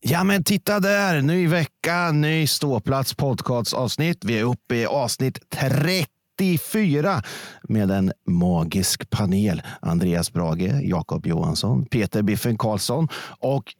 [0.00, 1.22] Ja, men titta där!
[1.22, 4.24] Ny vecka, ny ståplats podcastavsnitt.
[4.24, 7.22] Vi är uppe i avsnitt 34
[7.62, 9.62] med en magisk panel.
[9.80, 13.08] Andreas Brage, Jakob Johansson, Peter Biffen Karlsson
[13.40, 13.74] och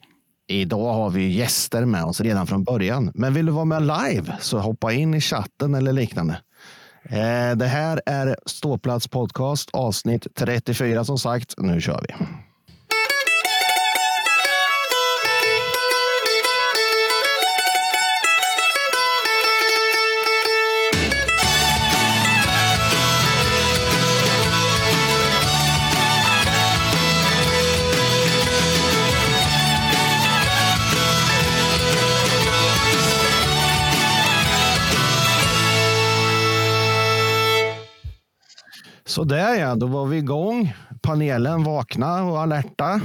[0.49, 3.11] Idag har vi gäster med oss redan från början.
[3.15, 6.41] Men vill du vara med live så hoppa in i chatten eller liknande.
[7.05, 11.55] Eh, det här är Ståplats podcast avsnitt 34 som sagt.
[11.59, 12.15] Nu kör vi.
[39.17, 40.75] Så där ja, då var vi igång.
[41.03, 43.01] Panelen vakna och alerta.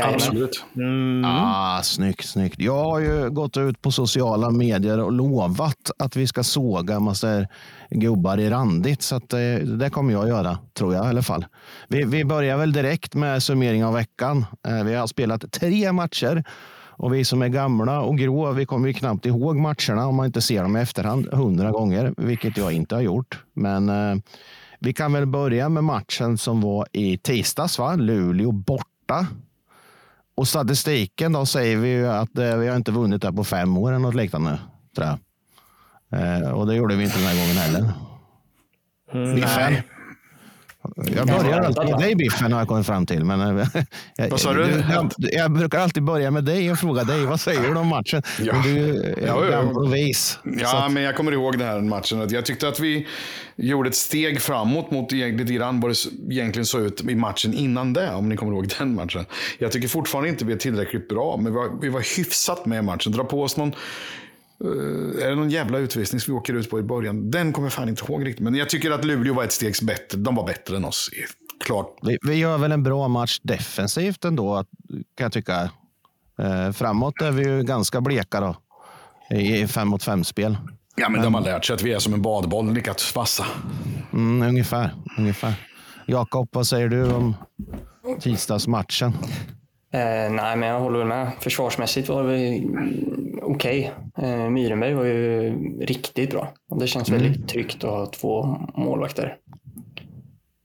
[0.00, 0.64] Absolut.
[0.76, 1.24] Mm.
[1.24, 2.60] Ah, snyggt, snyggt.
[2.60, 7.46] Jag har ju gått ut på sociala medier och lovat att vi ska såga massa
[7.90, 9.02] gubbar i randigt.
[9.02, 11.46] Så att det, eh, det kommer jag göra, tror jag i alla fall.
[11.88, 14.46] Vi, vi börjar väl direkt med summering av veckan.
[14.68, 16.44] Eh, vi har spelat tre matcher.
[16.88, 20.26] Och vi som är gamla och grå, vi kommer ju knappt ihåg matcherna om man
[20.26, 23.44] inte ser dem i efterhand hundra gånger, vilket jag inte har gjort.
[23.54, 24.16] Men eh,
[24.80, 27.94] vi kan väl börja med matchen som var i tisdags, va?
[27.94, 29.26] Luleå borta.
[30.34, 33.78] Och statistiken då säger vi ju att eh, vi har inte vunnit där på fem
[33.78, 34.58] år eller något liknande.
[34.96, 35.18] Tror jag.
[36.20, 37.92] Eh, och det gjorde vi inte den här gången heller.
[39.12, 39.84] Mm, nej.
[41.16, 43.24] Jag börjar alltid med dig Biffen har jag kommit fram till.
[43.24, 43.66] Men eh,
[44.16, 44.84] jag, vad sa du?
[44.90, 48.22] Jag, jag, brukar alltid börja med dig och fråga dig vad säger du om matchen.
[48.40, 48.52] Ja.
[48.52, 49.80] Men du är ja, ja.
[49.80, 50.38] vis.
[50.58, 52.28] Ja, men jag kommer ihåg den här matchen.
[52.30, 53.06] Jag tyckte att vi
[53.56, 55.96] gjorde ett steg framåt mot lite grann vad det
[56.34, 58.14] egentligen såg ut i matchen innan det.
[58.14, 59.26] Om ni kommer ihåg den matchen.
[59.58, 62.78] Jag tycker fortfarande inte vi är tillräckligt bra, men vi var, vi var hyfsat med
[62.78, 63.12] i matchen.
[63.12, 63.72] Dra på oss någon
[64.64, 67.30] är det någon jävla utvisning som vi åker ut på i början?
[67.30, 68.44] Den kommer jag fan inte ihåg riktigt.
[68.44, 70.18] Men jag tycker att Luleå var ett steg bättre.
[70.18, 71.10] De var bättre än oss.
[71.64, 71.98] Klart.
[72.02, 75.70] Vi, vi gör väl en bra match defensivt ändå, kan jag tycka.
[76.42, 78.56] Uh, framåt är vi ju ganska bleka då.
[79.36, 80.58] I fem mot fem-spel.
[80.96, 83.46] Ja, men, men de har lärt sig att vi är som en badboll, lika vassa.
[84.12, 84.94] Mm, ungefär.
[85.18, 85.54] ungefär.
[86.06, 87.34] Jakob, vad säger du om
[88.20, 89.12] tisdagsmatchen?
[89.92, 91.30] Eh, nej, men jag håller med.
[91.40, 92.62] Försvarsmässigt var det
[93.42, 93.92] okej.
[94.16, 94.30] Okay.
[94.30, 96.48] Eh, Myrenberg var ju riktigt bra.
[96.80, 97.22] Det känns mm.
[97.22, 99.36] väldigt tryggt att ha två målvakter.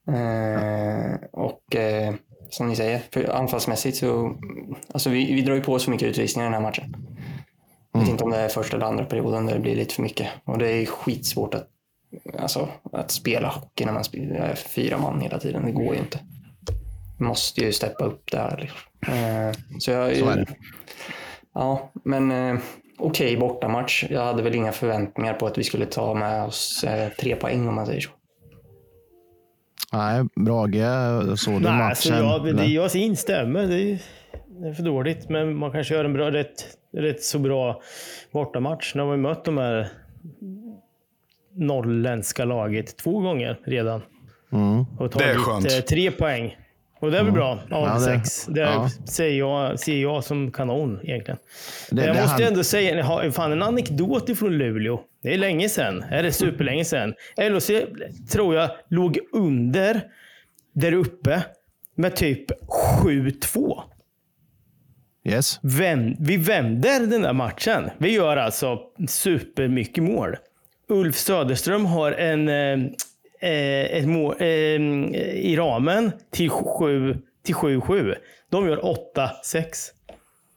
[0.07, 2.13] Eh, och eh,
[2.49, 4.37] som ni säger, för anfallsmässigt så...
[4.91, 6.95] Alltså vi, vi drar ju på så mycket utvisningar i den här matchen.
[7.91, 8.11] Jag vet mm.
[8.13, 10.27] inte om det är första eller andra perioden där det blir lite för mycket.
[10.43, 11.67] Och det är skitsvårt att,
[12.39, 15.65] alltså, att spela hockey när man spelar fyra man hela tiden.
[15.65, 16.19] Det går ju inte.
[17.17, 18.57] Måste ju steppa upp där.
[18.61, 18.79] Liksom.
[19.15, 20.45] Eh, så, jag, så är det.
[21.53, 22.59] Ja, men eh,
[22.97, 24.05] okej okay, bortamatch.
[24.09, 27.67] Jag hade väl inga förväntningar på att vi skulle ta med oss eh, tre poäng
[27.67, 28.09] om man säger så.
[29.93, 32.15] Nej, Brage, såg du Nej, matchen?
[32.15, 33.67] Jag, det, jag instämmer.
[33.67, 34.01] Det är,
[34.61, 37.81] det är för dåligt, men man kanske gör en bra, rätt, rätt så bra
[38.31, 38.95] bortamatch.
[38.95, 39.89] Nu har vi mött de här
[41.55, 44.01] norrländska laget två gånger redan.
[44.51, 44.85] Mm.
[44.99, 45.87] Och tagit det är skönt.
[45.87, 46.55] Tre poäng.
[47.00, 47.33] Och det är väl mm.
[47.33, 48.45] bra av ja, sex.
[48.45, 48.89] Det ja.
[49.06, 51.39] ser, jag, ser jag som kanon egentligen.
[51.91, 52.44] Det, jag det måste han...
[52.44, 55.00] ändå säga, har fan en anekdot ifrån Luleå.
[55.23, 56.03] Det är länge sedan.
[56.09, 57.13] Är det superlänge sedan.
[57.38, 57.72] LHC
[58.31, 60.01] tror jag låg under
[60.73, 61.44] där uppe
[61.95, 62.51] med typ
[63.03, 63.81] 7-2.
[65.23, 65.59] Yes.
[65.63, 67.89] Vänd, vi vänder den där matchen.
[67.97, 70.35] Vi gör alltså supermycket mål.
[70.89, 72.91] Ulf Söderström har en eh,
[73.41, 77.22] ett mål, eh, i ramen till 7-7.
[77.44, 78.16] Till
[78.50, 79.91] De gör 8-6.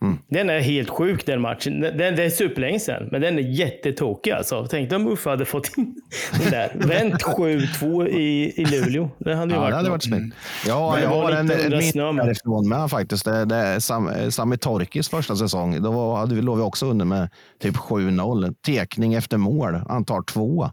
[0.03, 0.19] Mm.
[0.28, 1.81] Den är helt sjuk den matchen.
[1.81, 4.66] Den, det är superlänge sedan, men den är jättetokig alltså.
[4.71, 5.94] Tänk om Uffe hade fått in
[6.43, 6.72] den där.
[6.75, 9.10] Vänt 7-2 i, i Luleå.
[9.19, 10.37] Det hade ju ja, varit, det hade varit snyggt.
[10.66, 13.25] Ja, jag har en, en minne därifrån med faktiskt.
[13.25, 15.83] Det, det är Sam, Sami Torkis första säsong.
[15.83, 17.31] Då var, hade vi, låg vi också under med
[17.63, 18.54] typ 7-0.
[18.66, 19.81] Tekning efter mål.
[19.89, 20.71] Antar två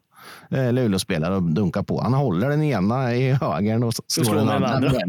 [0.52, 2.02] eh, Luleå-spelare och dunkar på.
[2.02, 4.70] Han håller den ena i högern och slår den andra.
[4.70, 4.90] andra.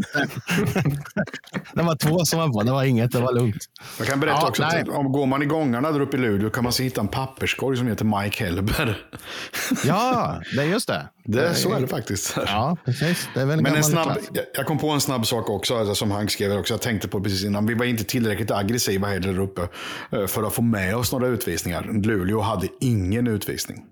[1.75, 2.63] det var två som var på.
[2.63, 3.13] Det var inget.
[3.13, 3.65] Det var lugnt.
[3.99, 4.83] Jag kan berätta ja, också nej.
[4.83, 7.09] att om går man i gångarna där uppe i Luleå kan man se hitta en
[7.09, 9.07] papperskorg som heter Mike Hellber.
[9.85, 11.09] ja, det är just det.
[11.25, 12.37] det så är det faktiskt.
[12.47, 13.29] Ja, precis.
[13.35, 14.19] Det är väl Men en snabb,
[14.55, 16.75] jag kom på en snabb sak också, alltså, som han skrev också.
[16.75, 17.67] Jag tänkte på precis innan.
[17.67, 19.69] Vi var inte tillräckligt aggressiva heller uppe
[20.11, 21.83] eh, för att få med oss några utvisningar.
[21.83, 23.85] Luleå hade ingen utvisning.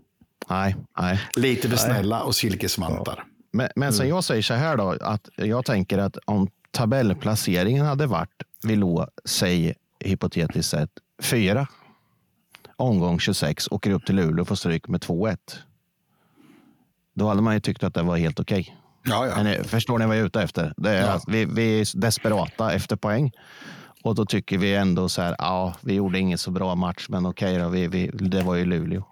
[0.49, 1.21] Nej, nej.
[1.37, 3.15] Lite för snälla och silkesvantar.
[3.19, 3.25] Ja.
[3.53, 4.15] Men, men sen mm.
[4.15, 9.07] jag säger så här då, att jag tänker att om tabellplaceringen hade varit, vi låg,
[9.25, 10.91] säg hypotetiskt sett,
[11.23, 11.67] fyra
[12.77, 15.37] omgång 26, åker upp till Luleå och får stryk med 2-1.
[17.15, 18.77] Då hade man ju tyckt att det var helt okej.
[19.05, 19.37] Ja, ja.
[19.37, 20.75] Men eh, förstår ni vad jag är ute efter?
[20.77, 21.13] Det är, Ja.
[21.13, 23.33] att vi, vi är desperata efter poäng.
[24.03, 27.27] Och då tycker vi ändå så här, ja, vi gjorde ingen så bra match, men
[27.27, 29.05] okej då, vi, vi, det var ju Luleå.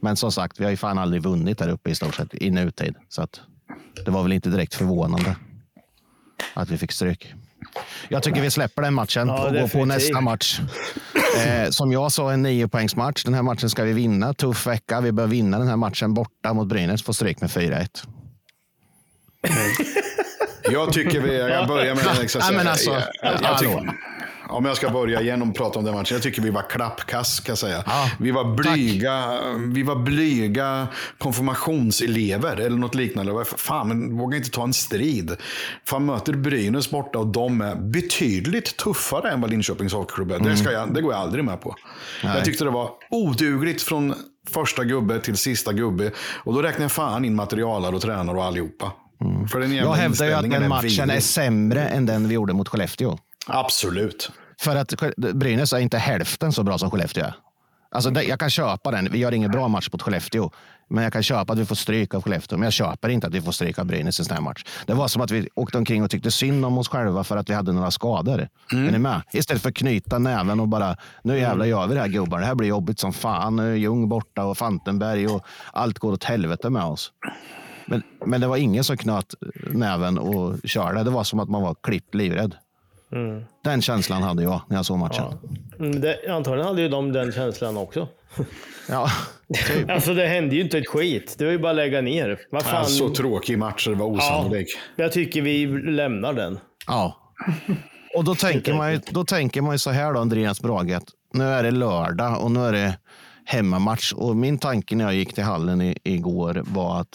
[0.00, 2.50] Men som sagt, vi har ju fan aldrig vunnit där uppe i stort sett i
[2.50, 2.94] nutid.
[3.08, 3.40] Så att
[4.04, 5.36] det var väl inte direkt förvånande
[6.54, 7.34] att vi fick stryk.
[8.08, 10.60] Jag tycker vi släpper den matchen Ja, och går på nästa match.
[11.46, 13.24] Eh, som jag sa, en niopoängsmatch.
[13.24, 14.34] Den här matchen ska vi vinna.
[14.34, 15.00] Tuff vecka.
[15.00, 17.02] Vi bör vinna den här matchen borta mot Brynäs.
[17.02, 17.88] Får stryk med 4-1.
[20.70, 23.92] Jag tycker vi, jag börjar med den extra Ja, men alltså, jag, jag, jag tycker,
[24.48, 26.14] Om jag ska börja igen och prata om den matchen.
[26.14, 27.82] Jag tycker vi var klappkass kan jag säga.
[27.86, 29.38] Ja, vi var blyga,
[29.74, 30.86] vi var blyga
[31.18, 33.44] konfirmationselever eller något liknande.
[33.44, 35.36] Fan, men våga inte ta en strid.
[35.88, 40.38] Fan möter Brynäs borta och de är betydligt tuffare än vad Linköpings Hockeyklubb är.
[40.38, 41.74] Det, ska jag, det går jag aldrig med på.
[42.22, 44.14] Jag tyckte det var odugligt från
[44.50, 46.10] första gubbe till sista gubbe.
[46.44, 48.92] Och då räknar jag fan in materialare och tränare och allihopa.
[49.52, 51.22] För den Jag hävdar ju att den är matchen är vidrig.
[51.22, 53.18] sämre än den vi gjorde mot Skellefteå.
[53.46, 54.30] Absolut.
[54.60, 57.34] För att Brynäs är inte hälften så bra som Skellefteå är.
[57.90, 59.08] Alltså, jag kan köpa den.
[59.12, 60.50] Vi gör ingen bra match mot Skellefteå.
[60.88, 62.58] Men jag kan köpa att vi får stryk av Skellefteå.
[62.58, 64.64] Men jag köper inte att vi får stryk av Brynäs i en sån här match.
[64.86, 67.50] Det var som att vi åkte omkring och tyckte synd om oss själva för att
[67.50, 68.48] vi hade några skador.
[68.72, 68.88] Mm.
[68.88, 69.22] Är ni med?
[69.32, 72.40] Istället för att knyta näven och bara, nu jävlar gör vi det här gubbar.
[72.40, 73.56] Det här blir jobbigt som fan.
[73.56, 77.12] Nu är Ljung borta och Fantenberg och allt går åt helvete med oss.
[77.86, 79.34] Men, men det var ingen som knöt
[79.70, 81.02] näven och körde.
[81.02, 82.54] Det var som att man var klippt livrädd.
[83.64, 85.24] Den känslan hade jag när jag såg matchen.
[85.78, 88.08] Mm, Det, antagligen hade ju de den känslan också.
[88.88, 89.10] Ja,
[89.68, 89.90] typ.
[89.90, 91.34] Alltså det hände ju inte ett skit.
[91.38, 92.38] Det var ju bara att lägga ner.
[92.50, 92.74] Vad fan?
[92.82, 94.66] Ja, så tråkig match det var osannolik.
[94.96, 96.58] Jag tycker vi lämnar den.
[96.86, 97.16] ja.
[98.14, 100.98] Och då tänker, man ju, då tänker man ju så här då, Andreas Brage,
[101.32, 102.98] nu är det lördag och nu är det
[103.44, 104.12] hemmamatch.
[104.12, 107.08] Och min tanke när jag gick till hallen i, igår var att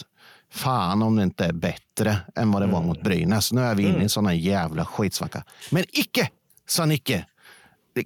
[0.52, 3.52] fan om det inte är bättre än vad det var mot Brynäs.
[3.52, 5.44] Nu är vi inne i en sån här jävla skitsvacka.
[5.70, 6.28] Men icke,
[6.68, 7.26] sa Nicke.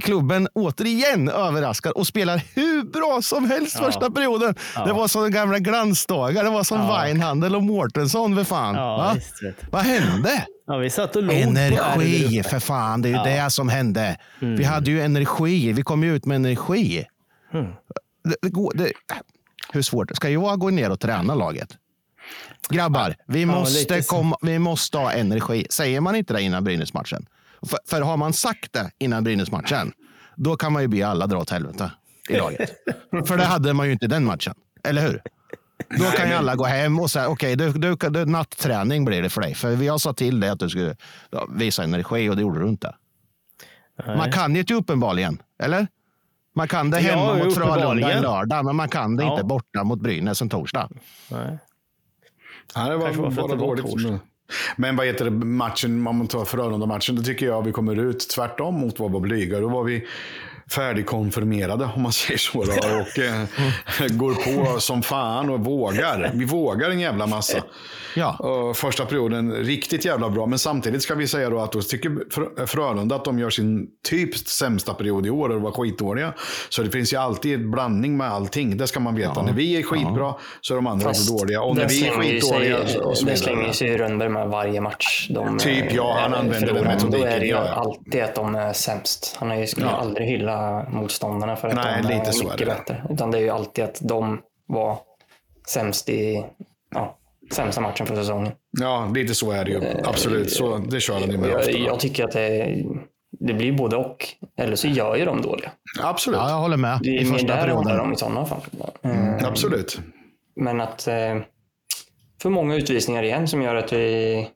[0.01, 4.55] Klubben återigen överraskar och spelar hur bra som helst första perioden.
[4.87, 6.45] Det var som gamla glansdagar.
[6.45, 8.45] Det var som Weinhandel och Mårtensson.
[8.51, 9.13] Ja, Va?
[9.15, 9.43] visst.
[9.71, 10.47] Vad hände?
[10.67, 14.19] Ja, vi satt och Energi för fan, det är ju det som hände.
[14.41, 14.65] Vi Mm.
[14.65, 17.05] hade ju energi, vi kom ju ut med energi.
[17.53, 17.67] Mm.
[18.25, 18.93] Det, det går, det,
[19.73, 20.17] hur svårt?
[20.17, 21.69] Ska jag gå ner och träna laget?
[22.69, 25.67] Grabbar, vi Ja, måste, komma, vi måste ha energi.
[25.71, 27.27] Säger man inte det innan Brynäs-matchen?
[27.67, 29.93] För, för har man sagt det innan Brynäs-matchen,
[30.37, 31.91] då kan man ju be alla dra åt helvete
[32.29, 32.71] i laget.
[33.29, 34.55] för det hade man ju inte i den matchen,
[34.85, 35.23] eller hur?
[35.99, 39.31] Då kan ju alla gå hem och säga okej, du, du, du, natträning blir det
[39.31, 39.55] för dig.
[39.55, 40.97] För jag sa till dig att du skulle
[41.31, 42.95] ja, visa energi och det gjorde du inte.
[44.07, 45.87] Man kan ju inte uppenbarligen, eller?
[46.55, 49.33] Man kan det Ja, hemma mot Frölunda en lördag, men man kan det Ja.
[49.33, 50.89] inte borta mot Brynäs en torsdag.
[51.31, 51.59] Nej.
[52.75, 54.19] Ja, det var Kanske var för att det var torsdag.
[54.77, 58.29] Men vad heter det, matchen, om man tar Frölunda-matchen, då tycker jag vi kommer ut
[58.29, 59.61] tvärtom mot vad var blyga.
[59.61, 60.07] Då var vi
[60.71, 62.65] färdigkonfirmerade, om man säger så.
[62.65, 64.35] Då, och eh, går
[64.75, 66.31] på som fan och vågar.
[66.35, 67.59] Vi vågar en jävla massa.
[68.17, 68.37] Ja.
[68.37, 70.47] Och första perioden riktigt jävla bra.
[70.47, 73.87] Men samtidigt ska vi säga då att då tycker Frö- Frölunda att de gör sin
[74.09, 76.33] typ sämsta period i år och var skitdåliga.
[76.69, 78.77] Så det finns ju alltid en blandning med allting.
[78.77, 79.43] Det ska man veta.
[79.43, 81.63] När vi är skitbra så är de andra Fast dåliga.
[81.63, 84.29] Och när vi är slänger ju skitdåliga sig- så, och så Det slänger sig Rönnberg
[84.29, 85.27] med varje match.
[85.31, 87.73] De, Typ, ja, han eh, använder den metodiken, Då är det ju ja, ja.
[87.75, 89.37] alltid att de är sämst.
[89.41, 89.93] Han är ju, skulle Ja.
[89.93, 90.56] aldrig hylla
[90.91, 92.75] motståndarna för att Nej, de lite är så är mycket det.
[92.75, 93.03] bättre.
[93.11, 94.99] Utan det är ju alltid att de var
[95.69, 96.47] sämst i
[96.95, 97.19] ja,
[97.53, 98.53] sämsta matchen för säsongen.
[98.81, 99.81] Ja, lite så är det ju.
[100.05, 101.71] Absolut, så, det kör han ju med ofta.
[101.71, 102.77] Jag, jag tycker att det,
[103.31, 104.29] det blir både och.
[104.59, 105.71] Eller så gör ju de dåliga.
[106.03, 106.99] Absolut, Ja, jag håller med.
[107.03, 108.01] Det I är mer första där det handlar perioden.
[108.07, 108.61] om i sådana fall.
[109.03, 109.45] Mm.
[109.45, 110.01] absolut.
[110.57, 111.37] Men att eh,
[112.43, 114.49] för många utvisningar igen som gör att vi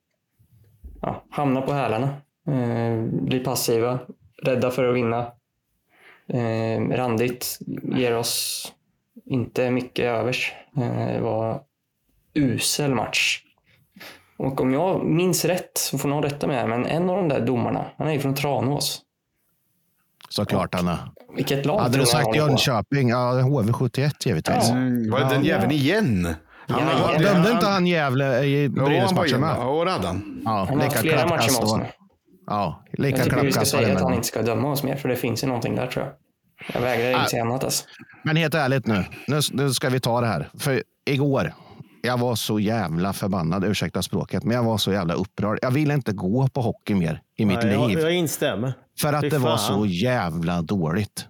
[1.03, 2.09] ja, hamnar på hälarna.
[2.49, 3.99] Eh, blir passiva,
[4.43, 5.27] rädda för att vinna.
[6.33, 7.59] Eh, randigt
[7.97, 8.65] ger oss
[9.27, 10.53] inte mycket övers.
[10.77, 11.61] Eh, det var
[12.35, 13.43] usel match.
[14.37, 17.29] Och om jag minns rätt, så får någon rätta mig här, men en av de
[17.29, 19.03] där domarna, han är ju från Tranås.
[20.29, 20.99] Såklart, Anna.
[21.37, 22.37] Vilket lag Hade du han sagt på?
[22.37, 23.09] Jönköping?
[23.09, 24.57] Ja, HV71 givetvis.
[24.69, 24.71] Ja.
[24.75, 26.35] Mm, var det den jäveln igen?
[26.67, 29.55] Ja, var- det- Dömde inte han Gävle i Jo, han Brynäs-matchen med?
[29.59, 30.43] Ja, det hade han.
[30.45, 31.85] Ja, Han har haft flera matcher med oss nu.
[32.51, 34.97] Ja, Jag lika tycker vi ska det säga att han inte ska döma oss mer,
[34.97, 36.15] för det finns ju någonting där tror jag.
[36.75, 37.85] Jag vägrar inse annat alltså.
[38.23, 40.49] Men helt ärligt nu, nu, nu ska vi ta det här.
[40.59, 41.55] För igår,
[42.03, 45.59] jag var så jävla förbannad, ursäkta språket, men jag var så jävla upprörd.
[45.63, 47.99] Jag ville inte gå på hockey mer i mitt Nej, jag, liv.
[47.99, 48.73] jag instämmer.
[49.01, 49.75] För att Fy det var fan.
[49.75, 49.81] Mm.
[49.81, 51.27] så jävla dåligt.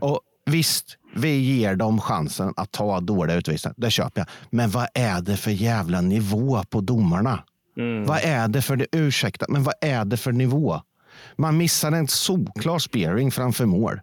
[0.00, 3.74] Och visst, vi ger dem chansen att ta dåliga utvisningar.
[3.78, 4.28] Det köper jag.
[4.50, 7.42] Men vad är det för jävla nivå på domarna?
[7.76, 8.04] Mm.
[8.04, 10.80] Vad är det för, det, ursäkta, men vad är det för nivå?
[11.36, 14.00] Man missar en solklar spearing framför mål.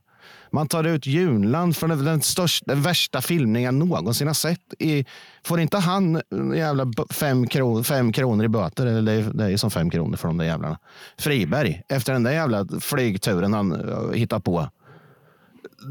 [0.52, 4.74] Man tar ut Junland från den, största, den värsta filmningen jag någonsin har sett.
[4.80, 5.06] I,
[5.44, 6.22] får inte han
[6.56, 8.86] jävla fem, kron, fem kronor i böter?
[8.86, 10.80] Eller det, är, det är som fem kronor för de där jävlarna.
[11.18, 14.70] Friberg, efter den där jävla flygturen han uh, hittar på.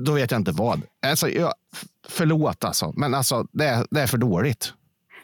[0.05, 0.83] Då vet jag inte vad.
[1.07, 1.53] Alltså, jag,
[2.09, 4.73] förlåt alltså, men alltså, det, är, det är för dåligt.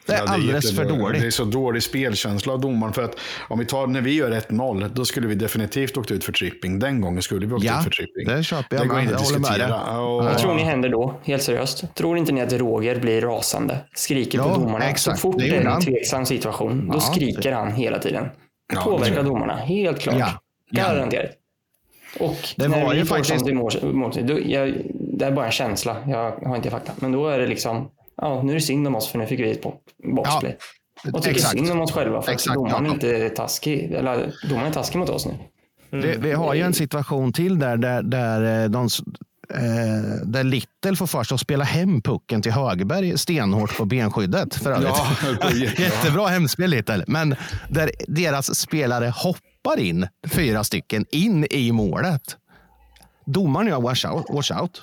[0.07, 1.21] Det är Ja, alldeles för dåligt.
[1.21, 2.93] Det är så dålig spelkänsla av domaren.
[2.95, 3.17] För att
[3.49, 6.79] om vi tar när vi gör 1-0, då skulle vi definitivt åkt ut för tripping.
[6.79, 8.37] Den gången skulle vi åkt Ja, ut för tripping.
[8.37, 9.99] det köper jag Det går inte att diskutera.
[10.01, 11.21] Och, Vad tror ni händer då?
[11.25, 11.85] Helt seriöst.
[11.95, 13.79] Tror inte ni att Roger blir rasande?
[13.95, 14.85] Skriker Ja, på domarna.
[14.85, 15.19] exakt.
[15.19, 18.27] Så fort Det det, är en tveksam situation, då Ja, skriker han hela tiden.
[18.75, 20.17] Ja, Påverkar det- domarna, helt klart.
[20.19, 20.29] Ja.
[20.71, 21.31] Garanterat.
[22.21, 25.97] Och Det när var ju faktiskt- mål, mål, då, jag, det är bara en känsla.
[26.07, 26.93] Jag har inte fakta.
[26.97, 29.41] Men då är det liksom, ja, nu är det synd om oss för nu fick
[29.41, 29.75] vi ett bo-
[30.17, 30.57] boxplay.
[31.13, 31.53] och tycker exakt.
[31.59, 32.95] synd om oss själva för Exakt, att domaren Jakob.
[32.95, 33.93] inte är taskig.
[33.93, 35.35] Eller domaren är taskig mot oss nu.
[35.91, 38.85] Vi, vi har ju en situation till där, där, där, eh, de,
[39.55, 39.61] eh,
[40.25, 44.55] där Little får för sig att spela hem pucken till Högberg stenhårt på benskyddet.
[44.55, 44.89] För övrigt.
[44.89, 45.07] Ja,
[45.55, 45.85] jättebra.
[45.85, 47.05] Jättebra hemspel Little.
[47.07, 47.37] Men
[47.69, 52.37] där deras spelare hoppar in, fyra stycken, in i målet.
[53.27, 54.83] Domaren gör wash out, wash out.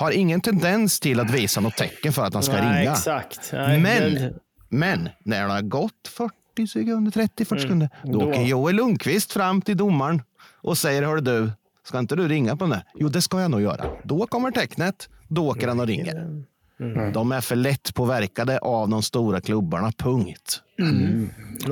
[0.00, 2.92] Har ingen tendens till att visa något tecken för att han ska Nej, ringa.
[2.92, 3.50] exakt.
[3.52, 4.34] Nej, Men,
[4.68, 9.62] men när det har gått 40 sekunder, 30-40 sekunder, då då- åker Joel Lundqvist fram
[9.62, 10.22] till domaren
[10.62, 11.50] och säger, hör du,
[11.86, 12.82] ska inte du ringa på den där?
[12.94, 13.84] Jo, det ska jag nog göra.
[14.04, 16.44] Då kommer tecknet, då åker han och ringer.
[17.14, 20.60] De är för lätt påverkade av de stora klubbarna, punkt.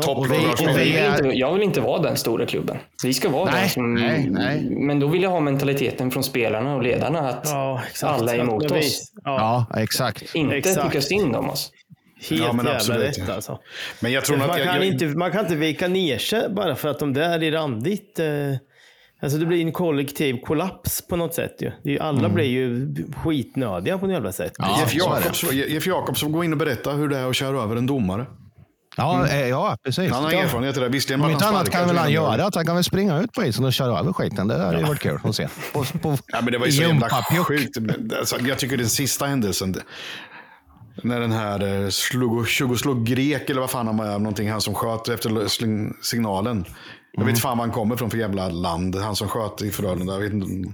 [0.02, 0.42] Topp Och vi- och.
[0.60, 2.76] Jag vi vill, är- inte, jag vill inte vara den stora klubben.
[3.04, 3.94] Vi ska vara Nej, den som...
[3.94, 4.70] nej, nej.
[4.70, 8.20] Men då vill jag ha mentaliteten från spelarna och ledarna att Ja, exakt.
[8.20, 9.12] alla är emot oss.
[9.24, 10.34] Ja, Ja, exakt.
[10.34, 10.86] Inte Exakt.
[10.90, 11.70] tycka synd om oss.
[12.30, 13.58] helt Ja, men jävla absolut, rätt alltså.
[14.00, 14.56] Men jag tror Man att...
[14.56, 17.42] kan, jag, jag, inte, man kan inte vika ner sig bara för att de där
[17.42, 18.18] är randigt.
[18.18, 18.26] Eh,
[19.22, 21.56] alltså det blir en kollektiv kollaps på något sätt.
[21.60, 21.70] Ju.
[21.84, 22.94] Det alla blir ju
[23.25, 24.52] skitnödiga på något jävla sätt.
[24.58, 24.98] Ja, Jeff det.
[24.98, 27.87] Jakobs, Jeff Jakobs får gå in och berätta hur det är att köra över en
[27.87, 28.26] domare.
[28.96, 30.12] Ja, eh, ja precis.
[30.12, 30.38] Han har Ja.
[30.38, 30.88] erfarenhet av det.
[30.88, 33.44] Visserligen Om inte annat kan väl han göra att han kan väl springa ut på
[33.44, 34.48] isen och köra över skiten.
[34.48, 35.48] Det hade ju varit kul att se.
[35.72, 37.08] På, på, Ja, men det var ju så jävla
[37.44, 37.76] sjukt.
[38.18, 39.72] Alltså, jag tycker den sista händelsen.
[39.72, 39.82] det-
[41.02, 44.60] När den här eh, slog, slog, slog grek eller vad fan han var, någonting, han
[44.60, 46.64] som sköt efter sling- signalen.
[47.18, 47.34] Jag Mm.
[47.34, 48.96] vet fan var han kommer från för jävla land.
[48.96, 50.12] Han som sköt i Frölunda.
[50.12, 50.72] Jag vet inte.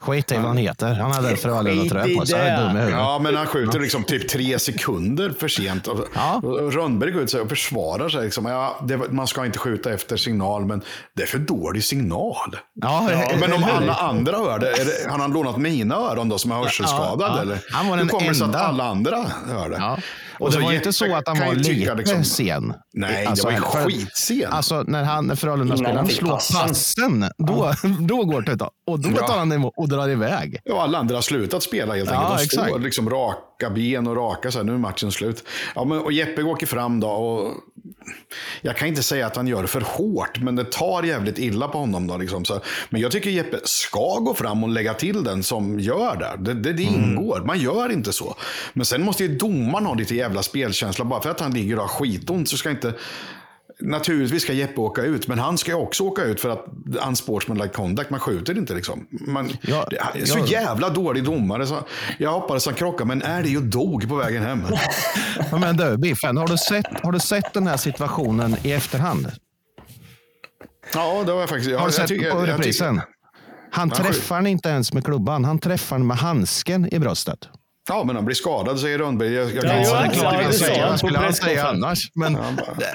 [0.00, 0.94] Skit i vad han heter.
[0.94, 2.90] Han hade Frölunda-tröja på sig.
[2.90, 5.86] Ja, men han skjuter liksom typ tre sekunder för sent.
[5.86, 6.40] Och- Ja.
[6.44, 8.24] och Rönnberg går ut och försvarar sig.
[8.24, 8.44] Liksom.
[8.46, 10.82] Ja, det, man ska inte skjuta efter signal, men
[11.16, 12.56] det är för dålig signal.
[12.74, 13.72] Ja, Ja, men om hur?
[13.72, 17.20] alla andra hör det, är det har han lånat mina öron då som är hörselskadad?
[17.20, 17.42] Ja, ja.
[17.42, 17.58] Eller?
[17.72, 19.16] Han var Hur den kommer det sig att alla andra
[19.48, 20.02] hör det?
[20.40, 22.74] Och, det så var inte så att han var lite liksom- sen.
[22.94, 24.52] Nej, Alltså, det var ju för- skitsen.
[24.52, 26.68] Alltså när, han, när Innan han Frölunda-spelaren slår passen.
[26.68, 28.68] passen, då, då går det.
[28.86, 29.26] Och då Ja.
[29.26, 30.60] tar han emot och drar iväg.
[30.64, 32.38] Ja, alla andra har slutat spela helt Ja, enkelt.
[32.38, 32.68] De exakt.
[32.68, 35.44] står liksom raka ben och raka så här, nu är matchen slut.
[35.74, 37.52] Ja, men, och Jeppe åker fram då och
[38.62, 41.68] jag kan inte säga att han gör det för hårt, men det tar jävligt illa
[41.68, 42.06] på honom.
[42.06, 42.60] Då, liksom, så.
[42.90, 46.44] Men jag tycker Jeppe ska gå fram och lägga till den som gör det.
[46.44, 47.40] Det, det, det ingår.
[47.46, 48.36] Man gör inte så.
[48.72, 51.04] Men sen måste ju domaren ha lite jävla spelkänsla.
[51.04, 52.94] Bara för att han ligger och har skitont så ska inte...
[53.82, 56.64] Naturligtvis ska Jeppe åka ut, men han ska också åka ut för att
[57.06, 59.06] unsportsmanlike conduct, man skjuter inte liksom.
[59.10, 60.46] Man, Ja, det så ja.
[60.46, 61.66] jävla dålig domare.
[61.66, 61.78] Så
[62.18, 64.62] jag hoppades han krockade, men är det och dog på vägen hem.
[65.60, 69.32] Men du, Biffen, har du, sett, har du sett den här situationen i efterhand?
[70.94, 71.70] Ja, det var jag faktiskt.
[71.70, 72.94] Ja, Har du jag sett på jag reprisen?
[72.94, 73.08] tycker-
[73.72, 75.44] Han Han träffar den inte ens med klubban.
[75.44, 77.38] Han träffar den med handsken i bröstet.
[77.90, 79.32] Ja, men han blir skadad, säger Rönnberg.
[79.34, 81.98] Jag, jag Ja, kan ja, inte det är säga- Vad skulle han säga annars?
[82.14, 82.32] Men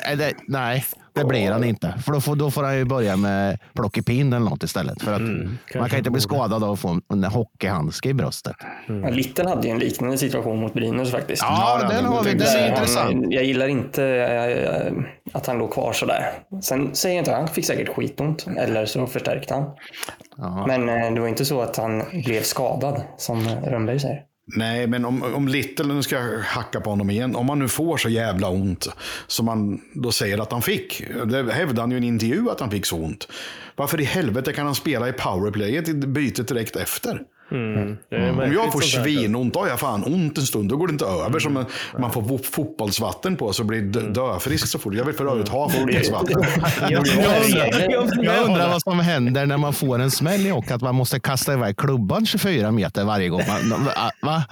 [0.08, 1.94] det, det, nej, det blir han inte.
[2.06, 5.02] För då får, då får han ju börja med plockepinn eller något istället.
[5.02, 5.22] För att
[5.80, 8.56] man kan inte bli skadad av att få en hockeyhandske i bröstet.
[8.88, 11.42] Ja, Little hade ju en liknande situation mot Brynäs faktiskt.
[11.42, 12.32] Ja, Ja, den har vi.
[12.34, 13.14] det- Den är intressant.
[13.14, 16.32] Han, jag gillar inte eh, att han låg kvar sådär.
[16.62, 18.46] Sen säger jag inte, han fick säkert skitont.
[18.58, 19.64] Eller så förstärkte han.
[20.68, 24.22] Men eh, det var inte så att han blev skadad, som Rönnberg säger.
[24.48, 27.68] Nej, men om, om Little, nu ska jag hacka på honom igen, om man nu
[27.68, 28.88] får så jävla ont
[29.28, 31.04] som man då säger att han fick.
[31.26, 33.28] Det hävdade han ju i en intervju att han fick så ont.
[33.76, 37.22] Varför i helvete kan han spela i powerplayet i bytet direkt efter?
[37.52, 37.98] Mm.
[38.10, 40.70] Det är Om jag får svinont, då har jag fan ont en stund.
[40.70, 41.40] Då går det inte över.
[41.40, 41.66] Som en,
[42.00, 44.94] man får fo- fotbollsvatten på så blir dö- döfrisk så fort.
[44.94, 46.42] Jag vill för övrigt ha fotbollsvatten.
[46.82, 50.82] Ja, Jag undrar, jag vad som händer när man får en smäll i och att
[50.82, 53.42] man måste kasta iväg klubban 24 meter varje gång.
[53.70, 53.92] Man, va?
[54.22, 54.44] va?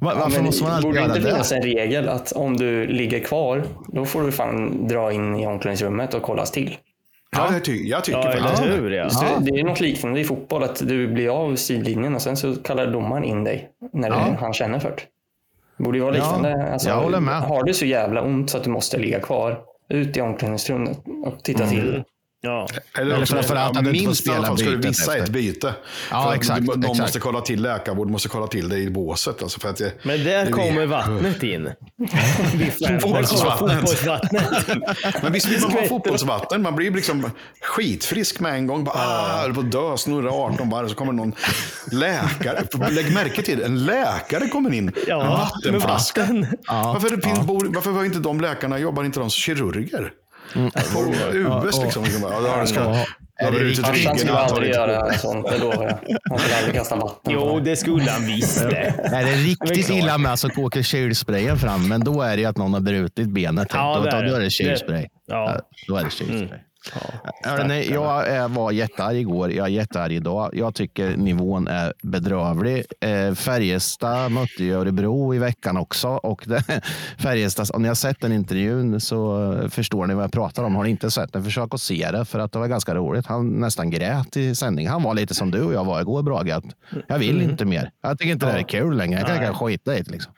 [0.00, 1.26] Va, varför Men måste man alltid borde göra inte det?
[1.32, 5.46] finnas en regel att om du ligger kvar, då får du fan dra in i
[5.46, 6.76] omklädningsrummet och kollas till.
[7.34, 8.82] Ja, jag, ty- jag tycker Ja, faktiskt eller det.
[8.82, 8.90] hur?
[8.90, 9.10] Ja.
[9.10, 12.54] Så Det är något liknande i fotboll, att du blir av sidlinjen och sen så
[12.56, 14.36] kallar domaren in dig när Ja.
[14.40, 15.02] han känner för det.
[15.76, 16.72] Det borde ju vara liknande.
[16.72, 17.34] alltså, jag håller med.
[17.42, 21.42] Har du så jävla ont så att du måste ligga kvar, ut i omklädningsrummet och
[21.42, 21.74] titta Mm.
[21.74, 22.04] till.
[22.44, 22.68] Ja.
[22.98, 25.18] Eller också, framförallt att du inte får spela ska du efter.
[25.18, 25.74] ett byte.
[26.10, 26.98] Ja, för exakt, du- Någon exakt.
[27.00, 29.42] måste kolla till läkarvård, måste kolla till det i båset.
[29.42, 31.70] Alltså för att det, Men där det kommer vattnet in.
[33.00, 33.72] Fotbollsvattnet.
[33.80, 34.66] Fotbollsvattnet.
[35.22, 36.62] Men visst vill man ha fotbollsvatten?
[36.62, 37.30] Man blir liksom
[37.62, 38.84] skitfrisk med en gång.
[38.84, 40.88] Bara, ah, håller på att dö, snurra 18 varv.
[40.88, 41.32] Så kommer någon
[41.92, 42.62] läkare.
[42.90, 46.20] Lägg märke till det, en läkare kommer in Ja, en vattenflaska.
[46.20, 46.46] vatten.
[46.68, 50.10] Varför, det finns, bor, varför var inte de läkarna, jobbar inte de som kirurger?
[50.54, 50.70] Mm.
[50.70, 51.00] På
[51.34, 52.04] UBS liksom.
[52.22, 52.80] Ja, det har det ska.
[52.80, 53.04] Ja.
[53.82, 56.18] Farsan skulle aldrig göra sånt, det lovar jag.
[56.30, 57.76] Han skulle aldrig kasta vatten Jo, det.
[57.76, 58.94] skulle han visst det.
[59.12, 62.56] Är det riktigt illa med så åker kylsprayen fram, men då är det ju att
[62.56, 63.68] någon har brutit benet.
[63.72, 64.30] Ja, då, det då, är det.
[64.30, 65.06] då är det kylspray.
[65.26, 65.52] Ja.
[65.54, 66.58] Ja, Då är det kylspray.
[66.94, 67.00] Ja.
[67.50, 69.52] Hörrni, jag eh, var jättearg igår.
[69.52, 70.50] Jag är jättearg idag.
[70.52, 72.84] Jag tycker nivån är bedrövlig.
[73.00, 76.08] Eh, Färjestad mötte Örebro i veckan också.
[76.08, 76.64] Och det,
[77.18, 80.74] Färjestad, om ni har sett den intervjun så förstår ni vad jag pratar om.
[80.74, 82.24] Har ni inte sett den, försök att se det.
[82.24, 83.26] För att det var ganska roligt.
[83.26, 84.88] Han nästan grät i sändning.
[84.88, 86.50] Han var lite som du och jag var igår, Brage.
[86.50, 86.64] att
[87.08, 87.90] Jag vill inte mer.
[88.02, 89.18] Jag tycker inte det här är kul längre.
[89.18, 90.10] Jag kan, kan skita i det.
[90.12, 90.32] Liksom.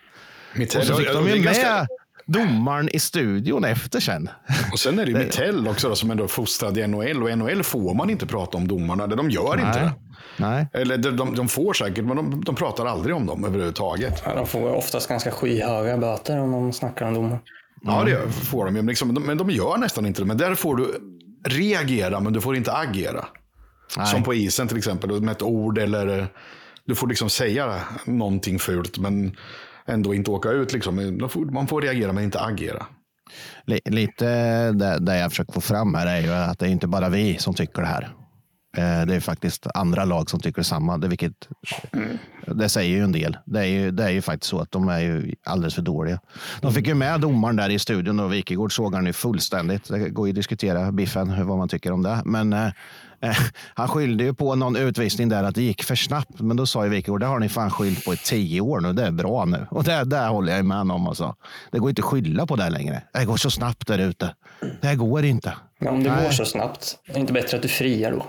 [0.55, 1.87] Mitell, Och så fick de ju ganska- med
[2.27, 4.31] domaren i studion efter sen.
[4.73, 7.23] Och sen är det ju Mitell också då, som ändå är fostrad i NHL.
[7.23, 9.05] Och i NHL får man inte prata om domarna.
[9.05, 9.93] eller De gör inte det.
[10.37, 10.69] Nej.
[10.73, 14.23] Eller de, de, de får säkert, men de, de pratar aldrig om dem överhuvudtaget.
[14.25, 17.39] Ja, De får oftast ganska skyhöga böter om de snackar om domaren.
[17.83, 18.83] Ja, det får de ju.
[18.83, 20.27] Men, liksom, de, men de gör nästan inte det.
[20.27, 21.01] Men där får du
[21.49, 23.25] reagera, men du får inte agera.
[23.97, 24.07] Nej.
[24.07, 26.29] Som på isen till exempel, med ett ord eller...
[26.85, 29.37] Du får liksom säga någonting fult, men
[29.87, 30.73] ändå inte åka ut.
[30.73, 31.19] Liksom.
[31.19, 32.87] De får- Man får reagera, men inte agera.
[33.67, 34.27] Li- Lite
[34.73, 37.39] det, det jag försöker få fram här är ju att det är inte bara vi
[37.39, 38.03] som tycker det här.
[38.77, 40.99] Eh, Det är faktiskt andra lag som tycker samma.
[40.99, 41.49] Det, vilket,
[42.47, 43.37] det säger ju en del.
[43.47, 46.21] Det är ju, det är ju faktiskt så att de är ju alldeles för dåliga.
[46.61, 49.89] De fick ju med domaren där i studion och Wikegård såg han ju fullständigt.
[49.89, 52.23] Det går ju att diskutera Biffen, vad man tycker om det.
[52.25, 52.55] Men
[53.21, 53.37] eh,
[53.75, 56.41] han skyllde ju på någon utvisning där att det gick för snabbt.
[56.41, 58.93] Men då sa ju Wikegård, det har ni fan skyllt på i tio år nu.
[58.93, 59.67] Det är bra nu.
[59.71, 61.07] Och det, det håller jag med om.
[61.07, 61.35] Alltså.
[61.71, 63.03] Det går inte att skylla på det längre.
[63.13, 64.35] Det går så snabbt där ute.
[64.81, 65.55] Det här går inte.
[65.79, 66.25] Men om det Nej.
[66.25, 68.27] går så snabbt, är det inte bättre att du friar då?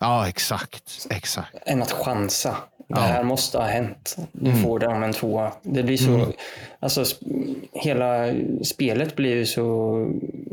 [0.00, 1.06] Ja, exakt.
[1.10, 1.54] exakt.
[1.66, 2.56] Än att chansa.
[2.94, 4.16] Det här måste ha hänt.
[4.32, 5.52] Du får det om en tvåa.
[5.62, 6.26] Det blir så...
[6.80, 9.96] Alltså, sp- hela spelet blir ju så...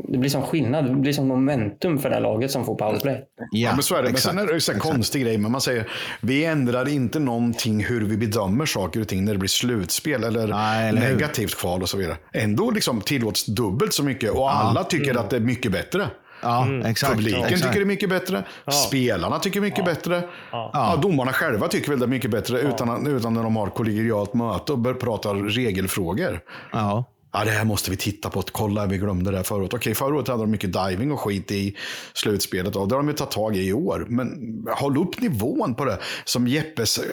[0.08, 0.84] Det blir som skillnad.
[0.84, 3.24] Det blir som momentum för det här laget som får powerplay.
[3.50, 4.08] Ja, men så är det.
[4.08, 5.38] Men sen är det här konstig grej.
[5.38, 5.88] Men man säger,
[6.20, 10.46] vi ändrar inte någonting hur vi bedömer saker och ting när det blir slutspel eller,
[10.46, 11.14] Nej, eller hur?
[11.14, 12.16] negativt kval och så vidare.
[12.32, 16.06] Ändå liksom tillåts dubbelt så mycket och alla tycker att det är mycket bättre.
[16.42, 17.12] Ja, exakt.
[17.12, 17.62] Publiken exakt.
[17.62, 18.44] tycker det är mycket bättre.
[18.88, 20.22] Spelarna tycker mycket bättre.
[20.52, 20.98] Ja.
[21.02, 24.72] domarna själva tycker väl det är mycket bättre utan, utan när de har kollegialt möte
[24.72, 26.40] och börjar prata regelfrågor.
[26.72, 27.04] Ja.
[27.32, 28.42] Ja, det här måste vi titta på.
[28.42, 29.74] Kolla, vi glömde det här förut.
[29.74, 31.76] Okej, förra året hade de mycket diving och skit i
[32.14, 32.76] slutspelet.
[32.76, 34.06] Och det har de ju tagit tag i i år.
[34.08, 34.28] Men
[34.70, 35.98] håll upp nivån på det.
[36.24, 37.04] Som Jeppes, eh,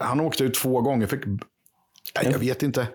[0.00, 1.06] han åkte ut två gånger.
[1.06, 1.20] Fick,
[2.14, 2.86] Nej, jag vet inte.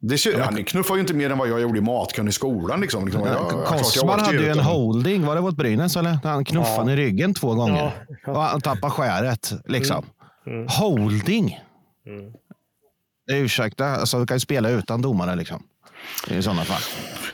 [0.00, 2.80] Det, ser- han knuffar ju inte mer än vad jag gjorde i matkön i skolan.
[2.80, 3.04] Liksom.
[3.04, 5.26] Liksom, ja, åkte hade ju en holding.
[5.26, 6.18] Var det mot Brynäs eller?
[6.24, 8.06] Han knuffade i ryggen två gånger.
[8.26, 8.32] Ja.
[8.32, 9.52] Och han tappade skäret.
[9.64, 10.04] Liksom.
[10.68, 11.60] Holding.
[13.32, 15.62] Ursäkta, alltså, du kan ju spela utan domare liksom.
[16.28, 16.82] I sådana fall.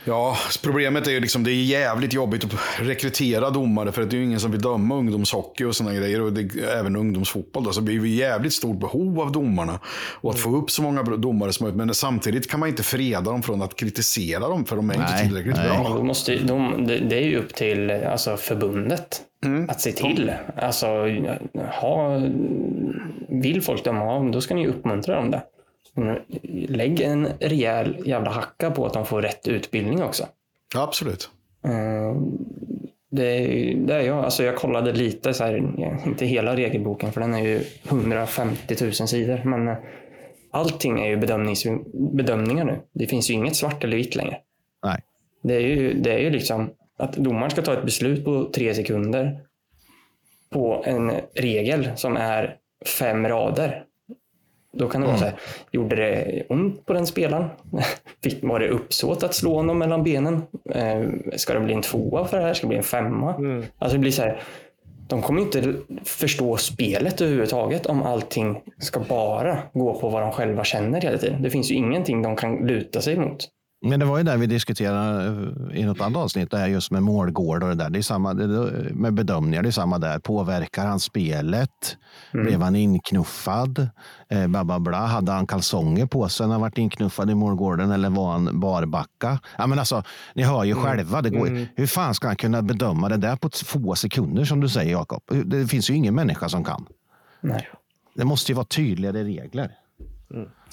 [0.05, 4.15] Ja, problemet är ju liksom det är jävligt jobbigt att rekrytera domare för att det
[4.15, 6.21] är ju ingen som vill döma ungdomshockey och sådana grejer.
[6.21, 7.63] Och det, även ungdomsfotboll.
[7.63, 9.79] Då, så det blir ju jävligt stort behov av domarna.
[10.21, 11.77] Och att få upp så många domare som möjligt.
[11.77, 15.11] Men samtidigt kan man inte freda dem från att kritisera dem för de är inte
[15.11, 15.67] Nej, tillräckligt nej.
[15.67, 15.93] bra.
[15.95, 19.21] Då måste, de, det, det är ju upp till alltså, förbundet
[19.67, 20.31] att se till.
[20.55, 20.87] Alltså,
[21.81, 22.21] ha,
[23.29, 25.41] vill folk döma av, då ska ni uppmuntra dem det.
[25.95, 26.19] Men
[26.67, 30.25] Lägg en rejäl jävla hacka på att de får rätt utbildning också.
[30.73, 31.29] Ja, absolut.
[31.65, 32.21] Eh,
[33.09, 34.17] Det det är jag.
[34.17, 35.57] Alltså jag kollade lite, så här,
[36.05, 39.41] inte hela regelboken för den är ju 150 000 sidor.
[39.43, 39.77] Men eh,
[40.51, 41.17] allting är ju
[42.13, 42.79] bedömningar nu.
[42.93, 44.37] Det finns ju inget svart eller vitt längre.
[44.83, 44.99] Nej.
[45.43, 48.73] Det är ju, det är ju liksom att domaren ska ta ett beslut på tre
[48.73, 49.39] sekunder
[50.49, 52.55] på en regel som är
[52.99, 53.83] fem rader.
[54.77, 55.33] Då kan det vara så här,
[55.71, 57.45] gjorde det ont på den spelaren?
[58.23, 60.41] Fick- Var det uppsåt att slå honom mellan benen?
[60.69, 61.01] Eh,
[61.35, 62.53] Ska det bli en tvåa för det här?
[62.53, 63.33] Ska det bli en femma?
[63.77, 64.41] Alltså det blir så här,
[65.07, 70.63] de kommer inte förstå spelet överhuvudtaget om allting ska bara gå på vad de själva
[70.63, 71.41] känner hela tiden.
[71.41, 73.45] Det finns ju ingenting de kan luta sig mot.
[73.85, 76.91] Men det var ju där vi diskuterade eh, i något annat avsnitt, det här just
[76.91, 77.89] med målgård och det där.
[77.89, 78.33] Det är samma
[78.93, 80.19] med bedömningar, det är samma där.
[80.19, 81.97] Påverkar han spelet?
[82.31, 83.89] Blev han inknuffad?
[84.29, 84.97] Eh, bla, bla, bla.
[84.97, 89.39] Hade han kalsonger på sig när han varit inknuffad i målgården eller var han barbacka?
[89.57, 90.03] Ja, men alltså,
[90.35, 93.49] ni hör ju själva, det går, hur fan ska han kunna bedöma det där på
[93.65, 95.23] få sekunder som du säger Jakob?
[95.45, 96.85] Det finns ju ingen människa som kan.
[97.41, 97.69] Nej.
[98.15, 99.71] Det måste ju vara tydligare regler.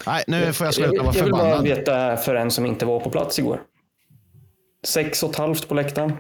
[0.07, 1.65] Nej, nu får jag sluta vill- vara jag vill bara förbannad.
[1.65, 3.61] veta för en som inte var på plats igår.
[4.87, 6.13] Sex och ett halvt på läktaren.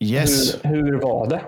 [0.00, 0.56] Yes.
[0.62, 1.40] Hur, hur var det?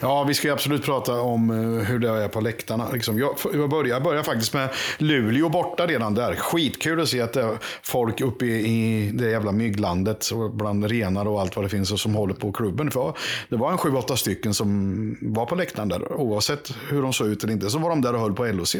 [0.00, 2.90] Ja, vi ska ju absolut prata om eh, hur det är på läktarna.
[2.92, 3.18] Liksom.
[3.18, 6.34] Jag, jag, börjar, jag börjar faktiskt med Luleå borta redan där.
[6.34, 10.84] Skitkul att se att det är folk uppe i, i det jävla mygglandet och bland
[10.84, 12.90] renar och allt vad det finns och som håller på klubben.
[12.90, 13.12] För
[13.48, 16.12] det var en sju, åtta stycken som var på läktaren där.
[16.12, 18.76] Oavsett hur de såg ut eller inte så var de där och höll på LOC.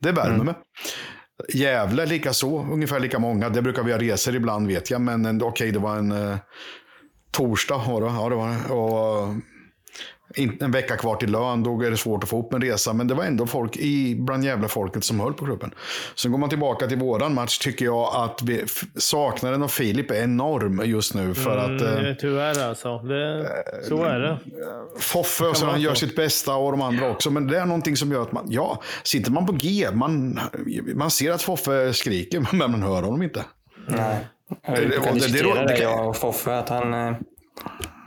[0.00, 0.54] Det värmer mig.
[1.54, 3.48] Gävle lika så, ungefär lika många.
[3.48, 6.36] Det brukar vi ha resor ibland vet jag, men okej, det var en eh,
[7.30, 7.82] torsdag.
[7.88, 8.74] Var det, ja, det var det.
[8.74, 9.34] Och,
[10.60, 12.92] en vecka kvar till lön, då är det svårt att få upp en resa.
[12.92, 15.74] Men det var ändå folk i, bland jävla folket som höll på klubben.
[16.16, 18.64] Sen går man tillbaka till våran match, tycker jag att vi,
[18.96, 21.34] saknaden av Filip är enorm just nu.
[21.34, 22.98] För att eh, Mm, tyvärr alltså.
[22.98, 23.48] Det,
[23.88, 24.38] så är det.
[24.98, 27.30] Foffe och så han gör sitt bästa och de andra också.
[27.30, 30.40] Men det är någonting som gör att man, ja, sitter man på G, man,
[30.94, 33.44] man ser att Foffe skriker, men man hör honom inte.
[33.86, 34.26] Nej.
[34.66, 37.14] det- Vi det- kan det- diskutera det- det, det- jag och Foffe, att han, eh,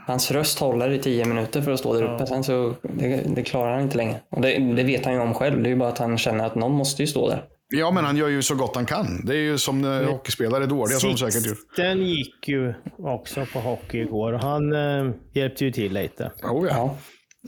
[0.06, 2.26] hans röst håller i tio minuter för att stå där uppe.
[2.26, 4.20] Sen så, det, det klarar han inte längre.
[4.30, 5.62] Och det, det vet han ju om själv.
[5.62, 7.44] Det är ju bara att han känner att någon måste ju stå där.
[7.68, 9.24] Ja, men han gör ju så gott han kan.
[9.24, 11.46] Det är ju som när hockeyspelare är dåliga, som säkert
[11.78, 11.94] gör.
[11.94, 16.32] Gick ju också på hockey igår och han eh, hjälpte ju till lite.
[16.42, 16.74] Oh, ja.
[16.76, 16.96] Ja,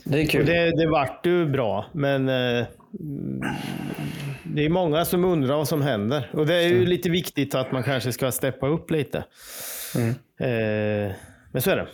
[0.05, 0.41] det är kul.
[0.41, 2.65] Och det, det vart ju bra, men eh,
[2.99, 3.41] mm,
[4.43, 6.29] det är många som undrar vad som händer.
[6.33, 9.17] Och det är ju lite viktigt att man kanske ska steppa upp lite.
[10.39, 11.11] Eh,
[11.51, 11.87] men så är det.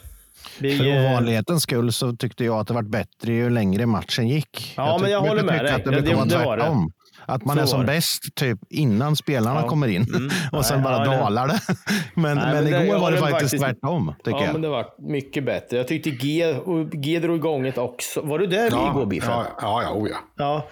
[0.60, 4.74] Vi, För ovanlighetens skull så tyckte jag att det var bättre ju längre matchen gick.
[4.78, 5.74] Ja, men jag håller med dig.
[5.74, 6.88] Att det det- vara det var det.
[7.26, 7.86] Att man Så är som det.
[7.86, 9.68] bäst typ innan spelarna Ja.
[9.68, 10.02] kommer in
[10.52, 11.60] och sen Nej, bara ja, det- dalar det.
[12.16, 14.54] Men, Nej, men, men det- jag igår var det faktiskt, tvärtom, tycker ja, jag.
[14.54, 15.78] men det var mycket bättre.
[15.78, 18.22] Jag tyckte G, och G drog igång ett också.
[18.22, 19.30] Var du där Ja, igår, Biffen?
[19.32, 20.18] ja, ja, ja, oh, ja.
[20.38, 20.68] Ja.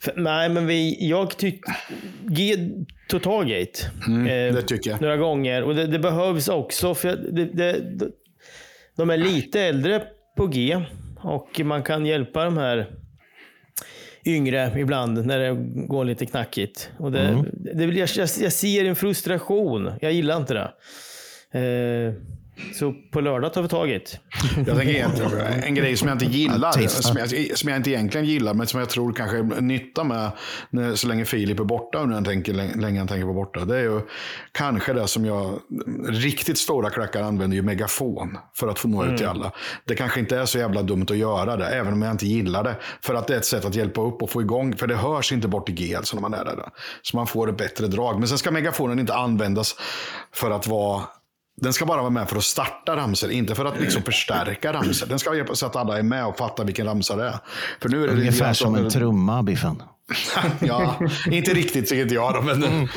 [0.00, 1.72] För, nej, men vi, jag tyckte...
[2.28, 2.56] G
[3.08, 4.06] tog tag i det.
[4.06, 5.00] Mm, eh, det tycker jag.
[5.00, 5.62] Några gånger.
[5.62, 6.94] Och det, det behövs också.
[6.94, 8.06] För det, det, det,
[8.98, 10.02] de är lite äldre
[10.36, 10.84] på G.
[11.22, 12.86] Och man kan hjälpa de här
[14.24, 15.56] yngre ibland när det
[15.86, 16.90] går lite knackigt.
[16.98, 17.46] Och det, Mm.
[17.52, 18.08] det, jag,
[18.40, 19.92] jag ser en frustration.
[20.00, 20.70] Jag gillar inte det.
[21.58, 22.14] Eh,
[22.74, 24.20] så på lördag tar vi tag i det.
[24.56, 28.26] Jag tänker egentligen, en grej som jag inte gillar, som jag, som jag inte egentligen
[28.26, 30.30] gillar, men som jag tror kanske är nytta med
[30.70, 33.64] när, så länge Filip är borta, och när han tänker, länge han tänker vara borta.
[33.64, 34.00] Det är ju
[34.52, 35.58] kanske det som jag,
[36.08, 39.52] riktigt stora klackar använder ju megafon för att få nå ut till alla.
[39.84, 42.64] Det kanske inte är så jävla dumt att göra det, även om jag inte gillar
[42.64, 42.76] det.
[43.02, 45.32] För att det är ett sätt att hjälpa upp och få igång, för det hörs
[45.32, 46.68] inte bort i G alltså när man är där.
[47.02, 48.18] Så man får ett bättre drag.
[48.18, 49.76] Men sen ska megafonen inte användas
[50.34, 51.02] för att vara
[51.60, 55.06] den ska bara vara med för att starta ramsor, inte för att liksom förstärka ramsor.
[55.06, 57.38] Den ska hjälpa så att alla är med och fattar vilken ramsa det är.
[57.80, 59.82] För nu är det Ungefär som en trumma, Biffen.
[60.60, 60.94] Ja,
[61.30, 62.60] inte riktigt tycker inte jag då, men,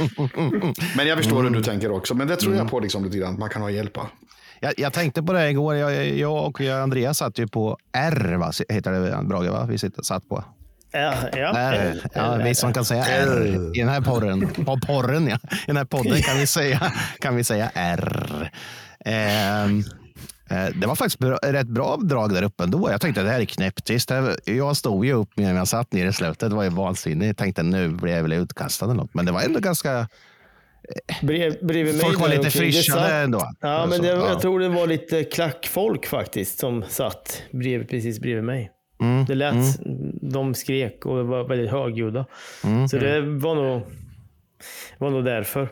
[0.95, 2.15] men jag förstår hur du tänker också.
[2.15, 4.07] Men det tror jag på liksom lite grann, att man kan ha hjälp av.
[4.59, 5.75] Jag, jag tänkte på det igår.
[5.75, 8.51] Jag, jag och Andreas satt ju på R, va?
[8.69, 9.49] heter det Brage?
[9.49, 9.65] Va?
[9.65, 10.43] Vi satt på.
[10.91, 11.57] Ja, ja.
[11.57, 11.99] R.
[12.13, 14.47] Ja, vi som kan säga R i den här porren.
[14.65, 15.35] På porren, ja.
[15.51, 18.49] I den här podden kan vi säga, kan vi säga R.
[19.05, 19.67] Eh,
[20.75, 22.91] det var faktiskt bra, rätt bra drag där uppe ändå.
[22.91, 24.11] Jag tänkte att det här är knäpptyst.
[24.45, 26.49] Jag stod ju upp medan jag satt ner i slutet.
[26.49, 27.27] Det var ju vansinnigt.
[27.27, 29.13] Jag tänkte nu blir jag väl utkastad eller något.
[29.13, 30.07] Men det var ändå ganska...
[31.21, 33.51] Brev, bredvid mig Folk var lite satt- ändå.
[33.61, 34.29] Ja, men det, ja.
[34.29, 38.71] jag tror det var lite klackfolk faktiskt som satt bredvid, precis bredvid mig.
[39.01, 39.79] Mm, Det lät,
[40.21, 42.25] de skrek och var väldigt högljudda.
[42.63, 42.87] Mm.
[42.87, 43.81] Så det var nog,
[44.97, 45.69] var nog därför.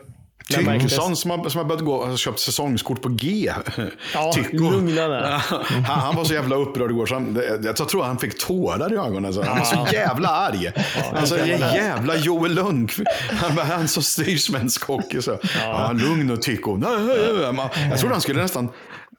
[0.56, 3.52] Tyckosson som har, som har börjat gå och köpt säsongskort på G.
[4.14, 4.70] Ja, Tycho.
[4.70, 5.22] lugna där.
[5.22, 8.96] han, han var så jävla upprörd igår så han, jag tror han fick tårar i
[8.96, 9.34] ögonen.
[9.34, 9.42] Så.
[9.42, 10.72] Han var så jävla arg.
[11.14, 13.10] Alltså jävla Joel Lundqvist.
[13.30, 15.22] Han var han som styr svensk hockey.
[15.22, 15.38] Så.
[15.60, 15.92] Ja.
[15.94, 16.38] lugn
[16.80, 17.52] nej.
[17.52, 18.68] Man- Jag trodde han skulle nästan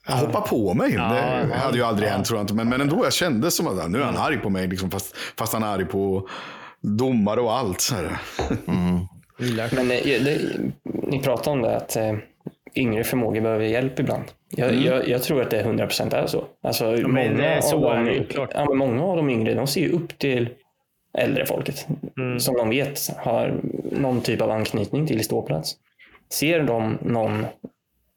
[0.08, 0.92] hoppa på mig.
[0.92, 2.54] det hade ju aldrig hänt tror jag inte.
[2.54, 4.68] Men, men ändå, jag kände som att nu är han arg på mig.
[4.68, 6.28] Liksom, fast, fast han är arg på
[6.82, 7.82] domare och allt.
[7.82, 8.18] Så här.
[9.76, 10.40] Men det, det,
[10.84, 12.14] ni pratar om det att eh,
[12.76, 14.24] yngre förmågor behöver hjälp ibland.
[14.50, 14.84] Jag, Mm.
[14.84, 16.46] jag, jag tror att det 100% är så.
[16.64, 18.48] Alltså, men det är så av är de.
[18.54, 20.50] Ja, många av de yngre de ser ju upp till
[21.18, 21.88] äldre folket.
[22.18, 22.40] Mm.
[22.40, 23.60] Som de vet har
[23.92, 25.76] någon typ av anknytning till ståplats.
[26.30, 27.46] Ser de någon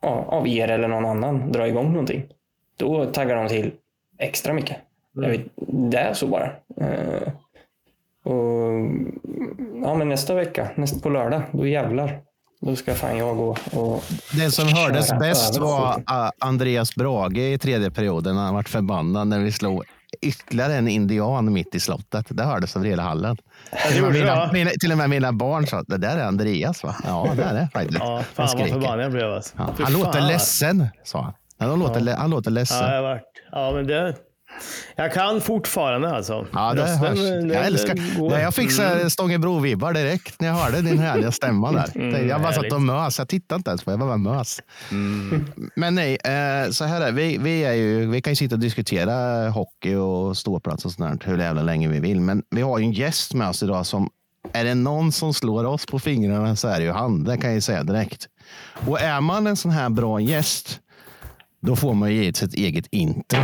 [0.05, 2.25] ja, av er eller någon annan dra igång någonting,
[2.77, 3.73] då taggar de till
[4.19, 4.77] extra mycket.
[5.12, 6.51] Jag vet, det är så bara.
[6.81, 7.29] Eh,
[8.25, 8.90] och,
[9.83, 12.21] ja, men nästa vecka, nästa på lördag, då jävlar.
[12.61, 14.05] Då ska fan jag gå och...
[14.33, 16.03] Det som hördes bäst var
[16.38, 18.37] Andreas Brage i tredje perioden.
[18.37, 19.85] Han vart förbannad när vi slog
[20.20, 22.27] ytterligare en indian mitt i slottet.
[22.29, 23.37] Det hördes av hela hallen.
[23.92, 26.85] Till och, mina, mina, till och med mina barn sa att det där är Andreas
[26.85, 26.94] va?
[27.05, 27.98] Ja, det är det faktiskt.
[28.00, 29.33] Ja, fan vad förbannad jag blev.
[29.33, 29.55] Alltså.
[29.59, 31.33] Ja, han låter ledsen, sa han.
[31.68, 32.79] Han låter, le- han låter ledsen.
[32.79, 33.22] Ja, jag vart.
[33.53, 34.16] Ja, men det...
[34.97, 36.47] Jag kan fortfarande alltså.
[36.53, 37.55] Ja, det Rösten, hörs.
[37.55, 38.31] Jag älskar går.
[38.31, 42.23] Nej, Jag fick här Stångebro-vibbar direkt när jag hörde din härliga stämma där.
[42.29, 43.19] jag bara satt och mös.
[43.19, 43.90] Jag tittade inte ens på.
[43.90, 44.61] Jag bara mös.
[45.77, 48.61] Men nej, eh, så här är vi, vi, är ju, vi kan ju sitta och
[48.61, 52.21] diskutera hockey och ståplats och sånt hur jävla länge vi vill.
[52.21, 54.11] Men vi har ju en gäst med oss idag som
[54.53, 57.25] är det någon som slår oss på fingrarna så är det ju han.
[57.25, 58.27] Det kan jag ju säga direkt.
[58.87, 60.81] Och är man en sån här bra gäst,
[61.62, 63.38] då får man ju ge sitt eget intro.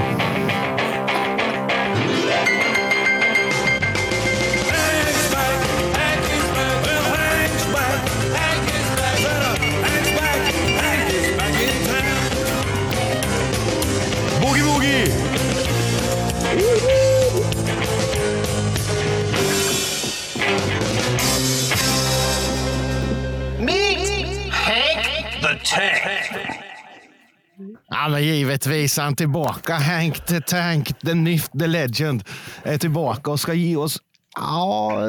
[27.90, 29.74] Ja, men givetvis är han tillbaka.
[29.74, 32.24] Hank the Tank, the Nyft, the Legend
[32.62, 33.98] är tillbaka och ska ge oss
[34.36, 35.08] ja,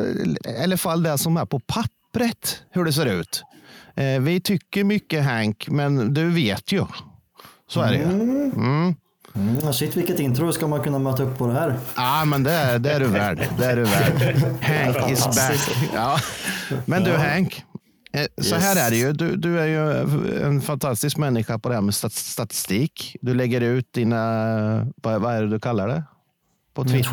[0.59, 3.43] i alla fall det som är på pappret, hur det ser ut.
[3.95, 6.85] Eh, vi tycker mycket Hank, men du vet ju.
[7.69, 8.03] Så är det ju.
[8.03, 11.79] Mm, shit vilket intro ska man kunna möta upp på det här.
[11.95, 13.47] Ja, men det är, det är du värd.
[13.57, 14.35] Det är du värd.
[14.61, 15.75] Hank is back.
[15.93, 16.19] Ja.
[16.85, 17.65] Men du Hank,
[18.13, 19.13] eh, så här är det ju.
[19.13, 20.01] Du, du är ju
[20.43, 23.15] en fantastisk människa på det här med stat- statistik.
[23.21, 26.03] Du lägger ut dina, vad, vad är det du kallar det?
[26.73, 27.09] På Twitter.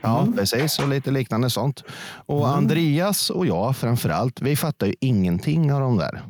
[0.00, 0.78] Ja, precis.
[0.78, 1.84] Och lite liknande sånt.
[2.26, 6.22] Och Andreas och jag framför allt, vi fattar ju ingenting av de där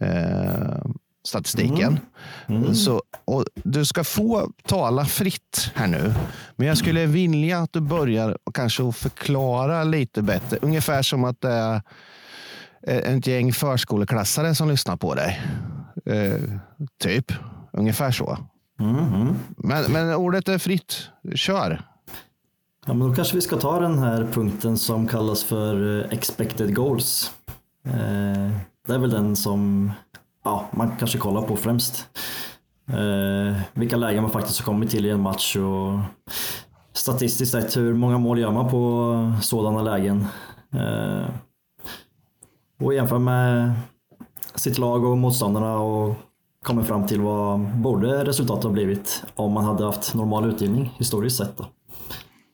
[0.00, 0.90] eh,
[1.28, 1.98] statistiken.
[2.74, 6.14] Så, och du ska få tala fritt här nu.
[6.56, 10.58] Men jag skulle vilja att du börjar och kanske förklara lite bättre.
[10.62, 11.82] Ungefär som att det är
[12.82, 15.40] ett gäng förskoleklassare som lyssnar på dig.
[16.06, 16.40] Eh,
[17.02, 17.32] typ.
[17.72, 18.38] Ungefär så.
[19.56, 21.08] Men, men ordet är fritt.
[21.34, 21.82] Kör.
[22.86, 26.74] Ja, men då kanske vi ska ta den här punkten som kallas för eh, expected
[26.74, 27.32] goals.
[27.84, 28.50] Eh,
[28.86, 29.92] det är väl den som
[30.44, 32.06] ja, man kanske kollar på främst.
[32.88, 35.98] Eh, vilka lägen man faktiskt har kommit till i en match och
[36.92, 40.26] statistiskt sett hur många mål gör man på sådana lägen.
[40.74, 41.28] Eh,
[42.80, 43.72] och jämför med
[44.54, 46.14] sitt lag och motståndarna och
[46.64, 51.36] kommer fram till vad borde resultatet ha blivit om man hade haft normal utdelning historiskt
[51.36, 51.56] sett.
[51.56, 51.66] Då.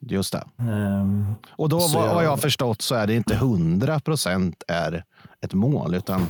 [0.00, 0.44] Just det.
[0.58, 5.04] Ehm, Och då vad, jag- jag förstått så är det inte 100 procent är
[5.40, 6.26] ett mål, utan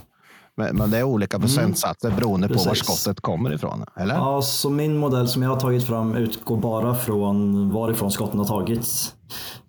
[0.57, 3.85] men, men det är olika procentsatser beroende på var skottet kommer ifrån.
[3.97, 4.15] Eller?
[4.15, 8.47] Ja, så min modell som jag har tagit fram utgår bara från varifrån skotten har
[8.47, 9.15] tagits.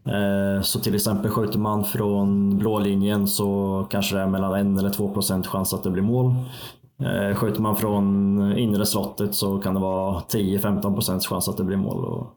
[0.05, 4.79] Eh, Så till exempel skjuter man från blå linjen så kanske det är mellan 1
[4.79, 6.35] eller 2 procent chans att det blir mål.
[7.01, 11.63] Eh, Skjuter man från inre slottet så kan det vara 10-15 procents chans att det
[11.63, 12.27] blir mål och,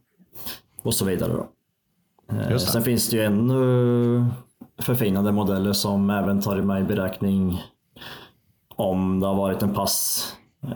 [0.82, 1.32] och så vidare.
[1.32, 1.46] Då.
[2.36, 2.56] Eh.
[2.56, 4.24] Sen finns det ju ännu
[4.82, 7.62] förfinade modeller som även tar med i beräkning
[8.78, 10.26] om det har varit en pass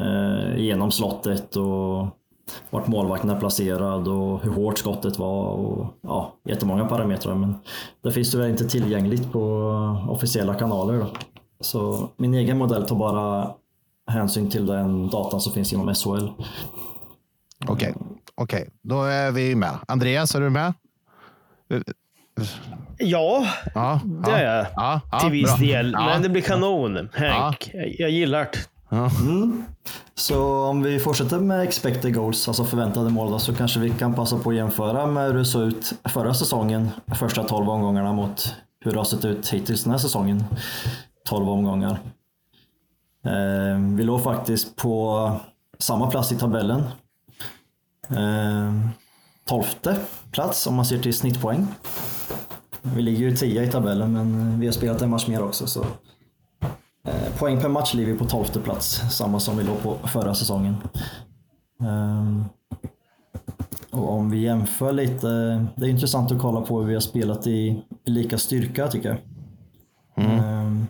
[0.01, 2.07] eh, genom slottet och
[2.71, 7.35] vart målvakten är placerad och hur hårt skottet var och ja, jättemånga parametrar.
[7.35, 7.55] Men
[8.03, 9.41] det finns tyvärr inte tillgängligt på
[10.09, 10.99] officiella kanaler.
[10.99, 11.07] Då.
[11.61, 13.51] Så min egen modell tar bara
[14.07, 16.29] hänsyn till den datan som finns inom SHL.
[17.69, 17.95] Okej,
[18.35, 19.79] okej, då är vi med.
[19.89, 20.75] Andreas, är du med?
[21.71, 22.47] Eh, eh,
[23.03, 24.67] Ja, Ja, det är jag.
[24.77, 25.67] Ja, ja, till viss bra.
[25.67, 25.93] del.
[25.93, 26.05] Ja.
[26.07, 27.09] Men det blir kanon.
[27.15, 28.59] Hank, jag, jag gillar det.
[30.15, 34.15] Så om vi fortsätter med expected goals, alltså förväntade mål, då, så kanske vi kan
[34.15, 38.55] passa på att jämföra med hur det såg ut förra säsongen, första 12 omgångarna mot
[38.85, 40.45] hur det har sett ut hittills den här säsongen,
[41.29, 41.99] 12 omgångar.
[43.27, 45.31] Eh, vi låg faktiskt på
[45.79, 46.83] samma plats i tabellen.
[48.11, 48.73] Eh,
[49.49, 49.65] 12
[50.33, 51.67] plats om man ser till snittpoäng.
[52.83, 55.67] Vi ligger ju 10 i tabellen, men vi har spelat en match mer också.
[55.67, 55.85] Så.
[57.05, 60.35] Eh, poäng per match ligger vi på 12 plats, samma som vi låg på förra
[60.35, 60.75] säsongen.
[61.81, 62.45] Ehm,
[63.91, 65.29] och om vi jämför lite,
[65.77, 69.19] det är intressant att kolla på hur vi har spelat i, lika styrka tycker jag.
[70.25, 70.87] Ehm,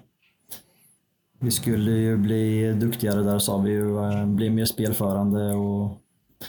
[1.40, 5.98] vi skulle ju bli duktigare där sa vi ju, eh, bli mer spelförande och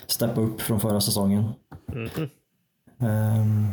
[0.07, 1.43] steppa upp från förra säsongen.
[2.99, 3.67] Ehm,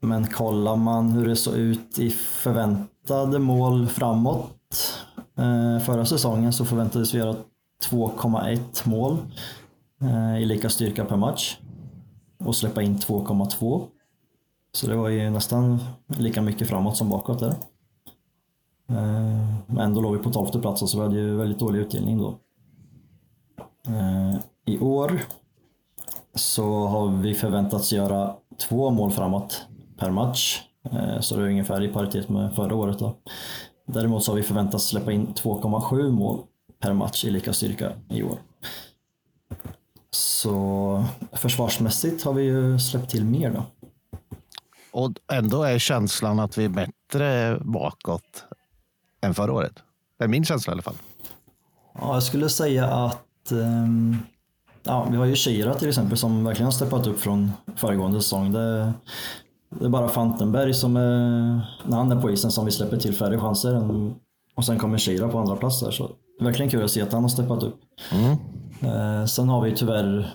[0.00, 5.04] men kollar man hur det såg ut i förväntade mål framåt
[5.36, 7.36] eh, förra säsongen så förväntades vi göra
[7.90, 9.18] 2,1 mål
[10.00, 11.58] eh, i lika styrka per match
[12.38, 13.86] och släppa in 2,2.
[14.72, 17.54] Så det var ju nästan lika mycket framåt som bakåt där.
[18.88, 22.18] Eh, men ändå låg vi på 12 plats så vi hade ju väldigt dålig utdelning
[22.18, 22.38] då.
[24.64, 25.20] I år
[26.34, 28.34] så har vi förväntats göra
[28.68, 29.66] två mål framåt
[29.98, 30.60] per match.
[30.92, 32.98] Eh, Så det är ungefär i paritet med förra året.
[32.98, 33.16] Då.
[33.86, 36.40] Däremot så har vi förväntats släppa in 2,7 mål
[36.80, 38.38] per match i lika styrka i år.
[40.10, 43.62] Så försvarsmässigt har vi ju släppt till mer då.
[44.92, 48.44] Och ändå är känslan att vi är bättre bakåt
[49.20, 49.72] än förra året.
[50.18, 50.94] Det är min känsla i alla fall.
[51.94, 54.16] Ja, jag skulle säga att ehm,
[54.82, 58.52] ja, vi har ju Shira till exempel som verkligen har steppat upp från föregående säsong.
[58.52, 58.92] Det,
[59.70, 63.14] det är bara Fantenberg som är, när han är på isen som vi släpper till
[63.14, 63.74] färre chanser.
[63.74, 64.14] än-
[64.54, 65.90] Och sen kommer Shira på andra plats där.
[65.90, 67.80] Så verkligen kul att se att han har steppat upp.
[68.82, 70.34] Eh, sen har vi tyvärr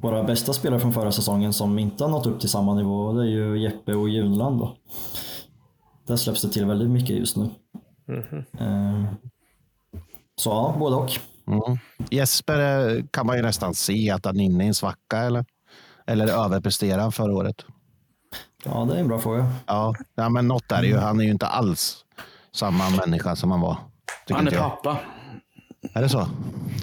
[0.00, 2.96] våra bästa spelare från förra säsongen som inte har nått upp till samma nivå.
[2.96, 4.58] Och det är ju Jeppe och Junland.
[4.60, 4.76] Då.
[6.06, 7.50] Där släpps det till väldigt mycket just nu.
[8.58, 9.04] Eh,
[10.36, 11.10] så ja, både och.
[11.46, 11.78] Mm.
[12.10, 15.44] Jesper eh, kan man ju nästan se att han är inne i en svacka eller,
[16.06, 17.56] eller överpresterar förra året.
[18.64, 19.46] Ja, det är en bra fråga.
[19.66, 20.96] Ja, ja men något är det ju.
[20.96, 21.96] Han är ju inte alls
[22.54, 23.76] samma människa som han var.
[24.30, 24.96] Han är pappa.
[25.94, 26.26] Är det så?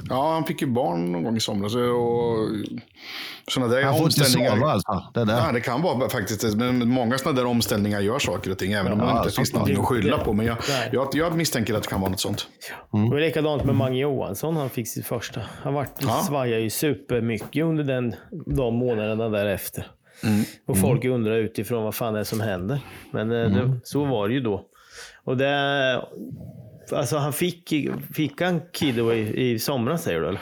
[0.10, 1.76] Ja, han fick ju barn någon gång i somras.
[1.76, 1.82] Och
[3.52, 5.04] sådana där Han får inte sova alltså?
[5.13, 5.46] Det där.
[5.46, 6.56] Ja, det kan vara faktiskt.
[6.56, 9.54] Men många sådana där omställningar gör saker och ting, även om Ja, det inte finns
[9.54, 10.34] någonting att skylla på.
[10.34, 10.58] Men jag,
[10.92, 12.48] jag, jag misstänker att det kan vara något sånt.
[12.92, 14.56] Det var likadant med Mange Johansson.
[14.58, 15.42] Han fick sitt första.
[15.63, 16.22] Han vart, Ja.
[16.28, 18.15] svajade ju supermycket under den,
[18.46, 19.88] de månaderna därefter.
[20.23, 20.43] Mm.
[20.65, 22.79] Och folk undrar utifrån vad fan det är som händer.
[23.12, 24.65] Men eh, det, så var det ju då.
[25.23, 26.01] Och det...
[26.93, 27.73] Alltså han fick,
[28.13, 30.41] fick han Kiddo i, i somras säger du eller?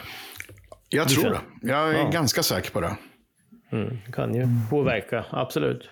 [0.88, 1.40] Jag tror det.
[1.62, 2.10] Jag är Ja.
[2.10, 2.96] ganska säker på det.
[4.12, 5.90] Kan ju påverka, absolut.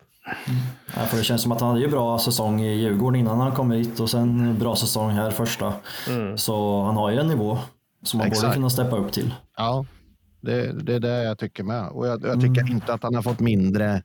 [0.96, 3.52] Ja, för det känns som att han hade ju bra säsong i Djurgården innan han
[3.52, 5.72] kom hit och sen bra säsong här första.
[6.36, 7.58] Så han har ju en nivå
[8.02, 9.34] som han borde kunna steppa upp till.
[9.56, 9.84] Ja,
[10.40, 11.88] det, det är det jag tycker med.
[11.88, 14.02] Och jag, jag tycker inte att han har fått mindre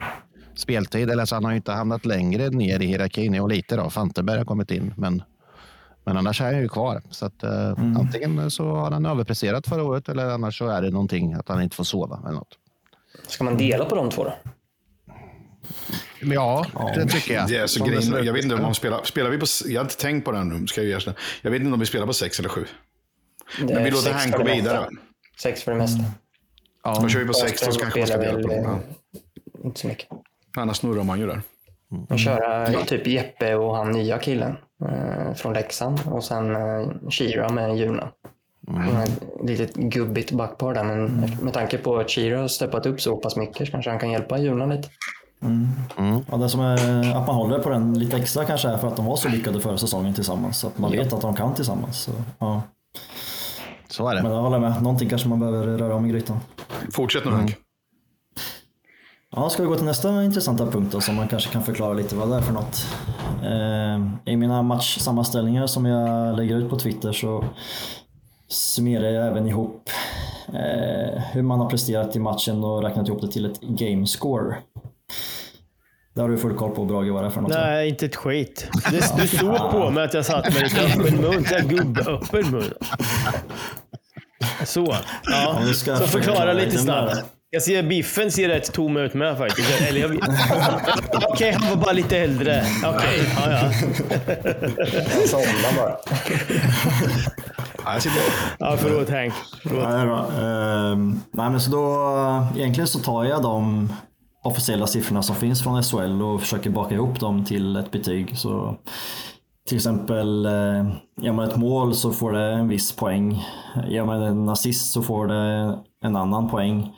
[0.55, 1.09] speltid.
[1.09, 3.39] Eller så han har inte hamnat längre ner i hierarkin.
[3.39, 4.93] Och lite då, Fanteberg har kommit in.
[4.97, 5.23] Men,
[6.03, 7.01] men annars är han ju kvar.
[7.09, 10.91] Så att, eh, antingen så har han överpresterat förra året eller annars så är det
[10.91, 12.57] någonting att han inte får sova eller något.
[13.27, 14.33] Ska man dela på de två då?
[16.21, 16.65] Ja,
[16.95, 17.47] det tycker jag.
[17.47, 19.85] Det är så grejen, jag vet inte om de spelar, spelar vi på, jag har
[19.85, 21.15] inte tänkt på det nu, ska jag erkänna.
[21.41, 22.65] Jag vet inte om vi spelar på sex eller sju.
[23.59, 24.89] Men vi låter för gå vidare.
[25.41, 26.03] Sex för det mesta.
[26.83, 28.65] Då kör vi på sex så kanske man ska dela på dem.
[28.65, 30.07] eh, Inte så mycket.
[30.09, 30.61] Ja.
[30.61, 31.41] Annars snurrar man ju där.
[32.09, 37.49] Och köra typ Jeppe och han nya killen eh, från Leksand och sen eh, Shira
[37.49, 38.09] med Juna.
[38.67, 39.07] Mm.
[39.43, 41.05] Litet gubbigt backpar där, men
[41.41, 44.11] med tanke på att Shira har steppat upp så pass mycket så kanske han kan
[44.11, 44.89] hjälpa Juna lite.
[46.31, 46.75] Ja, det som är
[47.15, 49.59] att man håller på den lite extra kanske är för att de var så lyckade
[49.59, 50.57] förra säsongen tillsammans.
[50.57, 51.99] Så att man vet att de kan tillsammans.
[52.01, 52.61] Så, ja.
[53.91, 54.23] Så är det.
[54.23, 56.37] Men jag håller med, någonting kanske man behöver röra om i grytan.
[56.91, 57.55] Fortsätt nu Hank.
[59.35, 62.15] Ja, ska vi gå till nästa intressanta punkt då, som man kanske kan förklara lite
[62.15, 62.85] vad det är för något.
[63.43, 67.45] Eh, I mina matchsammanställningar som jag lägger ut på Twitter så
[68.47, 69.89] summerar jag även ihop
[70.47, 74.55] eh, hur man har presterat i matchen och räknat ihop det till ett game score.
[76.13, 77.51] Det har du full koll på Brage vad det är för något.
[77.51, 78.69] Nej, inte ett skit.
[79.17, 81.45] Du såg på mig att jag satt med lite öppen mun.
[81.45, 82.73] Så här Gubböppen mun.
[84.71, 84.95] Så.
[85.23, 85.61] Ja.
[85.73, 87.23] Så förklara förklara lite lite snabbt.
[87.49, 89.81] Jag ser biffen ser rätt tom ut med faktiskt.
[89.81, 90.19] Eller jag vet.
[91.29, 92.63] Okej, han var bara lite äldre.
[92.85, 93.59] Okej, ja, ja.
[95.13, 95.97] Han somnar bara.
[97.99, 98.21] Sitter
[98.59, 98.77] ja.
[98.77, 99.33] Förlåt Hank.
[99.63, 99.85] Förlåt.
[99.85, 100.31] Är bra.
[100.31, 103.89] Ehm, nej, men så då, egentligen så tar jag de
[104.43, 108.37] officiella siffrorna som finns från SHL och försöker baka ihop dem till ett betyg.
[108.37, 108.77] Så
[109.71, 110.91] till exempel, eh,
[111.21, 113.43] gör man ett mål så får det en viss poäng.
[113.87, 116.95] Gör man en assist så får det en annan poäng.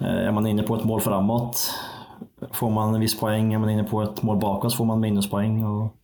[0.00, 1.70] Eh, är man inne på ett mål framåt
[2.50, 3.54] får man en viss poäng.
[3.54, 5.64] Är man inne på ett mål bakåt får man minuspoäng.
[5.64, 5.96] Och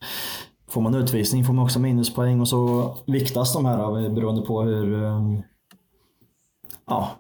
[0.71, 2.41] får man utvisning får man också minuspoäng.
[2.41, 5.13] Och så viktas de här eh, beroende på hur,
[6.87, 7.11] ja,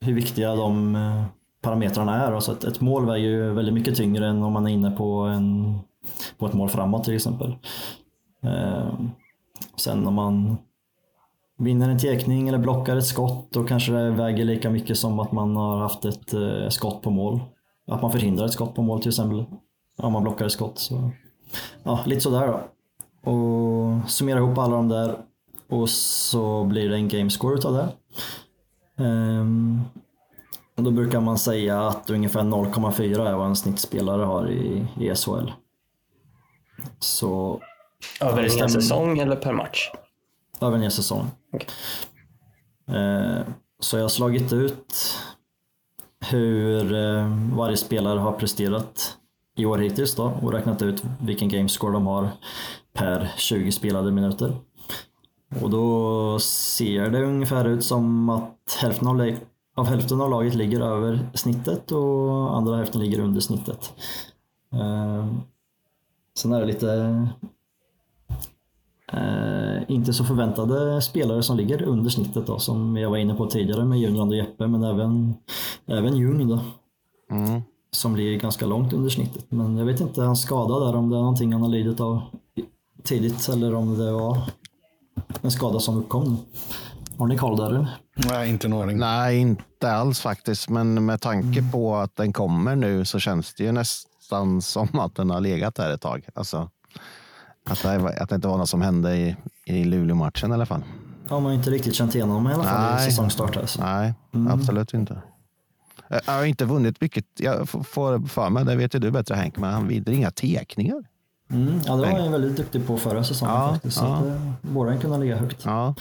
[0.00, 0.96] hur viktiga de
[1.62, 2.40] parametrarna är.
[2.40, 5.20] Så ett, ett mål väger ju väldigt mycket tyngre än om man är inne på,
[5.20, 5.78] en,
[6.38, 7.56] på ett mål framåt till exempel.
[8.44, 9.10] Ehm,
[9.76, 10.56] sen om man
[11.58, 15.32] vinner en tekning eller blockar ett skott då kanske det väger lika mycket som att
[15.32, 17.40] man har haft ett eh, skott på mål.
[17.86, 19.44] Att man förhindrar ett skott på mål till exempel.
[19.98, 20.78] Om man blockar ett skott.
[20.78, 21.10] Så.
[21.82, 22.60] Ja, lite sådär då.
[23.30, 25.16] Och summera ihop alla de där
[25.68, 27.88] och så blir det en game score utav det.
[29.04, 29.80] Ehm,
[30.76, 35.14] och då brukar man säga att ungefär 0,4 är vad en snittspelare har i, i
[35.14, 35.50] SHL.
[36.98, 37.60] Så
[38.20, 39.90] över en hel säsong eller per match?
[40.60, 41.30] över en hel säsong.
[41.52, 41.68] Okej.
[42.88, 43.42] Eh,
[43.80, 44.94] Så jag har slagit ut
[46.30, 49.16] hur eh, varje spelare har presterat
[49.56, 52.28] i år hittills då och räknat ut vilken gamescore de har
[52.92, 54.56] per 20 spelade minuter.
[55.62, 59.32] Och då ser det ungefär ut som att hälften av,
[59.76, 63.92] av hälften av laget ligger över snittet och andra hälften ligger under snittet.
[64.72, 65.26] Eh,
[66.38, 67.28] Sen är det lite
[69.12, 73.46] Eh, inte så förväntade spelare som ligger under snittet då, som jag var inne på
[73.46, 75.34] tidigare med Junrand och Jeppe, men även,
[75.86, 76.60] även Ljung då,
[77.30, 77.62] Mm.
[77.90, 79.44] som ligger ganska långt under snittet.
[79.48, 82.20] Men jag vet inte, han skadad där, om det är någonting han har lidit av
[83.04, 84.38] tidigt eller om det var
[85.42, 86.38] en skada som uppkom.
[87.18, 87.86] Har ni koll där eller?
[88.28, 88.98] Nej, inte aning.
[88.98, 90.68] Nej, inte alls faktiskt.
[90.68, 95.14] Men med tanke på att den kommer nu så känns det ju nästan som att
[95.14, 96.28] den har legat där ett tag.
[96.34, 96.70] Alltså,
[97.70, 99.36] att, det, var- att det inte var något som hände i,
[99.66, 100.82] i Luleå-matchen i alla fall.
[101.28, 103.10] Ja, man har inte riktigt känt igenom honom i alla fall i Nej.
[103.10, 103.56] säsongstart.
[103.56, 103.80] Alltså.
[103.84, 104.14] Nej,
[104.48, 105.12] absolut inte.
[106.08, 107.24] Eh, Jag har inte vunnit mycket.
[107.38, 107.82] Jag får
[108.28, 111.04] för mig, det vet ju du bättre Henk, men han vinner inga tekningar.
[111.50, 113.96] Mm, ja, det var han ju väldigt duktig på förra säsongen Ja, faktiskt.
[113.96, 114.26] Så ja.
[114.26, 115.62] eh, borde kunna ligga högt.
[115.64, 115.94] Ja,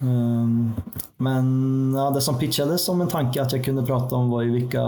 [0.00, 0.72] Ehm,
[1.16, 4.50] Men ja, det som pitchades som en tanke att jag kunde prata om var ju
[4.52, 4.80] vilka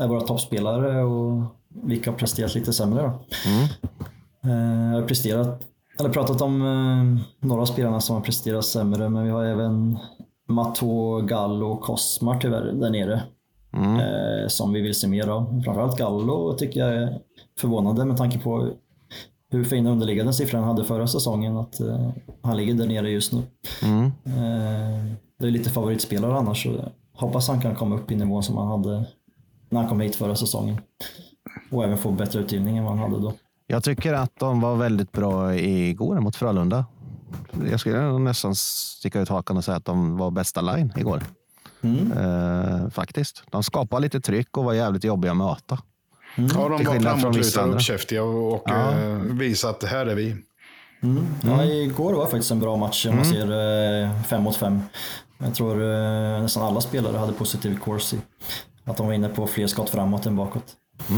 [0.00, 3.02] är våra toppspelare och vilka har presterat lite sämre.
[3.02, 3.08] Då.
[3.08, 3.70] Eh,
[4.92, 5.62] Jag har presterat,
[5.98, 9.98] eller pratat om eh, några av spelarna som har presterat sämre, men vi har även
[10.48, 13.22] Mato, Gallo och Kosmar tyvärr där nere.
[13.76, 15.62] Eh, som vi vill se mer av.
[15.64, 17.18] Framförallt Gallo tycker jag är
[17.58, 18.70] förvånande med tanke på
[19.50, 21.56] hur fina underliggande siffror han hade förra säsongen.
[21.56, 22.10] Att eh,
[22.42, 23.42] han ligger där nere just nu.
[24.24, 26.62] Eh, det är lite favoritspelare annars.
[26.62, 29.04] Så hoppas han kan komma upp i nivån som han hade
[29.70, 30.80] när han kom hit förra säsongen.
[31.70, 33.32] Och även få bättre utgivning än vad han hade då.
[33.66, 36.84] Jag tycker att de var väldigt bra igår mot Frölunda.
[37.70, 41.22] Jag skulle nästan sticka ut hakan och säga att de var bästa line igår.
[42.16, 43.42] Eh, faktiskt.
[43.50, 45.78] De skapade lite tryck och var jävligt jobbiga att möta.
[46.36, 47.76] Ja, de var skillnad från vissa framåtlutade och andra.
[47.76, 50.36] uppkäftiga och, och eh, visade att det här är vi.
[51.44, 53.52] Ja, igår var faktiskt en bra match om man ser
[54.04, 54.82] eh, fem mot fem.
[55.38, 58.18] Jag tror eh, nästan alla spelare hade positiv course i.
[58.84, 60.64] Att de var inne på fler skott framåt än bakåt.
[61.10, 61.16] Eh,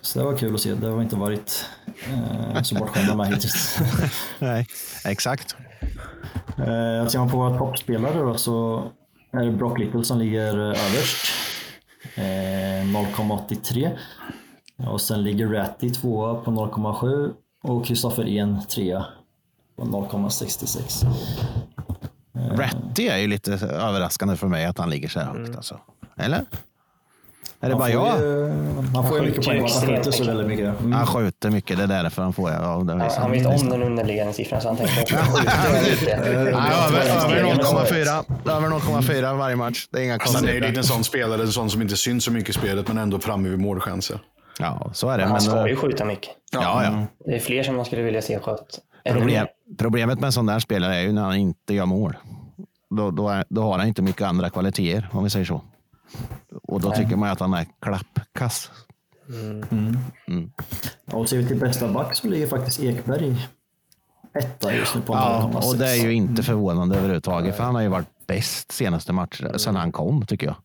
[0.00, 0.74] så det var kul att se.
[0.74, 1.66] Det har inte varit
[2.08, 3.78] eh, så bortskämda med hittills.
[4.38, 4.66] Nej,
[5.04, 5.56] exakt.
[6.58, 8.84] Eh, Ser man på våra toppspelare då, så
[9.32, 11.26] är det Brock Little som ligger eh, överst.
[12.14, 13.98] Eh, 0,83.
[14.76, 17.32] Och sen ligger Ratty tvåa på 0,7
[17.62, 19.04] och Kristoffer En trea
[19.76, 21.06] på 0,66.
[22.50, 25.56] Ratty är ju lite överraskande för mig att han ligger så här högt.
[25.56, 25.80] Alltså.
[26.16, 26.44] Eller?
[27.60, 28.20] Är det Han bara får jag?
[28.20, 28.52] ju,
[28.94, 29.60] han får ju mycket skjuter poäng.
[29.60, 30.26] Han skjuter så mycket.
[30.28, 30.80] väldigt mycket.
[30.80, 30.92] Mm.
[30.92, 32.50] Han skjuter mycket, det är därför han får.
[32.50, 36.20] Ja, det Ja, han vet om den underliggande siffran så han tänkte att skjuter lite.
[36.20, 39.88] Nej, över, över 0,4 över 0,4 varje match.
[39.92, 40.82] Det är inga Han är ju lite en konstigheter.
[40.82, 43.58] sån spelare, en sån som inte syns så mycket i spelet, men ändå framme vid
[43.58, 44.18] målchanser.
[44.60, 45.24] Ja, så är det.
[45.24, 46.30] Han Men, ska ju eh, skjuta mycket.
[46.52, 47.06] ja, ja.
[47.26, 48.78] Det är fler som man skulle vilja se sköt.
[49.04, 49.46] ännu Problem,
[49.78, 52.16] problemet med en sån där spelare är ju när han inte gör mål.
[52.96, 55.60] Då, då, är, då har han inte mycket andra kvaliteter, om vi säger så.
[56.62, 58.70] Och då tycker man att han är klappkass.
[61.12, 63.48] Och ser vi till bästa back så ligger faktiskt Ekberg
[64.34, 65.70] etta just nu på Ja, 0,6.
[65.70, 69.58] och det är ju inte förvånande överhuvudtaget, för han har ju varit bäst senaste matchen
[69.58, 70.56] sedan han kom, tycker jag.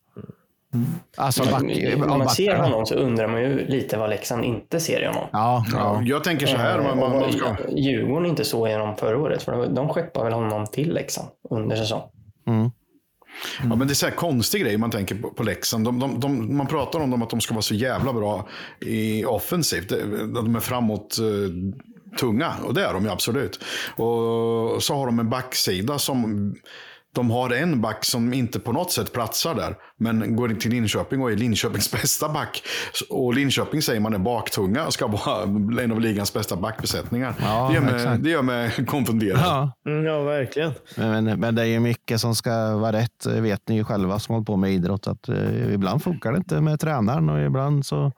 [1.16, 1.62] Alltså, back,
[2.10, 5.24] av man ser honom så undrar man ju lite vad Leksand inte ser i honom.
[5.32, 6.02] Ja, Ja, ja.
[6.04, 7.56] jag tänker så här, man, man, man ska...
[7.68, 12.02] Djurgården inte så genom förra året, för de skeppade väl honom till Leksand under säsong.
[13.62, 15.84] Ja, men det är så här konstig grej man tänker på, på Leksand.
[15.84, 18.48] De, de, de, man pratar om dem att de ska vara så jävla bra
[18.80, 19.88] i offensivt.
[20.34, 21.24] De är framåt eh,
[22.18, 23.60] tunga och det är de ju absolut.
[23.96, 26.54] Och så har de en backsida som
[27.14, 29.76] de har en back som inte på något sätt platsar där.
[29.96, 32.62] Men går in till Linköping och är Linköpings bästa back.
[33.10, 35.42] Och Linköping säger man är baktunga och ska vara
[35.82, 37.34] en av ligans bästa backbesättningar.
[37.40, 39.40] Ja, det, gör mig, det gör mig konfunderad.
[39.40, 39.72] Ja.
[39.86, 40.72] Mm, ja, verkligen.
[40.96, 44.18] Men, men det är ju mycket som ska vara rätt, det vet ni ju själva
[44.18, 45.06] som håller på med idrott.
[45.06, 48.12] Att, eh, ibland funkar det inte med tränaren och ibland så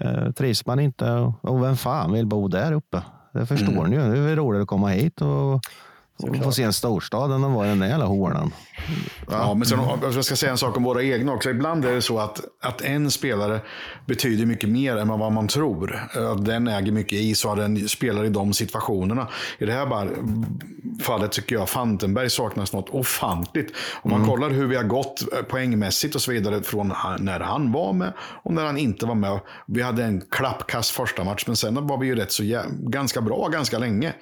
[0.00, 1.10] eh, trivs man inte.
[1.10, 3.02] Och, och vem fan vill bo där uppe?
[3.32, 4.02] Det förstår ni ju.
[4.02, 5.60] Det är roligare att komma hit och,
[6.18, 8.52] och få se en storstad än att vara i den där jävla hålan.
[9.30, 11.50] Ja, men sen, jag ska säga en sak om våra egna också.
[11.50, 13.60] Ibland är det så att, att en spelare
[14.06, 16.08] betyder mycket mer än vad man tror.
[16.32, 19.28] Att Den äger mycket is och att den spelar i de situationerna.
[19.58, 20.06] I det här bara,
[21.02, 23.72] fallet tycker jag Fantenberg saknas något ofantligt.
[24.02, 27.72] Om man kollar hur vi har gått eh, poängmässigt och så vidare från när han
[27.72, 29.40] var med och när han inte var med.
[29.66, 33.20] Vi hade en klappkass första match, men sen var vi ju rätt så jä- ganska
[33.20, 34.12] bra ganska länge.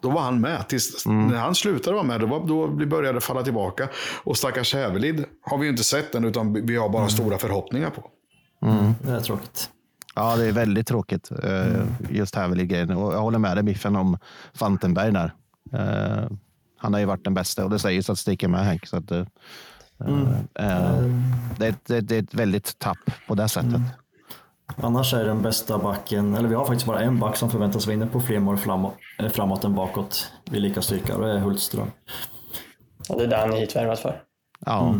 [0.00, 0.68] Då var han med.
[0.68, 3.88] Tills när han slutade vara med, då, var, då började falla tillbaka.
[4.24, 7.90] Och stackars Hävelid har vi ju inte sett än, utan vi har bara stora förhoppningar
[7.90, 8.04] på.
[9.02, 9.70] Det är tråkigt.
[10.14, 12.90] Ja, det är väldigt tråkigt eh, just här väl i grejen.
[12.90, 14.18] Och jag håller med dig Biffen om
[14.54, 15.32] Fantenberg där.
[15.72, 16.30] Eh,
[16.78, 18.86] han har ju varit den bästa och det säger statistiken med Henk.
[18.86, 19.18] Så att, eh,
[20.54, 21.02] eh,
[21.58, 22.98] det, är ett, det, är- det är ett väldigt tapp
[23.28, 23.80] på det sättet.
[24.76, 28.06] Annars är den bästa backen, eller vi har faktiskt bara en back som förväntas vinna
[28.06, 30.32] på fler mål framåt, eller framåt än bakåt.
[30.50, 31.90] Vi är lika styrka och det är Hultström.
[33.08, 34.22] Och det är det han är hitvärvad för.
[34.66, 34.94] Ja,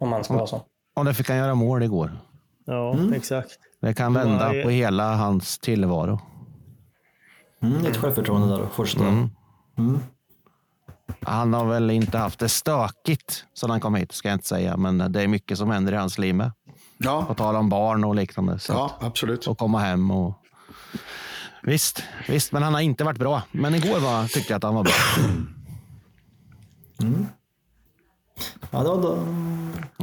[0.00, 0.62] Om man ska vara så.
[0.96, 2.18] och det fick han göra mål igår.
[2.66, 3.50] Ja, exakt.
[3.80, 6.20] Det kan vända på hela hans tillvaro.
[7.62, 9.28] Mm, lite självförtroende där då, första.
[11.20, 14.76] Han har väl inte haft det stökigt sedan han kom hit, ska jag inte säga.
[14.76, 16.52] Men det är mycket som händer i hans liv med.
[16.98, 18.58] På Ja, tal om barn och liknande.
[18.58, 19.46] Så ja absolut.
[19.46, 20.10] och komma hem.
[20.10, 20.34] Och...
[21.62, 23.42] Visst, visst, men han har inte varit bra.
[23.50, 24.92] Men igår var, tyckte jag att han var bra.
[28.70, 29.18] Ja, då, då,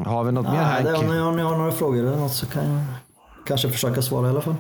[0.04, 1.12] Har vi något mer nej, det, om, Henk?
[1.12, 2.84] ni, om ni har några frågor eller något så kan jag
[3.46, 4.56] kanske försöka svara i alla fall.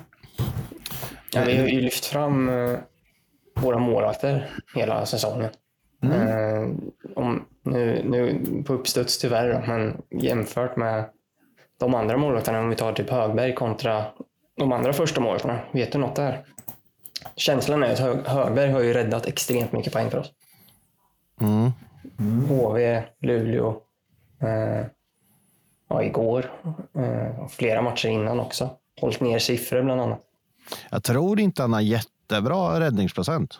[1.33, 2.79] Ja, vi har ju lyft fram eh,
[3.55, 5.49] våra målvakter hela säsongen.
[6.03, 6.69] Eh,
[7.15, 11.05] om, nu, nu på uppstuds tyvärr, men jämfört med
[11.81, 14.05] de andra målvakterna, om vi tar typ Högberg kontra
[14.57, 15.59] de andra första målvakterna.
[15.71, 16.45] Vet du något där?
[17.35, 20.31] Känslan är att Hög, Högberg har ju räddat extremt mycket poäng för oss.
[21.41, 21.71] Mm.
[22.49, 23.69] HV, Luleå,
[24.41, 24.85] eh,
[25.89, 26.51] ja, igår,
[26.95, 28.69] eh, flera matcher innan också.
[29.01, 30.21] Hållit ner siffror bland annat.
[30.89, 33.59] Jag tror inte han har jättebra räddningsprocent.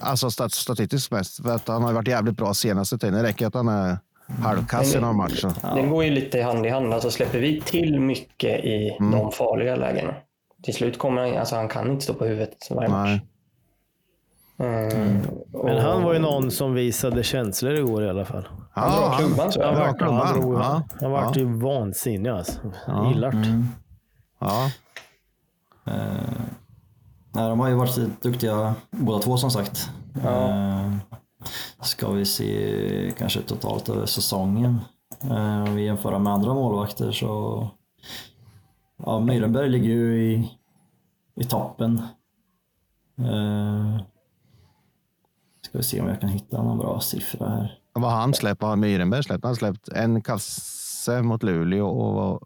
[0.00, 1.42] Alltså stat- statistiskt mest.
[1.42, 3.14] För att han har varit jävligt bra senaste tiden.
[3.14, 3.98] Det räcker att han är
[4.42, 5.40] halvkass i någon match.
[5.40, 5.52] Så.
[5.62, 6.94] Den går ju lite hand i hand.
[6.94, 10.14] Alltså släpper vi till mycket i de farliga lägena.
[10.62, 13.08] Till slut kommer han, alltså han kan inte stå på huvudet varje match.
[13.08, 13.20] Nej.
[14.58, 15.22] Mm.
[15.64, 18.48] Men han var ju någon som visade känslor igår i alla fall.
[18.72, 19.64] Han drar klubban så.
[19.64, 20.40] Han Ja, drar Han, klubban.
[20.40, 20.82] drog, Ja.
[21.00, 21.42] han vart Ja.
[21.42, 22.52] ju vansinnig alltså.
[22.86, 23.64] Jag Gillar det.
[24.40, 24.70] Ja.
[27.32, 29.90] Nej, de har ju varit duktiga båda två som sagt.
[30.24, 30.92] Eh,
[31.82, 34.80] ska vi se kanske totalt över säsongen.
[35.22, 37.70] Eh, om vi jämför med andra målvakter så
[39.04, 40.50] ja, Myrenberg ligger ju i,
[41.34, 42.02] i toppen.
[43.18, 44.00] Eh,
[45.62, 47.78] ska vi se om jag kan hitta någon bra siffra här.
[47.92, 48.62] Vad har han släppt?
[48.62, 49.44] Har Myrenberg släppt?
[49.44, 52.42] Han har släppt en kasse mot Luleå och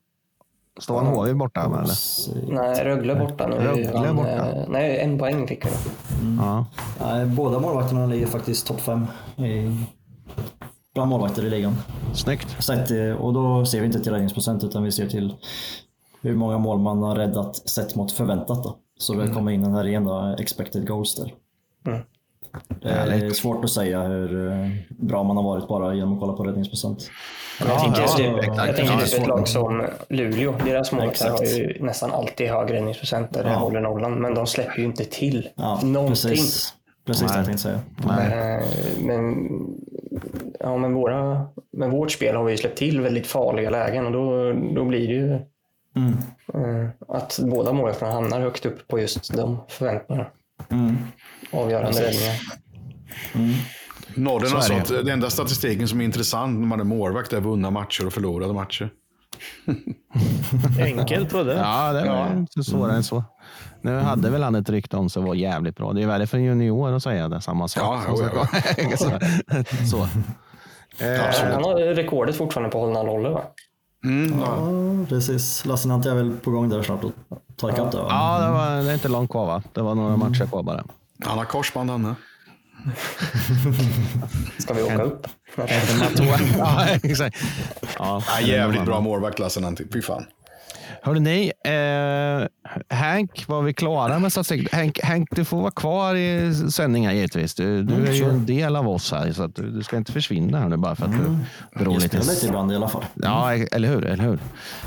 [0.81, 1.69] står han HV borta?
[1.69, 2.53] med, Eller?
[2.55, 3.57] Nej, Rögle borta nu.
[3.57, 4.51] Rögle Han, borta.
[4.51, 5.71] eh, Nej, en poäng fick vi.
[6.39, 6.67] Ja.
[7.01, 9.07] Nej, båda målvakterna ligger faktiskt topp fem
[9.37, 9.77] i,
[10.95, 11.77] bland målvakter i ligan.
[12.15, 12.63] Snyggt.
[12.65, 15.35] Sett, eh, och då ser vi inte till räddningsprocent utan vi ser till
[16.23, 18.65] hur många mål man har räddat sett mot förväntat.
[18.65, 18.77] Då.
[18.99, 21.35] Så det kommer in den här igen då, expected goals där.
[21.87, 22.01] Mm.
[22.83, 26.33] Det är svårt att säga hur eh, bra man har varit bara genom att kolla
[26.33, 27.11] på räddningsprocent.
[27.69, 28.57] Jag tänker, ja, typ, exakt.
[28.67, 30.55] jag tänker Ja, typ ett lag som Luleå.
[30.65, 33.55] Deras målvakter har ju nästan alltid hög räddningsprocent där Ja.
[33.55, 34.15] håller nollan.
[34.15, 36.11] Men de släpper ju inte till Ja, någonting.
[36.11, 36.75] precis.
[37.07, 37.81] Precis det jag tänkte säga.
[38.59, 38.65] Eh,
[39.05, 39.49] Men,
[40.61, 44.13] ja, men våra, med vårt spel har vi ju släppt till väldigt farliga lägen och
[44.13, 45.39] då, då blir det ju
[45.97, 46.13] Mm.
[46.55, 50.27] eh, att båda målvakterna hamnar högt upp på just de förväntningarna.
[50.71, 50.97] Mm.
[51.51, 52.35] Avgörande räddningar.
[54.15, 54.89] Norren Så har sånt.
[54.89, 58.53] Den enda statistiken som är intressant när man är målvakt är vunna matcher och förlorade
[58.53, 58.91] matcher.
[60.81, 61.55] Enkelt var det.
[61.55, 63.25] Ja, det var inte svårare än så.
[63.83, 65.93] Nu hade väl han ett rykte om sig var jävligt bra.
[65.93, 67.83] Det är värre för en junior att säga det, samma sak.
[67.83, 68.29] Ja, jo,
[68.79, 68.97] jo.
[68.97, 69.11] så.
[69.91, 69.99] så.
[71.05, 73.43] Eh, Han har rekordet fortfarande på hållna nollor va?
[74.05, 74.47] Mm, ja.
[74.47, 75.65] Ja, precis.
[75.67, 77.13] Lassinantti är väl på gång där snart och
[77.57, 77.99] tar ikapp det.
[77.99, 78.07] va?
[78.11, 79.63] Ja, det, var, det är inte långt kvar va?
[79.73, 80.85] Det var några matcher kvar bara.
[81.25, 82.15] Han har korsband han med.
[84.59, 85.27] Ska vi åka upp?
[86.59, 87.37] ja, exakt.
[87.99, 89.85] Ja, Ja, jävligt bra målvakt Lasse Nanti.
[89.93, 90.25] Fy fan.
[91.03, 94.73] Hörde ni, eh, Hank, var vi klara med statistik?
[94.75, 97.55] Hank, Hank, du får vara kvar i sändningen givetvis.
[97.55, 100.13] Du, du är ju en del av oss här, så att du, du ska inte
[100.13, 101.19] försvinna här nu bara för att du
[101.85, 102.19] drog Jag lite...
[102.19, 103.05] lite ibland i alla fall.
[103.15, 104.39] Ja, eller hur, eller hur?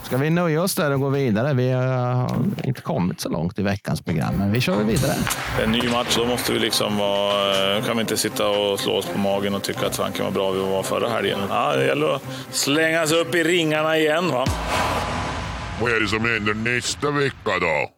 [0.04, 1.54] Ska vi nöja oss där och gå vidare?
[1.54, 2.32] Vi har
[2.64, 5.14] inte kommit så långt i veckans program, men vi kör vidare.
[5.64, 9.06] En ny match, då måste vi liksom vara, kan vi inte sitta och slå oss
[9.06, 11.40] på magen och tycka att fanken vad bra vi var förra helgen.
[11.50, 14.30] Ja, det gäller att slänga sig upp i ringarna igen.
[14.32, 14.46] Va?
[15.82, 17.90] Vad är det som händer nästa vecka då?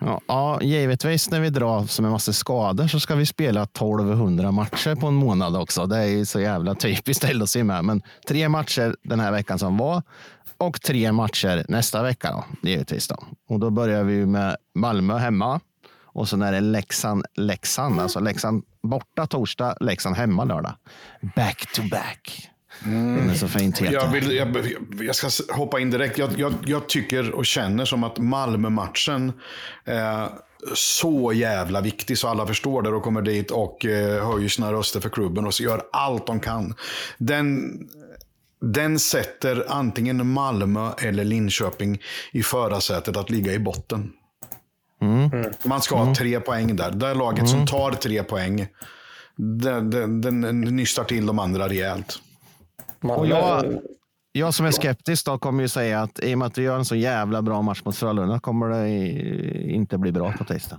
[0.00, 4.94] Ja, ja, givetvis när vi dras med massa skador så ska vi spela 1200 matcher
[4.94, 5.86] på en månad också.
[5.86, 7.84] Det är ju så jävla typiskt LHC med.
[7.84, 10.02] Men tre matcher den här veckan som var
[10.58, 13.08] och tre matcher nästa vecka då, givetvis.
[13.08, 13.16] Då.
[13.48, 15.60] Och då börjar vi med Malmö hemma
[16.04, 20.72] och sen är det Leksand, Leksand, alltså Leksand borta torsdag, Leksand hemma lördag.
[21.36, 22.49] Back to back.
[22.84, 23.80] Den är så fint.
[23.80, 26.18] Jag, vill, jag, jag ska hoppa in direkt.
[26.18, 29.32] Jag, jag, jag tycker och känner som att Malmö-matchen
[29.84, 30.28] är
[30.74, 35.00] så jävla viktig så alla förstår det och kommer dit och eh, höjer sina röster
[35.00, 36.74] för klubben och så gör allt de kan.
[37.18, 37.78] Den,
[38.60, 42.00] den sätter antingen Malmö eller Linköping
[42.32, 44.12] i förarsätet att ligga i botten.
[45.62, 46.90] Man ska ha tre poäng där.
[46.90, 48.66] Det laget som tar tre poäng,
[49.36, 52.18] den, den, den nystar till de andra rejält.
[53.00, 53.64] Malmö, Och jag,
[54.32, 56.76] jag som är skeptisk då kommer ju säga att i och med att vi gör
[56.76, 58.88] en så jävla bra match mot Frölunda kommer det
[59.72, 60.78] inte bli bra på tisdag.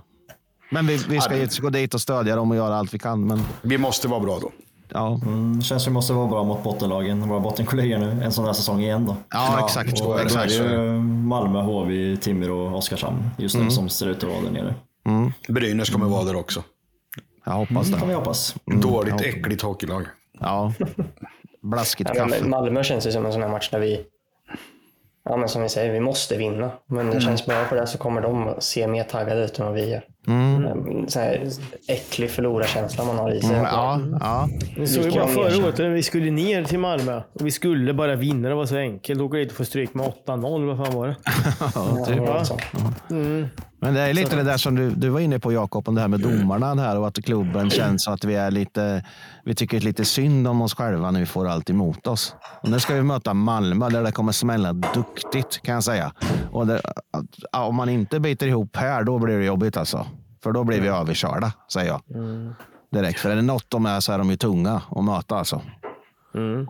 [0.70, 3.26] Men vi, vi ska givetvis gå dit och stödja dem och göra allt vi kan.
[3.26, 4.50] Men Vi måste vara bra då.
[4.88, 8.52] ja, Mm, känns vi måste vara bra mot bottenlagen, våra bottenkollegor nu, en sån här
[8.52, 9.16] säsong igen då.
[9.30, 10.00] ja, exakt.
[10.00, 10.48] Och då är exakt.
[10.48, 14.50] det ju Malmö, HV, Timrå och Oskarshamn just nu som ser ut att vara där
[14.50, 14.74] nere.
[15.48, 16.62] Brynäs kommer vara där också.
[17.44, 18.54] Jag hoppas Det kan vi hoppas.
[18.82, 20.02] Dåligt, äckligt hockeylag.
[20.40, 20.72] Ja.
[21.62, 22.44] Blaskigt ja, men kaffe.
[22.44, 24.00] Malmö känns ju som en sån här match där vi,
[25.24, 26.70] ja men som vi säger, vi måste vinna.
[26.86, 29.74] Men det känns bara för det så kommer de se mer taggade ut än vad
[29.74, 30.02] vi gör.
[30.26, 31.08] Mm.
[31.08, 31.48] Så här
[31.88, 33.50] äcklig förlorarkänsla man har i sig.
[33.50, 34.48] Mm, Ja, ja.
[34.76, 37.22] Det såg ju bara förra året när vi skulle ner till Malmö.
[37.32, 39.20] Och vi skulle bara vinna, det var så enkelt.
[39.20, 41.16] Åka dit och få stryk med 8-0, vad fan var det?
[41.74, 42.46] Ja, typ.
[42.46, 42.62] sånt.
[43.82, 46.00] Men det är lite det där som du, du var inne på Jakob, om det
[46.00, 49.04] här med domarna här och att klubben känns så att vi är lite,
[49.44, 52.34] vi tycker lite synd om oss själva när vi får allt emot oss.
[52.60, 56.12] Och nu ska vi möta Malmö där det kommer smälla duktigt kan jag säga.
[56.50, 56.80] Och det,
[57.52, 60.06] om man inte biter ihop här, då blir det jobbigt alltså.
[60.42, 62.00] För då blir vi överkörda, säger jag.
[62.92, 63.20] Direkt.
[63.20, 65.62] För är det något de är så är de ju tunga att möta alltså.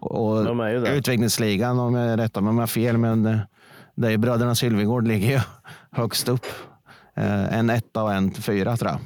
[0.00, 0.90] Och De är.
[0.92, 3.38] Utvecklingsligan, om jag är rätta mig om jag har fel, men eh,
[3.94, 5.40] det är bröderna Sylvegård ligger ju
[5.90, 6.46] högst upp.
[7.22, 9.00] Eh, En etta och en fyra tror jag.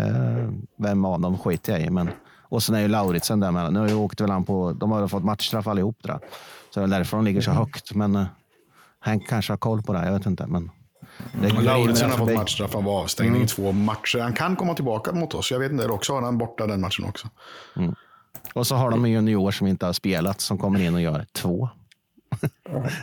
[0.00, 0.48] Eh,
[0.78, 1.90] Vem av dem skiter jag i.
[1.90, 2.10] Men,
[2.42, 3.72] och sen är ju Lauritsen där med.
[3.72, 6.30] Nu har ju åkt väl han på, de har fått matchstraff allihop tror jag.
[6.74, 7.94] Så det är därför de ligger så högt.
[7.94, 8.24] Men eh,
[9.00, 10.46] han kanske har koll på det, jag vet inte.
[10.46, 10.70] Men
[11.32, 14.18] går Lauritsen har fått matchstraff, han var avstängd i två matcher.
[14.18, 15.50] Han kan komma tillbaka mot oss.
[15.50, 17.28] Jag vet inte, också har han borta den matchen också.
[18.54, 21.26] Och så har de en junior som inte har spelat som kommer in och gör
[21.32, 21.68] två.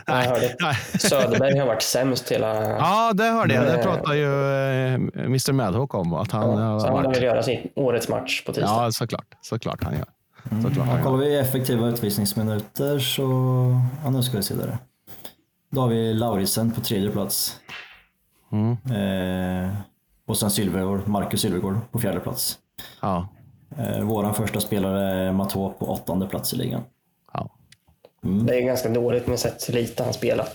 [0.06, 0.54] Jag hörde
[0.98, 2.70] Söderberg har varit sämst hela...
[2.70, 3.64] Ja, det hörde jag.
[3.66, 6.14] Det Men, pratar ju eh, Mr Madhawk om.
[6.14, 8.84] Att han har så han vill göra sin årets match på tisdag.
[8.84, 9.26] Ja, såklart.
[9.40, 10.04] Såklart han gör.
[10.62, 11.04] Såklart han Ja, gör.
[11.04, 13.22] kollar vi effektiva utvisningsminuter så,
[14.04, 14.78] ja nu ska vi se där.
[15.70, 17.56] Då har vi Lauritsen på tredje plats.
[18.52, 19.70] Eh,
[20.26, 22.58] och sen Sylvegård, Marcus Sylvegård på fjärde plats.
[23.02, 23.28] Ja.
[23.78, 26.82] Eh, våran första spelare är Matå på åttonde plats i ligan.
[28.26, 28.42] Ja.
[28.46, 30.46] Det är ganska dåligt med sett hur lite han spelar.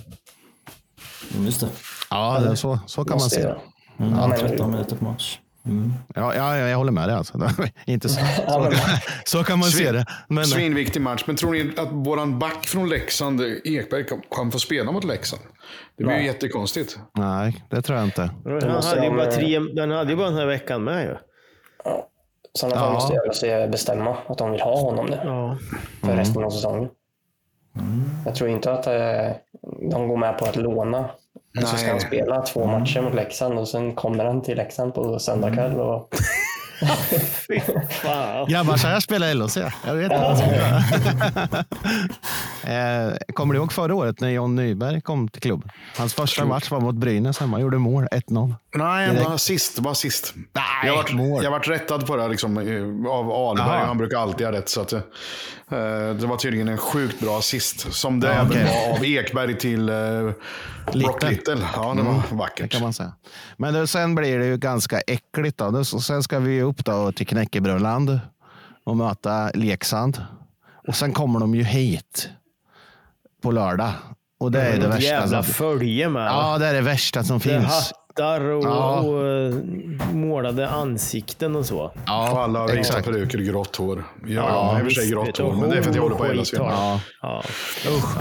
[1.34, 1.67] Mm, just det.
[2.09, 3.57] Ja, det så, så kan man se det.
[3.99, 5.38] Mm, Ja, men- 13 minuter på match.
[5.65, 5.93] Mm.
[6.15, 7.15] Ja, ja, jag håller med dig.
[7.17, 7.49] Alltså.
[7.86, 8.72] Inte så, Ja, så, men-
[9.26, 10.05] så kan man se det.
[10.28, 11.24] Men, Svinviktig match.
[11.28, 15.41] Men tror ni att våran back från Leksand, Ekberg, kan, kan få spela mot Leksand?
[15.97, 16.99] Det blir ju jättekonstigt.
[17.17, 18.22] nej, det tror jag inte.
[18.45, 21.11] Han hade ju bara tre, den hade ju bara den här veckan med ju.
[21.11, 23.24] I sådana fall Ja.
[23.26, 25.57] måste jag bestämma att de vill ha honom nu Ja.
[26.03, 26.89] för resten av säsongen.
[28.26, 29.36] Jag tror inte att eh,
[29.91, 31.09] de går med på att låna.
[31.57, 31.89] Och så ska Nej.
[31.89, 35.80] han spela två matcher mot Leksand och sen kommer han till Leksand på söndag kväll.
[35.80, 36.09] Och...
[37.47, 37.59] Fy
[37.89, 38.47] fan.
[38.47, 39.57] Grabbar, så här spelar LHC.
[39.86, 40.84] Jag vet inte vad ska göra.
[42.63, 45.69] Eh, kommer du ihåg förra året när John Nyberg kom till klubben?
[45.97, 47.59] Hans första match var mot Brynäs hemma.
[47.59, 48.53] Gjorde mål, 1-0.
[48.76, 49.80] Nej, bara sist.
[49.80, 50.34] Bara sist.
[50.86, 51.32] jag har mål.
[51.32, 52.57] varit, jag varit rättad på det liksom,
[53.09, 53.86] av Ahlberg.
[53.86, 54.69] Han brukar alltid ha rätt.
[54.69, 54.99] Så att, eh,
[56.19, 57.93] det var tydligen en sjukt bra assist.
[57.93, 58.63] Som det Ja, okej.
[58.89, 61.30] var av Ekberg till eh, Brock Little.
[61.30, 61.57] Little.
[61.76, 62.72] Ja, det var Mm, Det vackert.
[62.72, 63.13] kan man säga.
[63.57, 65.57] Men då, sen blir det ju ganska äckligt.
[65.57, 65.84] Då.
[65.84, 68.19] Sen ska vi upp då till Knäckebröland
[68.86, 70.26] och möta Leksand.
[70.88, 72.30] Och sen kommer de ju hit
[73.43, 73.91] på lördag.
[74.39, 75.01] Och det är det värsta.
[75.03, 76.26] jävla följe med.
[76.28, 77.93] ja, det är det värsta som Det finns.
[78.12, 78.99] Hattar och, Ja.
[78.99, 79.55] och eh,
[80.14, 81.80] målade ansikten och så.
[81.80, 84.03] Och Ja, alla har vita peruker och grått hår.
[84.28, 86.16] Jag har i och för sig grått hår, men det är för att jag håller
[86.16, 86.57] på hela de.
[86.57, 87.01] Ja.
[87.22, 87.43] Ja.
[87.88, 88.18] Usch.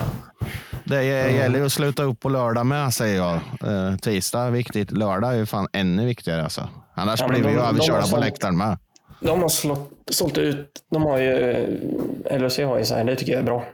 [0.85, 3.35] Det gäller ju att sluta upp på lördag med, säger jag.
[3.35, 4.91] Eh, tisdag är viktigt.
[4.91, 6.43] Lördag är ju fan ännu viktigare.
[6.43, 6.69] Alltså.
[6.95, 8.79] Annars Ja, blir vi ju överkörda på läktaren med.
[9.21, 11.67] De har slått, sålt ut, de har ju,
[12.39, 13.65] LHC har ju så här, det tycker jag är bra.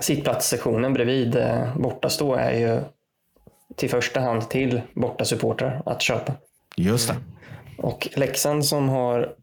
[0.00, 2.80] Sittplatssektionen bredvid eh, bortastå är ju
[3.78, 6.32] till första hand till bortasupportrar att köpa.
[6.76, 7.16] Just det.
[7.78, 9.34] Och Leksand som har,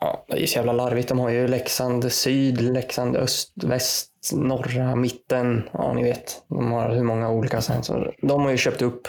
[0.00, 4.96] ja det är så jävla larvigt, de har ju Leksand syd, Leksand öst, väst, norra,
[4.96, 6.42] mitten, ja ni vet.
[6.48, 7.82] De har hur många olika sen.
[7.82, 9.08] Så de har ju köpt upp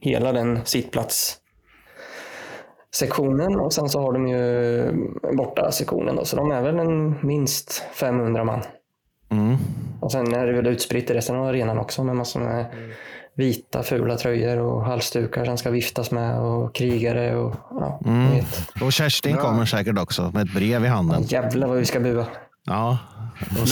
[0.00, 1.38] hela den sittplats
[2.94, 4.92] sektionen och sen så har de ju
[5.36, 8.62] borta sektionen då, så de är väl en minst 500 man.
[9.30, 9.56] Mm.
[10.00, 12.66] Och sen är det väl utspritt i resten av arenan också med massor med
[13.36, 18.00] vita fula tröjor och halsdukar som ska viftas med och krigare och ja,
[18.34, 18.82] vet.
[18.82, 21.22] Och Kerstin kommer säkert också med ett brev i handen.
[21.22, 22.26] Jävlar vad vi ska bua.
[22.64, 22.98] Ja.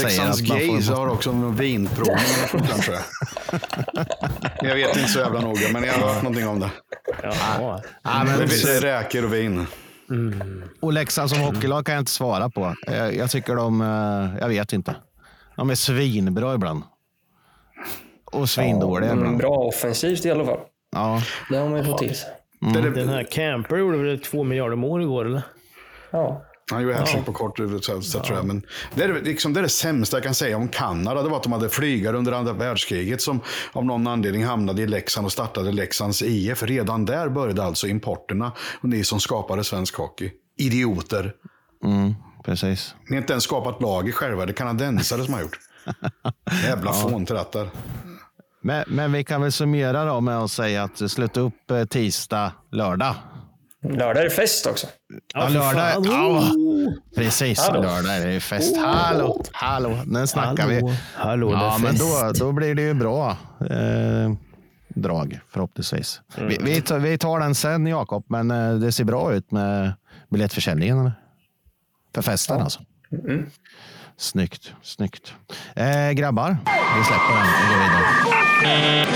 [0.03, 2.93] Leksands man får- Gays har också en vinprovning kanske.
[4.63, 6.71] Jag vet inte så jävla noga, men jag har hört någonting om det.
[7.23, 7.81] Ja.
[8.03, 8.45] Ja, men, Det
[8.77, 9.67] är räkor och vin.
[10.81, 12.75] och Leksand som hockeylag kan jag inte svara på.
[12.87, 14.95] Jag, jag tycker de, eh, jag vet inte.
[15.57, 16.83] De är svinbra ibland.
[18.31, 19.39] Och svindåliga Mm, ibland.
[19.39, 20.61] bra offensivt i alla fall.
[20.93, 21.23] Ja.
[21.51, 22.29] Det har man ju fått till sig.
[22.75, 25.43] Det är Den här Camper gjorde väl två miljarder mål igår eller?
[26.11, 26.43] Ja.
[26.73, 28.47] han gjorde hattrick på kort så, så tror jag.
[28.47, 28.63] Men
[28.95, 31.23] det är, det- liksom, det är det sämsta jag kan säga om Kanada.
[31.23, 33.41] Det var att de hade flygare under andra världskriget som
[33.73, 36.63] av någon anledning hamnade i Leksand och startade Leksands IF.
[36.63, 38.53] Redan där började alltså importerna.
[38.81, 40.31] Och ni som skapade svensk hockey.
[40.59, 41.33] Idioter.
[41.85, 42.15] Mm,
[42.45, 42.95] precis.
[43.09, 44.47] Ni har inte ens skapat laget själva.
[44.47, 45.59] Det är kanadensare som har gjort.
[46.65, 47.69] Jävla fåntrattar.
[48.63, 52.53] Men, men vi kan väl summera då med att säga att sluta upp eh, tisdag,
[52.73, 53.15] lördag.
[53.83, 54.87] Lördag är det fest också.
[55.35, 56.07] Ja, lördag.
[56.07, 56.43] Ja,
[57.17, 57.83] precis, Hallå.
[57.83, 58.77] lördag är det fest.
[58.77, 60.97] Hallå, hallå, nu snackar Hallå, vi.
[61.15, 63.37] hallå, ja, men då, då blir det ju bra
[63.71, 64.33] eh,
[64.89, 66.21] drag förhoppningsvis.
[66.37, 66.49] Mm.
[66.49, 69.93] Vi, vi, tar, vi tar den sen Jakob, men eh, det ser bra ut med
[70.31, 70.99] biljettförsäljningen.
[71.01, 71.13] eller?
[72.15, 72.81] För festen alltså.
[73.13, 73.47] Mm.
[74.21, 75.33] Snyggt, snyggt.
[75.77, 76.57] Eh, grabbar,
[76.97, 79.07] vi släpper den och går vidare.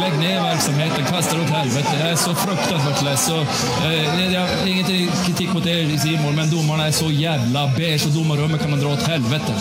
[0.00, 1.92] Lägg ner verksamheten, kasta det åt helvete.
[2.00, 3.30] Jag är så fruktansvärt less.
[3.30, 3.44] Och,
[3.84, 4.86] eh, jag inget
[5.26, 8.80] kritik mot er i Simon, men domarna är så jävla beige och domarrummet kan man
[8.80, 9.52] dra åt helvete.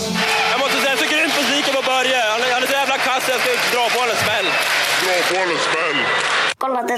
[0.51, 2.20] Jag måste säga, jag är så grymt besviken på Börje.
[2.34, 4.47] Han är, han är så jävla kass, jag ska dra på honom en smäll.
[5.03, 5.99] Dra på honom en smäll.
[6.57, 6.97] Kolla, det,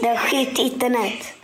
[0.00, 1.37] det är skit internet.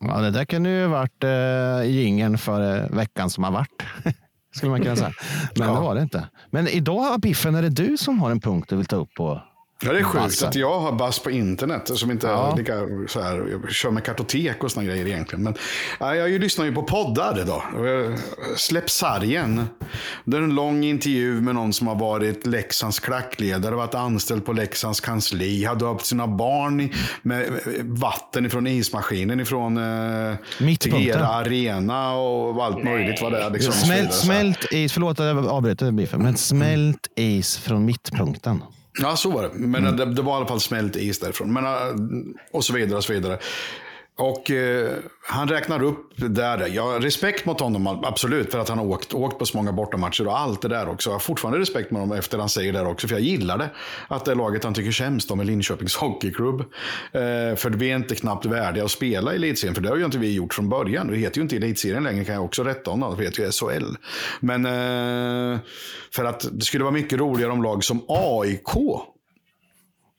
[0.00, 3.82] Ja, det där kunde ju varit eh, jingeln för veckan som har varit.
[4.54, 5.12] Skulle man kunna säga.
[5.56, 6.28] Men det var det inte.
[6.50, 9.42] Men idag, Biffen, är det du som har en punkt du vill ta upp på?
[9.82, 10.48] Ja, det är sjukt Massa.
[10.48, 12.54] att jag har bass på internet som inte Ja.
[12.58, 12.74] lika
[13.08, 15.42] så här, jag kör med kartotek och såna grejer egentligen.
[15.44, 15.54] Men
[16.00, 17.62] ja, jag lyssnar ju på poddar idag.
[18.56, 19.64] Släpp sargen.
[20.24, 24.52] Det är en lång intervju med någon som har varit Leksands klackledare, varit anställd på
[24.52, 26.90] Leksands kansli, har döpt sina barn
[27.22, 30.76] med vatten ifrån ismaskinen ifrån eh.
[30.80, 33.50] Tegera Arena och allt möjligt vad det är.
[33.50, 38.62] Liksom, så vidare, Smält, smält is, förlåt att jag avbryter men smält is från mittpunkten.
[38.98, 39.50] Ja, så var det.
[39.54, 39.96] Men Mm.
[39.96, 41.52] det, det var i alla fall smält is därifrån.
[41.52, 41.70] Men, eh,
[42.52, 43.38] och så vidare och så vidare.
[44.20, 44.92] Och eh,
[45.22, 46.66] han räknar upp där.
[46.66, 48.50] Jag har respekt mot honom, absolut.
[48.52, 51.10] För att han har åkt, åkt på så många bortamatcher och allt det där också.
[51.10, 53.08] Jag har fortfarande respekt med honom efter han säger det där också.
[53.08, 53.70] För jag gillar det.
[54.08, 56.60] Att det laget han tycker sämst om är Linköpings Hockeyklubb.
[56.60, 59.74] Eh, för vi är inte knappt värdiga att spela i elitserien.
[59.74, 61.06] För det har ju inte vi gjort från början.
[61.06, 63.16] Det heter ju inte elitserien längre kan jag också rätta honom.
[63.18, 63.96] Det heter ju SHL.
[64.40, 65.58] Men eh,
[66.14, 68.76] för att det skulle vara mycket roligare om lag som AIK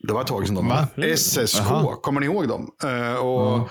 [0.03, 0.87] det var ett tag sedan de Va?
[1.17, 2.71] SSK, kommer ni ihåg dem?
[2.83, 3.69] Eh, och,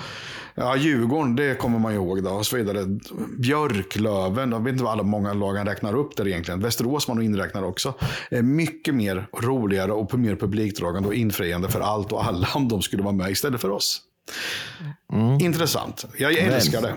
[0.55, 2.23] ja, Djurgården, det kommer man ihåg.
[2.25, 2.99] Då, och så vidare.
[3.39, 6.61] Björklöven, jag vet inte vad alla många lag han räknar upp där egentligen.
[6.61, 7.95] Västerås var nog inräknad också.
[8.31, 12.83] Eh, mycket mer roligare och mer publikdragande och infriande för allt och alla om de
[12.83, 14.03] skulle vara med istället för oss.
[15.41, 16.05] Intressant.
[16.19, 16.97] Jag älskar det.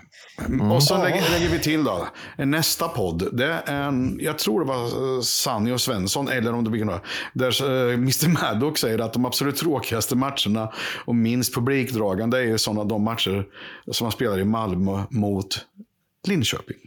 [0.74, 2.08] Och så lägger, lägger vi till då.
[2.38, 6.64] Nästa podd, det är en, jag tror det var eh, Sanny och Svensson, eller om
[6.64, 7.02] det blir några,
[7.34, 10.72] där eh, Mr Maddox säger att de absolut tråkigaste matcherna
[11.06, 13.46] och minst publikdragande är sådana de matcher
[13.92, 15.66] som man spelar i Malmö mot
[16.28, 16.78] Linköping.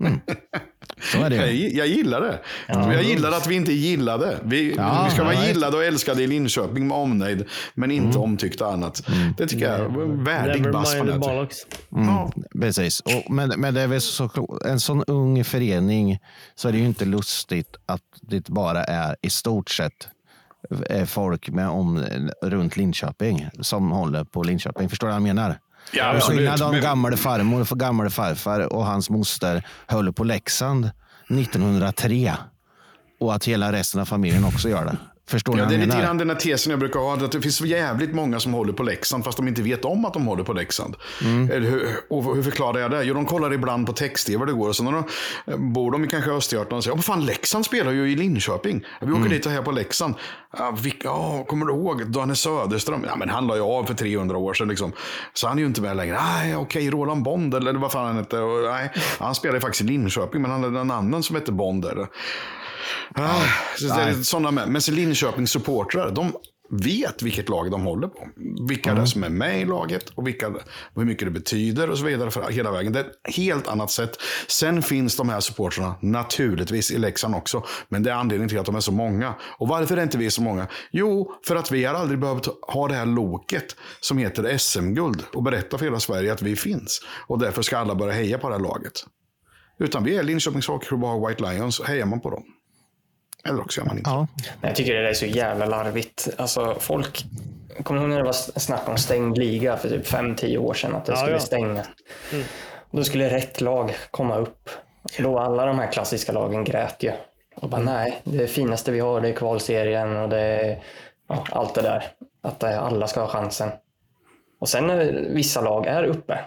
[1.02, 2.38] Så är det Jag, jag gillar det.
[2.68, 4.38] jag gillar att vi inte gillade.
[4.44, 7.44] Vi, Ja, vi ska vara ja, gillade och älskade i Linköping med omnejd,
[7.74, 9.02] men inte omtyckta annat.
[9.38, 11.20] Det tycker jag är en värdig bass på nätet.
[11.20, 11.56] bollocks.
[11.90, 12.32] Ja.
[12.60, 13.00] Precis.
[13.00, 14.30] Och, men, men det är väl så,
[14.64, 16.18] en sån ung förening
[16.54, 20.08] så är det ju inte lustigt att det bara är i stort sett
[20.90, 22.04] eh, folk med om,
[22.42, 24.88] runt Linköping som håller på Linköping.
[24.88, 25.58] Förstår du vad jag menar?
[25.90, 26.38] Ja, Till absolut.
[26.38, 30.90] Skillnad om gamle farmor och gamle farfar och hans moster höll på Leksand
[31.28, 32.34] 1903
[33.20, 34.96] och att hela resten av familjen också gör det.
[35.32, 37.40] Förstår Ja, det är vad lite grann den här tesen jag brukar ha, att det
[37.40, 40.44] finns jävligt många som håller på Leksand fast de inte vet om att de håller
[40.44, 40.96] på Leksand.
[41.24, 41.48] Mm.
[41.48, 43.02] Hur, och hur förklarar jag det?
[43.04, 45.04] Jo, de kollar ibland på text-tv det går och när de
[45.46, 48.84] eh, bor de i kanske Östergötland och säger, ja, fan Leksand spelar ju i Linköping.
[49.00, 49.28] Vi åker Mm.
[49.28, 50.14] dit och här på Leksand.
[50.58, 53.04] Ja, vilka, ja, kommer du ihåg Danne Söderström?
[53.08, 54.92] Ja, men han la ju av för 300 år sedan liksom.
[55.34, 56.18] Så han är ju inte med längre.
[56.22, 58.38] Nej, okej, Roland Bond eller vad fan han hette.
[58.38, 61.52] Och, nej, han spelar ju faktiskt i Linköping, men han hade en annan som hette
[61.52, 61.84] Bond.
[61.84, 62.06] Eller.
[63.14, 63.42] Ah,
[63.78, 64.68] så det är sådana med.
[64.68, 66.32] Men så Linköpings supportrar, de
[66.72, 68.28] vet vilket lag de håller på.
[68.68, 70.52] Vilka det är som är med i laget och vilka,
[70.96, 72.92] hur mycket det betyder och så vidare för hela vägen.
[72.92, 74.10] Det är ett helt annat sätt.
[74.48, 77.64] Sen finns de här supportrarna naturligtvis i Leksand också.
[77.88, 79.34] Men det är anledningen till att de är så många.
[79.58, 80.66] Och varför är inte vi så många?
[80.92, 85.42] Jo, för att vi har aldrig behövt ha det här loket som heter SM-guld och
[85.42, 87.00] berätta för hela Sverige att vi finns.
[87.26, 88.92] Och därför ska alla börja heja på det här laget.
[89.78, 91.80] Utan vi är Linköpings Hockeyklubb och White Lions.
[91.80, 92.42] och Hejar man på dem.
[93.48, 94.10] Eller också gör man inte.
[94.10, 94.26] Ja.
[94.60, 96.28] Jag tycker det där är så jävla larvigt.
[96.38, 97.24] Alltså folk...
[97.82, 100.94] Kommer du ihåg när det var snack om stängd liga för typ 5-10 år sedan?
[100.94, 101.40] Att det Ja, skulle ja.
[101.40, 101.84] stänga.
[102.90, 104.70] Då skulle rätt lag komma upp.
[105.18, 107.12] Då alla de här klassiska lagen grät ju.
[107.56, 110.82] Och bara nej, det finaste vi har det är kvalserien och det är
[111.28, 112.04] ja, allt det där.
[112.42, 113.70] Att eh, alla ska ha chansen.
[114.60, 116.40] Och sen när vissa lag är uppe,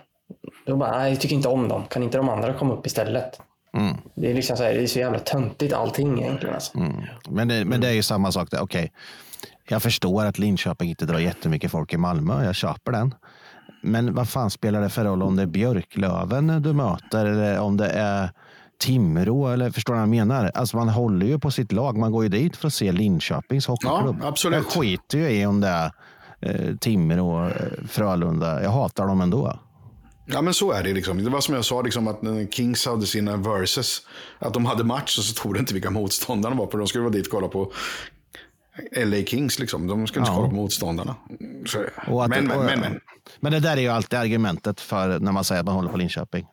[0.66, 1.84] då bara nej, jag tycker inte om dem.
[1.90, 3.40] Kan inte de andra komma upp istället?
[4.16, 6.56] Det är liksom så, här, det är så jävla töntigt allting egentligen.
[6.56, 6.80] Alltså.
[7.30, 8.52] Men, det, men det är ju samma sak.
[8.52, 8.62] där.
[8.62, 8.92] Okej,
[9.68, 12.46] jag förstår att Linköping inte drar jättemycket folk i Malmö.
[12.46, 13.16] Jag köper den.
[13.82, 17.78] Men vad fan spelar det för roll om det är Björklöven du möter eller om
[17.78, 18.30] det är
[18.80, 19.48] Timrå?
[19.48, 20.52] Eller förstår du vad jag menar?
[20.54, 21.98] Alltså man håller ju på sitt lag.
[21.98, 24.18] Man går ju dit för att se Linköpings hockeyklubb.
[24.22, 24.56] Ja, absolut.
[24.56, 25.92] Jag skiter ju i om det är
[26.40, 27.52] eh, Timrå, eh,
[27.88, 28.64] Frölunda.
[28.64, 29.60] Jag hatar dem ändå.
[30.26, 31.24] Ja men så är det liksom.
[31.24, 34.02] Det var som jag sa, liksom, att när Kings hade sina verses,
[34.40, 36.78] att de hade match och så stod det inte vilka motståndarna var på.
[36.78, 37.72] De skulle vara dit och kolla på
[39.06, 39.88] LA Kings liksom.
[39.88, 40.36] De skulle inte Ja.
[40.36, 41.16] kolla på motståndarna.
[41.66, 43.00] Så, Och att- men, men, och- men, men.
[43.40, 45.98] Men det där är ju alltid argumentet för när man säger att man håller på
[45.98, 46.46] Linköping.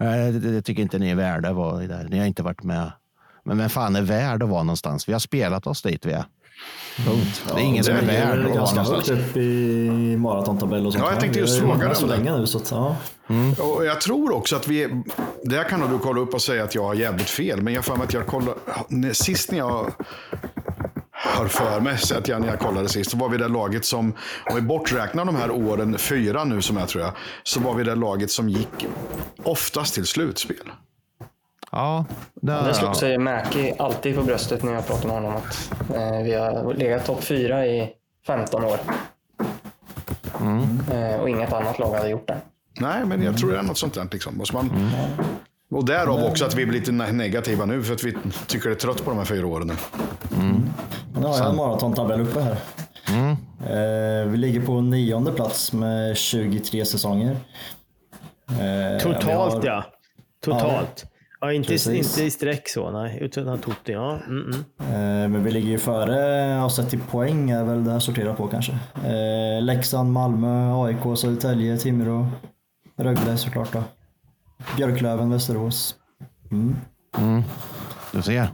[0.00, 2.08] Eh, Det, det tycker inte ni är värda att vara där.
[2.10, 2.92] Ni har inte varit med.
[3.44, 5.08] Men vem fan är värd att vara någonstans?
[5.08, 6.24] Vi har spelat oss dit vi är.
[7.06, 7.42] Punkt.
[7.54, 10.16] det är ingen som är det är värd Det att är ganska högt upp i
[10.16, 11.04] maratontabell och sånt.
[11.04, 12.16] Ja, jag tänkte just Vi fråga dig så det.
[12.16, 12.96] länge nu så att, ja.
[13.58, 15.02] Och jag tror också att vi, är-
[15.44, 17.62] det kan nog du kolla upp och säga att jag har jävligt fel.
[17.62, 18.54] Men jag mig att jag kollade,
[19.14, 19.92] sist när jag
[21.12, 23.84] har för mig, så att jag, när jag kollade sist, så var vi det laget
[23.84, 24.12] som,
[24.50, 27.84] om vi borträknar de här åren, fyra nu som jag tror jag, så var vi
[27.84, 28.86] det laget som gick
[29.42, 30.56] oftast till slutspel.
[31.72, 32.04] Ja,
[32.34, 36.22] det, Det slår sig Mäki alltid på bröstet när jag pratar med honom att eh,
[36.22, 37.90] vi har legat topp fyra i
[38.26, 38.78] 15 år.
[40.92, 42.36] Eh, och inget annat lag hade gjort det.
[42.80, 44.08] Nej, men jag tror det är något sånt där.
[44.12, 44.36] Liksom.
[44.38, 44.90] Måste man,
[45.70, 48.16] och därav också att vi blir lite ne- negativa nu, för att vi
[48.46, 49.74] tycker det är trött på de här fyra åren nu.
[51.20, 52.56] Nu har jag en maratontabell uppe här.
[53.66, 57.36] Eh, vi ligger på nionde plats med 23 säsonger.
[58.50, 59.84] Eh, Totalt har- ja.
[60.44, 61.06] Totalt.
[61.40, 62.08] Ja, inte, Precis.
[62.18, 63.18] inte i streck så, nej.
[63.20, 64.18] Utan Totti, ja.
[64.26, 64.60] Mm, mm.
[64.78, 68.34] Eh, Men vi ligger ju före, och sett till poäng är väl det här sorterar
[68.34, 68.72] på kanske.
[69.04, 72.26] Eh, Leksand, Malmö, AIK, Södertälje, Timrå,
[72.96, 73.82] Rögle såklart då.
[74.76, 75.94] Björklöven, Västerås.
[78.12, 78.48] du ser.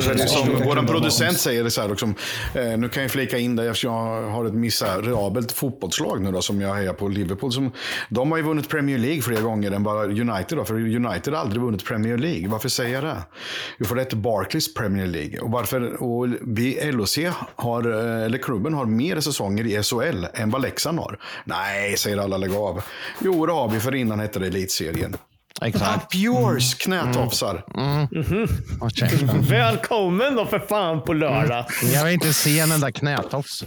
[0.00, 2.14] Så är det som Ja, vår producent säger, det så här, liksom,
[2.54, 6.42] eh, nu kan jag flika in det eftersom jag har ett miserabelt fotbollslag nu då,
[6.42, 7.52] som jag hejar på, Liverpool.
[7.52, 7.72] Som,
[8.08, 10.58] de har ju vunnit Premier League fler gånger än bara United.
[10.58, 12.48] Då, för United har aldrig vunnit Premier League.
[12.48, 13.16] Varför säger jag det?
[13.78, 15.40] Jo, för det heter Barclays Premier League.
[15.40, 17.18] Och varför och vi LOC
[17.56, 21.18] har, eh, eller klubben har mer säsonger i SHL än vad Leksand har.
[21.44, 22.82] Nej, säger alla, lägg av.
[23.20, 25.16] Jo, det har vi, för innan hette det Elitserien.
[25.62, 26.04] Exakt.
[26.04, 27.64] Up yours, knätofsar.
[28.80, 29.42] Håll käften.
[29.42, 31.64] Välkommen då för fan på lördag.
[31.94, 33.64] Jag vill inte se en enda knätofs.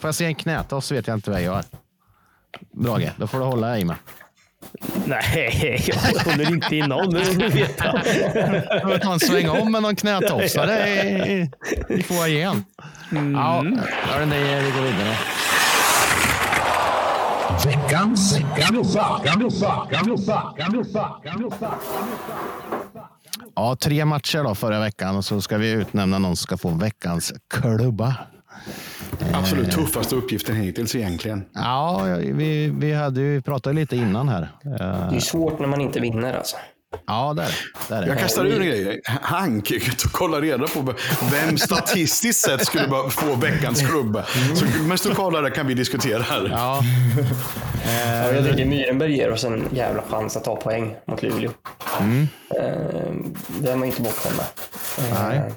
[0.00, 1.64] Får jag se en knätofs så vet jag inte vad jag gör.
[2.74, 3.10] Brage.
[3.16, 3.96] Det får du hålla dig med.
[5.04, 5.84] Nej,
[6.14, 7.10] jag håller inte i någon.
[7.14, 7.92] Det vill du veta.
[8.72, 11.50] Du får ta en sväng om med någon knätofsare i,
[11.88, 12.64] i foajén.
[13.34, 13.64] Ja,
[14.02, 15.16] hörru, ni, vi går vidare.
[17.66, 19.20] Veckans klubba.
[23.54, 26.68] Ja, tre matcher då förra veckan och så ska vi utnämna någon som ska få
[26.70, 28.14] veckans klubba.
[29.32, 31.44] Absolut tuffaste uppgiften hittills egentligen.
[31.54, 34.42] Ja, vi, vi hade ju pratat lite innan här.
[34.64, 36.56] Eh, Det är svårt när man inte vinner alltså.
[37.06, 37.54] Ja, där,
[37.88, 39.00] där är Jag kastar ur en grej.
[39.04, 39.72] Hank
[40.04, 40.94] och kollade reda på
[41.30, 44.24] vem statistiskt sett skulle få veckans klubba.
[44.54, 46.48] Så medan du kollar där kan vi diskutera här.
[46.52, 46.80] Ja,
[47.84, 51.50] Ja, jag tycker Myrenberg ger oss en jävla chans att ta poäng mot Luleå.
[52.00, 53.12] Eh,
[53.58, 54.46] Det är man ju inte bortskämd med.
[55.12, 55.52] Eh, Nej.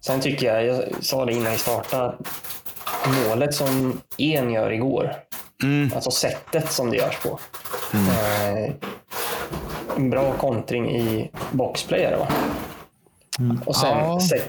[0.00, 2.16] Sen tycker jag, jag sa det innan vi startade,
[3.28, 5.12] målet som En gör igår,
[5.94, 7.38] alltså sättet som det görs på.
[7.92, 8.74] Eh,
[9.98, 12.28] En bra kontring i boxplay är det va?
[13.66, 14.20] Och, sen, Ja.
[14.20, 14.42] se-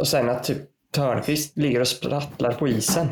[0.00, 0.58] och sen att typ
[0.94, 3.08] Törnqvist ligger och sprattlar på isen.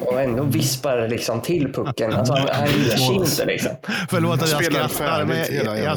[0.00, 2.12] Och ändå vispar liksom till pucken.
[2.12, 3.70] Alltså han, han ger inte liksom.
[4.10, 5.96] Förlåt att jag Spelar skrattar, men jag, jag,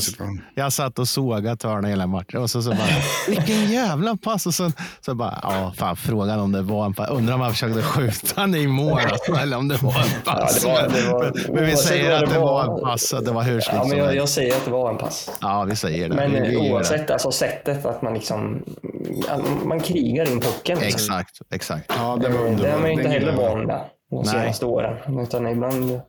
[0.56, 2.88] jag satt och sågade Törne hela matchen och så, så bara,
[3.28, 4.46] vilken jävla pass.
[4.46, 4.72] Och så,
[5.06, 7.10] så bara, ja, fan, frågan om det var en pass.
[7.10, 9.00] Undrar om han försökte skjuta han i mål
[9.42, 10.64] eller om det var en pass.
[10.66, 12.84] Ja, det var- det var- men, men vi oavsett säger att det var var- en
[12.84, 15.30] pass, att det var hur Ja, men jag, jag säger att det var en pass.
[15.42, 16.16] Ja, vi säger det.
[16.16, 16.70] Men vi, vi gör det.
[16.74, 18.64] oavsett, alltså sättet att man liksom
[19.66, 20.80] man krigar in pucken.
[20.80, 20.88] Liksom.
[20.88, 21.86] Exakt, exakt.
[21.98, 22.72] Ja, det var Eh, Det underbart.
[22.72, 24.26] har man ju inte heller van med de Nej.
[24.26, 25.20] senaste åren.
[25.20, 26.00] Utan ibland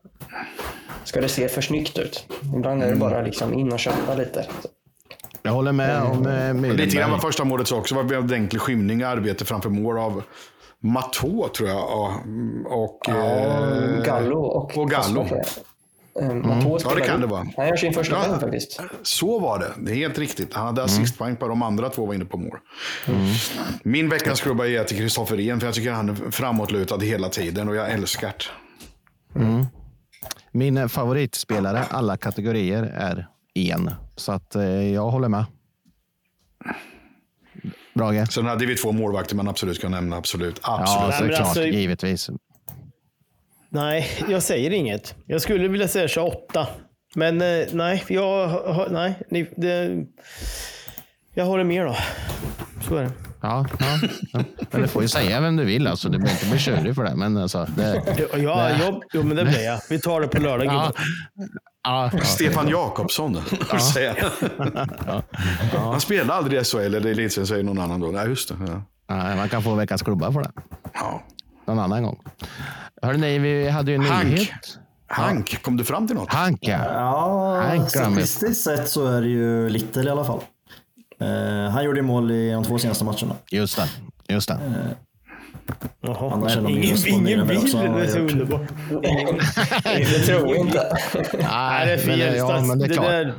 [1.05, 2.27] ska det se för snyggt ut.
[2.43, 2.83] Ibland Mm.
[2.83, 4.47] är det bara liksom in och köpa lite.
[5.43, 9.05] Jag håller med om eh, Lite grann vad första målet också var en ordentlig skymning
[9.05, 10.23] och arbete framför mål av
[10.81, 11.79] Matå tror jag.
[11.79, 12.15] ja,
[12.67, 15.27] Och, eh, Gallo och, och Gallo.
[16.21, 16.31] Jag.
[16.31, 16.61] Eh, Mm.
[16.85, 17.47] Ja, det kan det vara.
[17.57, 18.25] Han gör sin första Ja.
[18.25, 18.81] poäng faktiskt.
[19.03, 19.73] Så var det.
[19.79, 20.55] Det är helt riktigt.
[20.55, 22.59] Han hade assistpoäng på de andra två var inne på mål.
[23.07, 23.21] Mm.
[23.83, 27.69] Min veckans klubba är till Kristoffer En, för jag tycker han är framåtlutad hela tiden
[27.69, 28.33] och jag älskar
[29.35, 29.67] det.
[30.53, 33.91] Min eh, favoritspelare, alla kategorier, är en.
[34.17, 34.65] Så att eh,
[34.95, 35.45] jag håller med.
[37.95, 38.33] Brage?
[38.33, 40.17] Sen hade vi två målvakter man absolut kan nämna.
[40.17, 40.61] Absolut.
[40.63, 41.09] Ja, absolut.
[41.09, 41.41] Men såklart.
[41.41, 42.31] alltså- givetvis.
[43.77, 45.15] Nej, jag säger inget.
[45.27, 46.67] Jag skulle vilja säga 28.
[47.15, 49.15] Men eh, nej, jag har- nej,
[49.57, 50.05] det,
[51.35, 51.97] jag håller med då.
[52.89, 53.11] Så är det.
[53.43, 53.87] Ja, ja,
[54.33, 54.41] ja.
[54.71, 55.87] Men du får ju säga vem du vill.
[55.87, 56.09] Alltså.
[56.09, 57.17] Du behöver inte bli tjurig för det.
[57.17, 59.81] Men alltså, det Ja, ja, jag, jo, men det blir jag.
[59.91, 60.93] Vi tar det på lördag, ja, gubbar.
[61.83, 62.11] ja.
[62.25, 63.39] Stefan Jakobsson.
[63.95, 65.23] säger jag.
[65.73, 68.07] Han spelade aldrig i SHL eller Elitserien, säger någon annan då.
[68.07, 68.55] Nej, just det.
[68.67, 68.83] Ja.
[69.09, 70.51] Ja, man kan få veckans klubba för det.
[70.95, 71.23] Ja.
[71.67, 72.19] Någon annan gång.
[73.03, 74.25] Hörrni, vi hade ju en Hank.
[74.29, 74.79] nyhet.
[75.07, 76.33] Hank, kom du fram till något?
[76.33, 76.81] Hanka.
[76.95, 80.41] Ja, statistiskt sett så är det ju Little i alla fall.
[81.21, 83.35] Eh, han gjorde mål i de två senaste matcherna.
[83.51, 83.89] Just det.
[84.35, 84.59] Just det.
[86.01, 86.33] Jaha.
[86.33, 88.61] Annars är de Ingen, ingen har Det är så underbart.
[89.85, 90.97] Det tror jag inte.
[91.41, 92.37] Nej, det är fel.
[92.37, 93.07] ja, men det är klart.
[93.07, 93.35] där-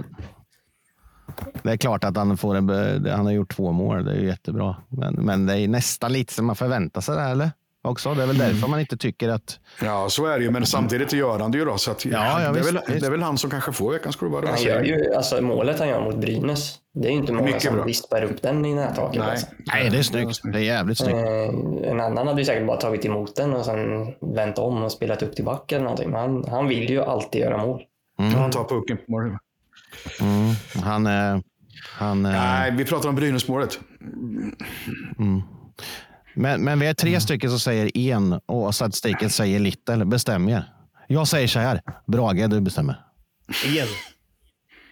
[1.63, 2.69] Det är klart att han, får en,
[3.09, 4.05] han har gjort två mål.
[4.05, 4.75] Det är ju jättebra.
[4.89, 7.51] Men, men det är nästan lite som man förväntar sig det, eller?
[7.87, 8.13] Också.
[8.13, 9.59] Det är väl därför man inte tycker att...
[9.83, 10.51] Ja, så är det ju.
[10.51, 11.77] Men samtidigt gör han det ju då.
[11.77, 12.99] Så att, Ja, ja, det, är visst, väl, visst.
[13.01, 14.47] det är väl han som kanske får veckans klubba.
[14.47, 17.61] Han gör ju, alltså, målet han gör mot Brynäs, det är ju inte många Mycket
[17.63, 17.83] som bra.
[17.83, 19.19] vispar upp den i nättaket.
[19.21, 19.29] Nej.
[19.31, 19.47] Alltså.
[19.59, 20.39] Nej, det är snyggt.
[20.43, 21.15] Det är jävligt snyggt.
[21.17, 23.79] Eh, en annan hade ju säkert bara tagit emot den och sen
[24.35, 26.09] vänt om och spelat upp till back eller någonting.
[26.09, 27.81] Men han, han vill ju alltid göra mål.
[28.17, 29.37] Han tar pucken på mål.
[30.21, 30.53] Mm.
[30.83, 31.07] Han...
[31.07, 31.41] eh,
[31.97, 33.79] han eh, Nej, vi pratar om Brynäsmålet.
[36.37, 40.05] Men, men vi är tre stycken som säger en och statistiken säger little.
[40.05, 40.73] Bestäm er.
[41.07, 41.81] Jag säger så här.
[42.05, 43.01] Brage, du bestämmer.
[43.65, 43.87] Igen.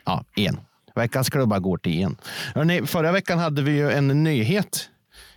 [0.06, 0.60] Ja, en.
[0.96, 2.18] Veckans klubba går till en.
[2.56, 4.90] Hörrni, förra veckan hade vi ju en nyhet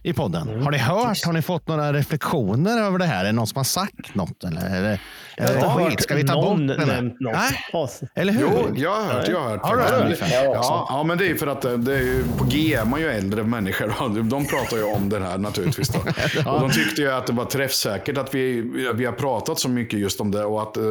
[0.03, 0.63] i podden.
[0.63, 1.25] Har ni hört?
[1.25, 3.21] Har ni fått några reflektioner över det här?
[3.21, 4.45] Är det någon som har sagt något?
[4.45, 4.99] Eller, eller,
[5.37, 5.91] Jag har skit?
[5.91, 7.35] hört Ska vi ta någon bort nämnt något.
[7.73, 8.41] Nej, eller hur?
[8.41, 9.29] Jo, jag har hört.
[9.29, 9.63] Jag har hört.
[9.63, 10.25] Har du också.
[10.31, 12.85] Ja, ja, men det är ju för att eh, det är ju, på G är
[12.85, 14.23] man ju äldre människor.
[14.23, 15.89] De pratar ju om det här naturligtvis.
[15.89, 15.99] Då.
[16.51, 18.61] Och de tyckte ju att det var träffsäkert att vi,
[18.95, 20.45] vi har pratat så mycket just om det.
[20.45, 20.83] Och att eh,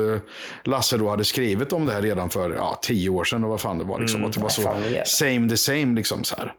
[0.64, 3.44] Lasse då hade skrivit om det här redan för ja, tio år sedan.
[3.44, 4.00] Och vad fan det var.
[4.00, 4.62] Liksom, att det var så
[5.06, 5.96] same the same.
[5.96, 6.54] Liksom, så här.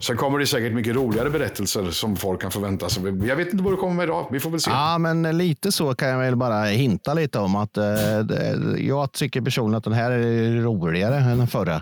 [0.00, 3.26] Sen kommer det säkert mycket roligare berättelser som folk kan förvänta sig.
[3.26, 4.28] Jag vet inte vad det kommer med idag.
[4.30, 4.70] Vi får väl se.
[4.70, 7.84] Ja, men lite så kan jag väl bara hinta lite om att eh,
[8.78, 11.74] jag tycker personligen att den här är roligare än den förra.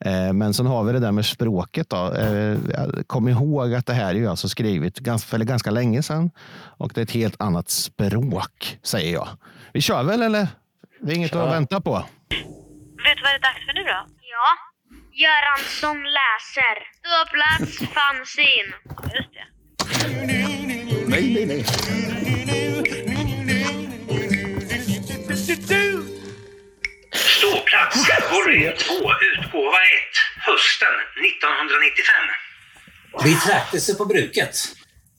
[0.00, 1.90] Eh, men sen har vi det där med språket.
[1.90, 2.12] Då.
[2.14, 2.58] Eh,
[3.06, 6.30] kom ihåg att det här är ju alltså skrivet ganska, eller ganska länge sedan
[6.78, 9.28] och det är ett helt annat språk, säger jag.
[9.72, 10.48] Vi kör väl eller?
[11.00, 11.92] Det är inget att vänta på.
[11.92, 13.98] Vet du vad det är dags för nu då?
[14.20, 14.67] Ja.
[15.24, 16.76] Göransson läser.
[16.98, 18.72] Ståplats fanzine.
[19.16, 19.46] Just det.
[21.06, 21.64] Nej, nej, nej.
[27.12, 28.94] Ståplats, volym 2,
[29.32, 30.14] utgåva 1,
[30.46, 30.94] hösten
[31.26, 32.14] 1995.
[33.24, 34.56] Betraktelse på bruket.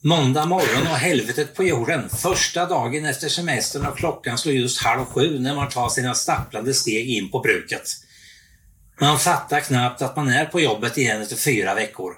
[0.02, 2.08] Måndag morgon och helvetet på jorden.
[2.08, 6.74] Första dagen efter semestern och klockan slår just halv sju när man tar sina stapplande
[6.74, 7.88] steg in på bruket.
[9.00, 12.14] Man fattar knappt att man är på jobbet igen efter fyra veckor.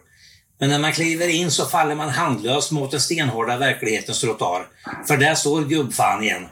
[0.58, 4.66] Men när man kliver in så faller man handlös mot den stenhårda verklighetens trottoar.
[5.06, 6.46] För där står gubbfan igen.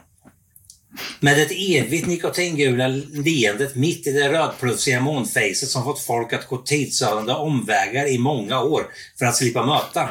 [1.19, 6.57] Med ett evigt nikotingula leendet mitt i det rödplufsiga månfejset som fått folk att gå
[6.57, 8.85] tidsödande omvägar i många år
[9.19, 10.09] för att slippa möta.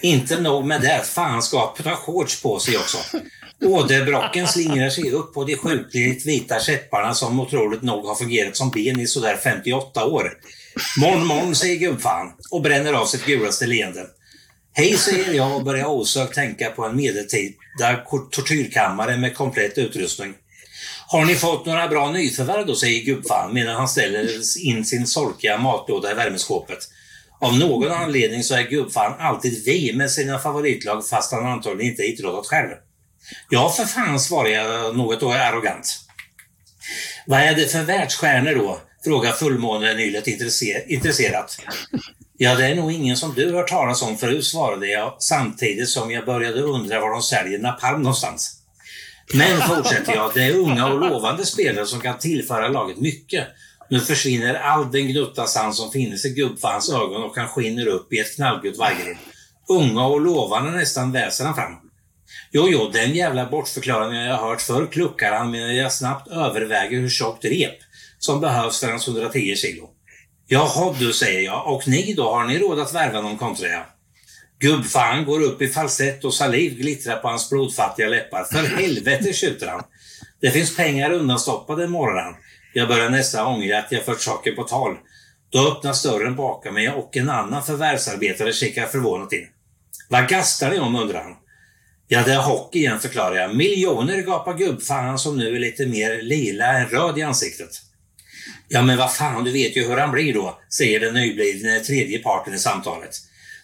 [0.00, 2.98] Inte nog med det, fanskapet har shorts på sig också.
[3.64, 8.70] Åderbrocken slingrar sig upp på de sjukligt vita käpparna som otroligt nog har fungerat som
[8.70, 10.32] ben i sådär 58 år.
[11.00, 14.06] Morgon, morgon, säger gubbfan och bränner av sitt gulaste leende.
[14.72, 17.96] Hej, säger jag och börjar osökt tänka på en medeltida
[18.30, 20.34] tortyrkammare med komplett utrustning.
[21.06, 24.28] Har ni fått några bra nyförvärv då, säger gubbfan medan han ställer
[24.66, 26.78] in sin solkiga matlåda i värmeskåpet.
[27.40, 32.02] Av någon anledning så är gubbfan alltid vi med sina favoritlag fast han antagligen inte
[32.02, 32.74] idrottat själv.
[33.50, 36.00] Ja, för fan, svarade jag något arrogant.
[37.26, 38.80] Vad är det för världsstjärnor då?
[39.04, 41.60] frågar fullmånenylet intresse- intresserat.
[42.36, 46.10] Ja, det är nog ingen som du hört talas om förut, svarade jag samtidigt som
[46.10, 48.54] jag började undra var de säljer napalm någonstans.
[49.34, 53.46] Men, fortsätter jag, det är unga och lovande spelare som kan tillföra laget mycket.
[53.90, 58.12] Nu försvinner all den gnutta sand som finns i gubbfans ögon och han skiner upp
[58.12, 59.16] i ett knallgult vaggeryd.
[59.68, 61.72] Unga och lovande nästan väser han fram.
[62.50, 67.08] Jo, jo, den jävla bortförklaringen jag hört förr kluckar han medan jag snabbt överväger hur
[67.08, 67.78] tjockt rep
[68.18, 69.90] som behövs för hans 110 kilo.
[70.46, 71.74] Jaha du, säger jag.
[71.74, 73.84] Och ni då, har ni råd att värva någon kontrar jag?
[74.60, 78.44] Gubbfan går upp i falsett och saliv glittrar på hans blodfattiga läppar.
[78.44, 79.82] För helvete, tjuter han.
[80.40, 82.34] Det finns pengar undanstoppade, morrar han.
[82.72, 84.96] Jag börjar nästan ångra att jag fört saker på tal.
[85.50, 89.46] Då öppnas dörren bakom mig och en annan förvärvsarbetare kikar förvånat in.
[90.08, 91.34] Vad gastar ni om, undrar han.
[92.10, 93.56] Ja, det är hockey igen, förklarar jag.
[93.56, 97.70] Miljoner gapar gubbfan som nu är lite mer lila än röd i ansiktet.
[98.68, 102.18] Ja, men vad fan, du vet ju hur han blir då, säger den nyblivne tredje
[102.18, 103.10] parten i samtalet.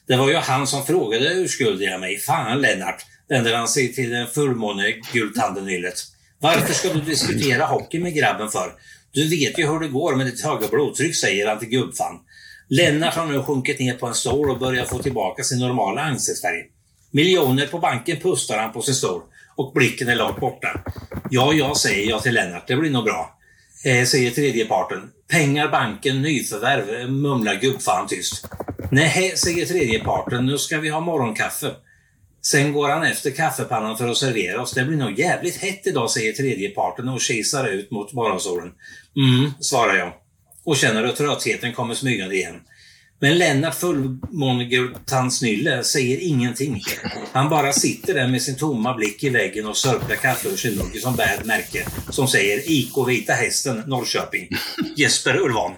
[0.07, 2.19] Det var ju han som frågade urskuldar jag mig.
[2.19, 6.03] Fan Lennart, vänder han sig till den fullmåne-gultandenyllet.
[6.39, 8.73] Varför ska du diskutera hockey med grabben för?
[9.13, 12.21] Du vet ju hur det går med ditt höga blodtryck, säger han till gubbfan.
[12.69, 16.74] Lennart har nu sjunkit ner på en stol och börjar få tillbaka sin normala ansiktsfärg.
[17.15, 19.23] Miljoner på banken pustar han på sin stol
[19.57, 20.81] och blicken är långt borta.
[21.31, 23.39] Ja, ja, säger jag till Lennart, det blir nog bra.
[23.85, 25.11] Eh, säger tredje parten.
[25.29, 28.49] Pengar, banken, nyförvärv, mumlar gubbfan tyst.
[28.91, 31.71] Nej, säger tredje parten, nu ska vi ha morgonkaffe.
[32.43, 34.73] Sen går han efter kaffepannan för att servera oss.
[34.73, 38.73] Det blir nog jävligt hett idag, säger tredje parten och kisar ut mot morgonsolen.
[39.17, 40.13] Mm, svarar jag.
[40.65, 42.61] Och känner hur tröttheten kommer smygande igen.
[43.21, 46.83] Men Lennart Fullmånegultansnylle säger ingenting.
[47.33, 50.77] Han bara sitter där med sin tomma blick i väggen och sörplar kaffe ur sin
[50.77, 54.49] mugg som bär ett märke som säger IK Vita Hästen Norrköping.
[54.97, 55.73] Jesper Ulvan.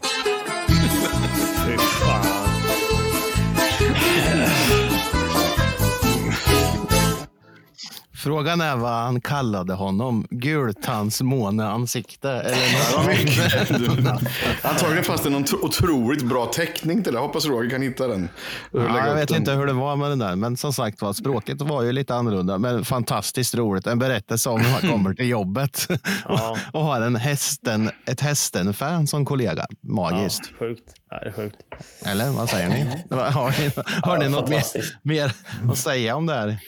[8.26, 10.26] Frågan är vad han kallade honom.
[10.30, 12.30] Gultandsmåneansikte.
[12.30, 14.22] Eller något.
[14.62, 17.16] Antagligen fanns det någon tro- otroligt bra teckning till det.
[17.18, 18.28] Jag hoppas Roger kan hitta den.
[18.72, 19.36] Ja, jag vet den.
[19.38, 22.14] inte hur det var med den där, men som sagt var, språket var ju lite
[22.14, 23.86] annorlunda, men fantastiskt roligt.
[23.86, 25.88] En berättelse om hur man kommer till jobbet
[26.28, 26.56] Ja.
[26.72, 29.66] och har en hästen, ett hästen-fan som kollega.
[29.70, 30.52] Ja, Magiskt.
[30.58, 30.82] sjukt.
[31.10, 31.56] Ja, det är sjukt.
[32.04, 33.04] Eller vad säger ni?
[33.16, 33.70] Har ni,
[34.02, 34.62] har ni något mer,
[35.02, 35.32] mer
[35.72, 36.58] att säga om det här?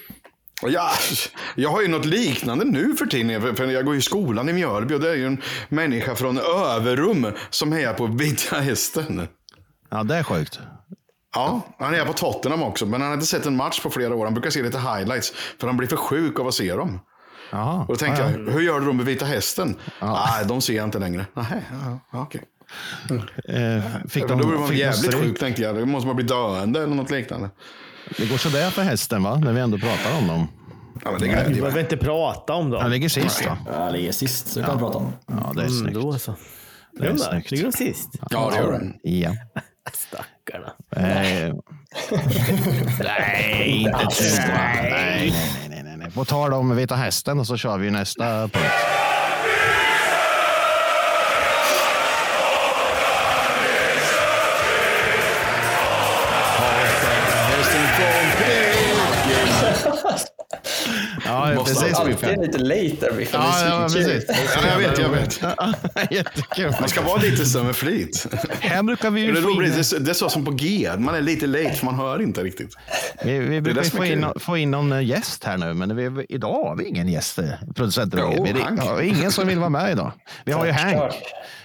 [0.63, 0.91] Ja,
[1.55, 3.57] jag har ju något liknande nu för tiden.
[3.57, 7.27] för- jag går i skolan i Mjölby och det är ju en människa från Överum
[7.51, 9.29] som är på Vita Hästen.
[9.91, 10.61] Ja, det är sjukt.
[11.35, 14.15] Ja, han är på Tottenham också, men han har inte sett en match på flera
[14.15, 14.25] år.
[14.25, 17.01] Han brukar se lite highlights, för han blir för sjuk av att se dem.
[17.51, 17.81] Jaha.
[17.81, 19.77] Och då tänkte Ja, jag, hur gör du med Vita Hästen?
[20.01, 21.27] Nej, de ser jag inte längre.
[21.35, 22.43] Nej, ja, ja, okej.
[23.49, 25.77] Eh, Fick Då de, blir man fick de jävligt sjuk tänkte jag.
[25.77, 27.51] Då måste man bli döende eller något liknande.
[28.17, 29.37] Det går sådär för hästen, va?
[29.37, 30.49] När vi ändå pratar om dem.
[31.05, 32.81] Ja, men det är Vi behöver inte prata om dem.
[32.83, 33.59] Han ligger sist, va?
[33.73, 35.13] Jag ligger sist, så jag kan prata om.
[35.27, 35.95] Ja, det är Mm, snyggt.
[35.95, 36.35] då så.
[36.99, 37.51] Det är de snyggt.
[37.51, 38.09] Ligger de sist?
[38.31, 38.95] Ja, det gör den.
[39.03, 39.31] Ja.
[39.93, 40.73] Stackarna.
[40.97, 41.55] Eh,
[43.01, 43.99] nej, inte?
[44.49, 46.11] Nej, nej, nej, nej, nej.
[46.11, 48.55] På tal om Vita Hästen så kör vi nästa punkt.
[61.29, 61.95] Ja, Måste precis.
[61.99, 63.41] alltid- Alltid lite late där Biffen.
[63.43, 64.25] Ja, Det är ja, precis.
[64.29, 65.41] Ja, jag vet, jag vet.
[66.11, 66.75] Jättekul.
[66.81, 68.27] Man ska vara lite så med flit.
[68.61, 70.91] Här brukar vi ju Det, in, är så- det är så som på G.
[70.99, 72.75] Man är lite late för man hör inte riktigt.
[73.25, 76.27] vi, vi brukar det få är in, få in någon gäst här nu, men vi,
[76.29, 77.39] idag har vi ingen gäst.
[77.39, 77.45] eh,
[77.75, 80.13] Producent Jo, vi, ja, ingen som vill vara med idag.
[80.45, 81.13] Vi har ju Hank.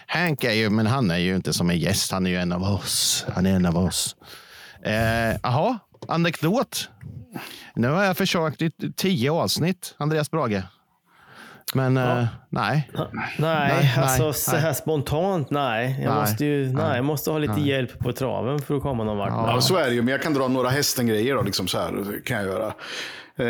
[0.07, 2.11] Hank är ju, men han är ju inte som en gäst.
[2.11, 3.26] Han är ju en av oss.
[3.35, 4.15] Han är en av oss.
[4.85, 6.89] Eh, Jaha, anekdot.
[7.75, 10.61] Nu har jag försökt i tio avsnitt, Andreas Brage.
[11.73, 12.89] Men eh, nej.
[12.91, 12.91] Nej,
[13.38, 14.61] Nej, alltså nej, så nej.
[14.61, 15.99] här spontant, nej.
[16.03, 18.81] Jag Nej, måste ju, nej, nej, jag måste ha lite hjälp på traven för att
[18.81, 19.30] komma någon vart.
[19.30, 20.01] Ja, så är det ju.
[20.01, 22.73] Men jag kan dra några hästen-grejer då, liksom så här kan jag göra.
[23.38, 23.45] Eh,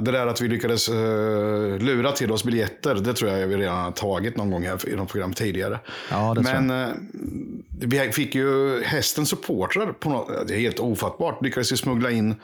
[0.00, 3.84] Det där att vi lyckades eh, lura till oss biljetter, det tror jag vi redan
[3.84, 5.80] har tagit någon gång här i något program tidigare.
[6.10, 6.88] Ja, Men eh,
[7.80, 12.34] vi fick ju hästens supportrar, på något, det är helt ofattbart, lyckades ju smuggla in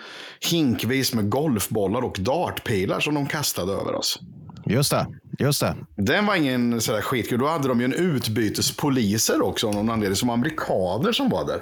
[0.51, 4.21] hinkvis med golfbollar och dartpilar som de kastade över oss.
[4.67, 5.07] Just det.
[5.39, 5.75] Just det.
[5.97, 7.39] Den var ingen sådär skitkul.
[7.39, 11.61] Då hade de ju en utbytespoliser också av någon anledning, som amerikaner som var där.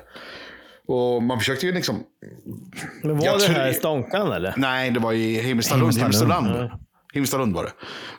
[0.87, 2.03] Och man försökte ju liksom...
[3.03, 4.55] Men var Jag det tror- här Stånkan eller?
[4.57, 5.95] Nej, det var i Himmelstalund.
[5.95, 6.33] Himmelstalund.
[6.47, 6.71] Himmelstalund.
[7.13, 7.71] Himmelstalund var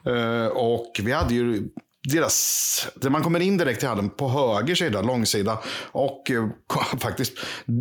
[0.04, 0.12] det.
[0.12, 1.64] Eh, och vi hade ju
[2.14, 2.88] deras...
[2.96, 5.60] Där man kommer in direkt till hallen på höger sida, långsida.
[5.92, 6.48] Och eh,
[7.00, 7.34] faktiskt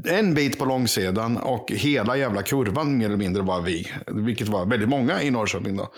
[0.09, 3.89] en bit på långsidan och hela jävla kurvan mer eller mindre var vi.
[4.07, 5.89] Vilket var väldigt många i Norrköping då.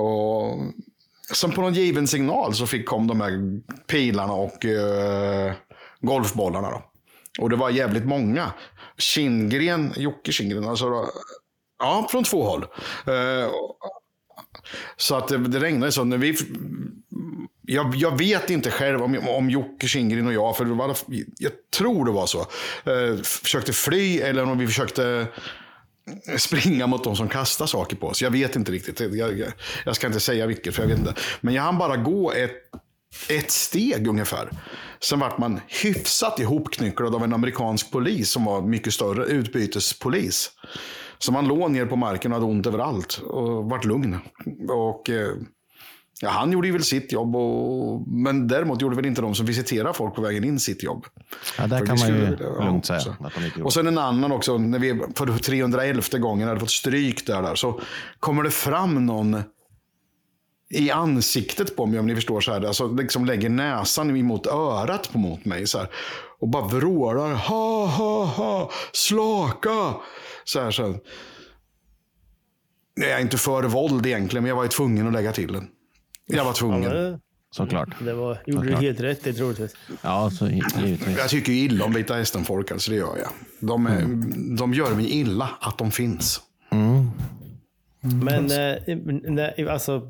[0.00, 0.58] Och
[1.32, 5.52] som på någon given signal så fick kom de här pilarna och eh,
[6.00, 6.70] golfbollarna.
[6.70, 6.82] Då.
[7.38, 8.52] Och det var jävligt många.
[8.98, 11.10] Kindgren, Jocke Kindgren, alltså då,
[11.78, 12.62] ja, från två håll.
[13.08, 13.50] Uh,
[14.96, 16.04] så att det, det regnade så.
[16.04, 16.36] När vi,
[17.62, 20.96] jag, jag vet inte själv om, om Jocke Kindgren och jag, för det var,
[21.38, 25.26] jag tror det var så, uh, försökte fly eller om vi försökte
[26.38, 28.22] springa mot de som kastar saker på oss.
[28.22, 29.00] Jag vet inte riktigt.
[29.00, 29.52] Jag, jag,
[29.84, 31.14] jag ska inte säga vilket, för jag vet inte.
[31.40, 32.52] Men jag hann bara gå ett,
[33.28, 34.48] ett steg ungefär.
[35.00, 40.50] Sen vart man hyfsat ihopknycklad av en amerikansk polis som var mycket större, utbytespolis.
[41.18, 44.18] Så man låg ner på marken och hade ont överallt och vart lugn.
[44.70, 45.28] Och, eh,
[46.20, 49.46] ja, han gjorde ju väl sitt jobb, och, men däremot gjorde väl inte de som
[49.46, 51.06] visiterar folk på vägen in sitt jobb.
[51.58, 53.14] Ja, där För kan man ju skulle- ja, lugnt säga så.
[53.64, 57.54] Och sen en annan också, när vi för 311 gången hade fått stryk där, där
[57.54, 57.80] så
[58.20, 59.42] kommer det fram någon
[60.70, 62.40] i ansiktet på mig, om ni förstår.
[62.40, 65.66] så här, alltså liksom lägger näsan emot örat på mot mig.
[65.66, 65.88] Så här,
[66.38, 67.34] och bara vrålar.
[67.34, 69.94] Ha, ha, ha, slaka.
[70.44, 71.00] Så här, så här.
[72.94, 75.68] Jag är inte för våld egentligen, men jag var ju tvungen att lägga till den.
[76.26, 76.82] Jag var Ja, tvungen.
[76.90, 77.20] det,
[77.50, 77.88] Såklart.
[78.00, 78.82] det var, gjorde du Såklart.
[78.82, 79.74] helt rätt det troligtvis.
[80.02, 81.00] Ja, så givetvis.
[81.18, 83.28] Jag tycker ju illa om Vita Hästen-folk, alltså det gör jag.
[83.68, 84.02] De, är,
[84.56, 86.40] de gör mig illa att de finns.
[88.22, 90.08] Men eh, nej, alltså,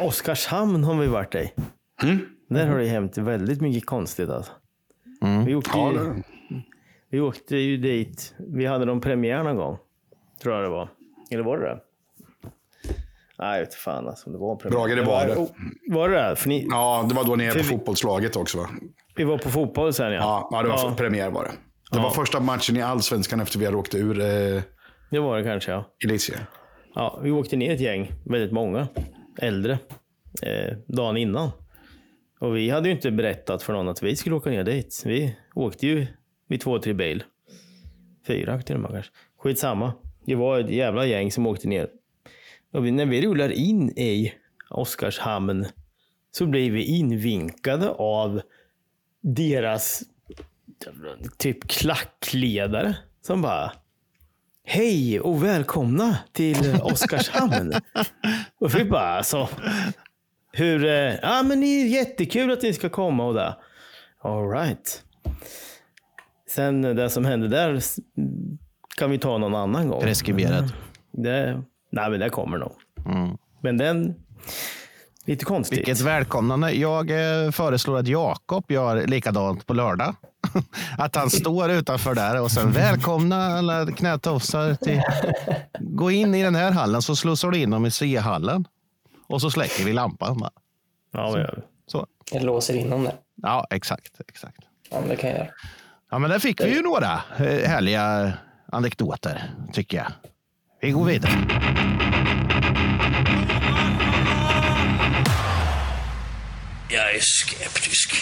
[0.00, 1.52] Oskarshamn har vi varit i.
[2.48, 4.28] Där har det hänt väldigt mycket konstigt.
[4.30, 4.52] Alltså.
[5.46, 6.22] Vi, åkte Ja, ju,
[7.10, 8.34] vi åkte ju dit.
[8.38, 9.78] Vi hade någon premiär någon gång.
[10.42, 10.88] Tror jag det var.
[11.30, 11.80] Eller var det det?
[13.38, 14.78] Nej, jag vet inte fan alltså, om det var en premiär.
[14.78, 15.34] Brage, det var det.
[15.36, 15.48] Oh,
[15.96, 16.36] var det det?
[16.36, 18.68] För ni, ja, det var då ni är på vi- fotbollslaget också va?
[19.16, 20.18] vi var på fotboll sen ja.
[20.20, 21.50] Ja, ja det var premiär var det.
[21.92, 24.62] Det var första matchen i Allsvenskan efter vi hade åkt ur eh,
[25.10, 25.84] Det var det kanske ja.
[26.04, 26.44] elitserien.
[26.98, 28.88] Ja, vi åkte ner ett gäng, väldigt många,
[29.38, 29.78] äldre,
[30.42, 31.50] eh, dagen innan.
[32.38, 35.02] Och vi hade ju inte berättat för någon att vi skulle åka ner dit.
[35.06, 36.06] Vi åkte ju
[36.48, 37.24] vid två, tre bil.
[38.26, 39.12] Fyra till och med kanske.
[39.38, 39.92] Skitsamma.
[40.26, 41.88] Det var ett jävla gäng som åkte ner.
[42.72, 44.32] Och vi, när vi rullar in i
[44.70, 45.66] Oskarshamn
[46.30, 48.40] så blir vi invinkade av
[49.20, 50.02] deras
[51.38, 53.72] typ klackledare som bara
[54.68, 57.72] Hej och välkomna till Oskarshamn.
[58.60, 59.48] och vi bara alltså.
[60.52, 63.56] Hur, eh, ja men det är jättekul att ni ska komma och det.
[64.22, 65.02] All right.
[66.50, 67.80] Sen det som hände där
[68.96, 70.00] kan vi ta någon annan gång.
[70.00, 70.74] Preskriberat.
[71.12, 71.62] Det,
[71.92, 72.72] nej men det kommer nog.
[73.06, 73.36] Mm.
[73.62, 74.14] Men den,
[75.26, 75.78] lite konstigt.
[75.78, 76.72] Vilket välkomnande.
[76.72, 80.14] Jag eh, föreslår att Jakob gör likadant på lördag.
[80.98, 85.02] Att han står utanför där och sen välkomna alla knätofsar till...
[85.80, 88.64] Gå in i den här hallen så slussar du in dem i C-hallen.
[89.28, 90.48] Och så släcker vi lampan.
[91.12, 91.54] Ja, men, jag-
[91.86, 92.06] Så.
[92.32, 93.14] Jag låser in dem där.
[93.42, 94.20] Ja, exakt.
[94.28, 94.58] exakt.
[94.90, 95.48] Ja, men det kan jag göra.
[96.10, 98.32] Ja, men där fick vi ju några eh, härliga
[98.72, 100.06] anekdoter, tycker jag.
[100.80, 101.32] Vi går vidare.
[106.88, 108.14] Jag är skeptisk.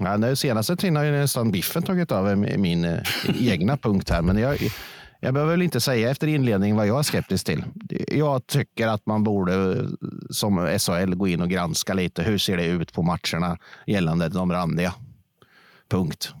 [0.00, 3.00] Ja, den senaste tiden har ju nästan Biffen tagit över min eh,
[3.40, 4.22] egna punkt här.
[4.22, 4.58] Men jag,
[5.20, 7.64] Jag behöver väl inte säga efter inledningen vad jag är skeptisk till.
[8.08, 9.84] Jag tycker att man borde
[10.30, 12.22] som SHL gå in och granska lite.
[12.22, 14.94] Hur ser det ut på matcherna gällande de randiga?
[15.90, 16.32] Punkt.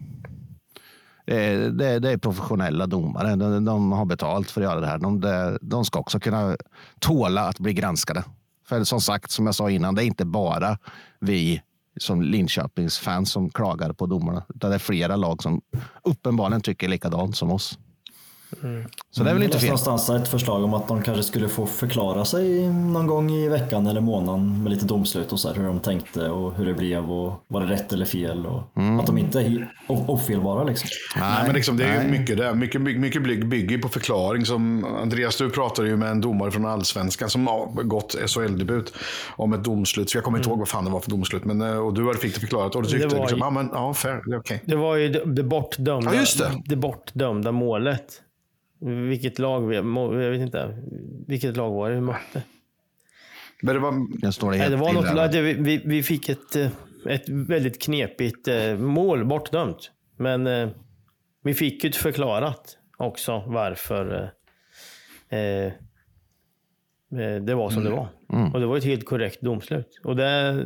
[1.26, 3.36] Det är, det, är, det är professionella domare.
[3.36, 4.98] De, de har betalt för att göra det här.
[4.98, 6.56] De, de ska också kunna
[6.98, 8.24] tåla att bli granskade.
[8.68, 10.78] För som sagt, som jag sa innan, det är inte bara
[11.20, 11.62] vi
[12.02, 14.44] som Linköpings fans som klagar på domarna.
[14.54, 15.60] Utan det är flera lag som
[16.04, 17.78] uppenbarligen tycker likadant som oss.
[19.10, 19.70] Så det är väl inte Jag fel.
[19.70, 23.48] läste någonstans ett förslag om att de kanske skulle få förklara sig någon gång i
[23.48, 26.74] veckan eller månaden med lite domslut och så här, hur de tänkte och hur det
[26.74, 29.00] blev och var det rätt eller fel och Mm.
[29.00, 30.88] att de inte är ofelbara liksom.
[31.16, 32.54] Nej, men liksom, det är ju mycket det.
[32.54, 34.46] Mycket, mycket, mycket bygg- bygger på förklaring.
[34.46, 38.92] Som Andreas, du pratade ju med en domare från Allsvenskan som har gått SHL-debut
[39.36, 40.10] om ett domslut.
[40.10, 41.44] Så jag kommer inte ihåg vad fan det var för domslut.
[41.44, 43.50] Men, eh, och du fick det förklarat och du tyckte Det var liksom, ju- ja,
[43.50, 44.62] men, ja, fair, det okej.
[44.64, 46.76] Det var ju det, det, bortdömda, Ja, just det.
[46.76, 48.04] bortdömda målet.
[48.80, 50.78] Vilket lag vi, jag vet inte,
[51.26, 52.42] vilket lag var det vi mötte?
[53.62, 56.28] Men det var, Nu står det Nej, det var något, lag- det, vi, vi fick
[56.28, 56.68] ett, eh,
[57.08, 59.90] ett väldigt knepigt eh, mål bortdömt.
[60.16, 60.68] Men eh,
[61.42, 64.22] vi fick ju förklarat också varför
[65.28, 65.72] eh,
[67.42, 68.08] det var som det var.
[68.54, 70.00] Och det var ett helt korrekt domslut.
[70.04, 70.64] Och det,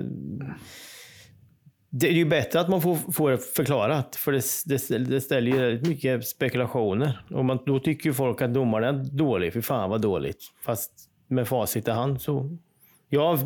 [1.95, 5.53] det är ju bättre att man får, får det förklarat, för det, det, det ställer
[5.53, 7.25] ju väldigt mycket spekulationer.
[7.31, 9.53] Och man, då tycker ju folk att domaren är dålig.
[9.53, 10.39] För fan vad dåligt.
[10.65, 10.93] Fast
[11.29, 12.59] med facit i hand så...
[13.09, 13.39] Jag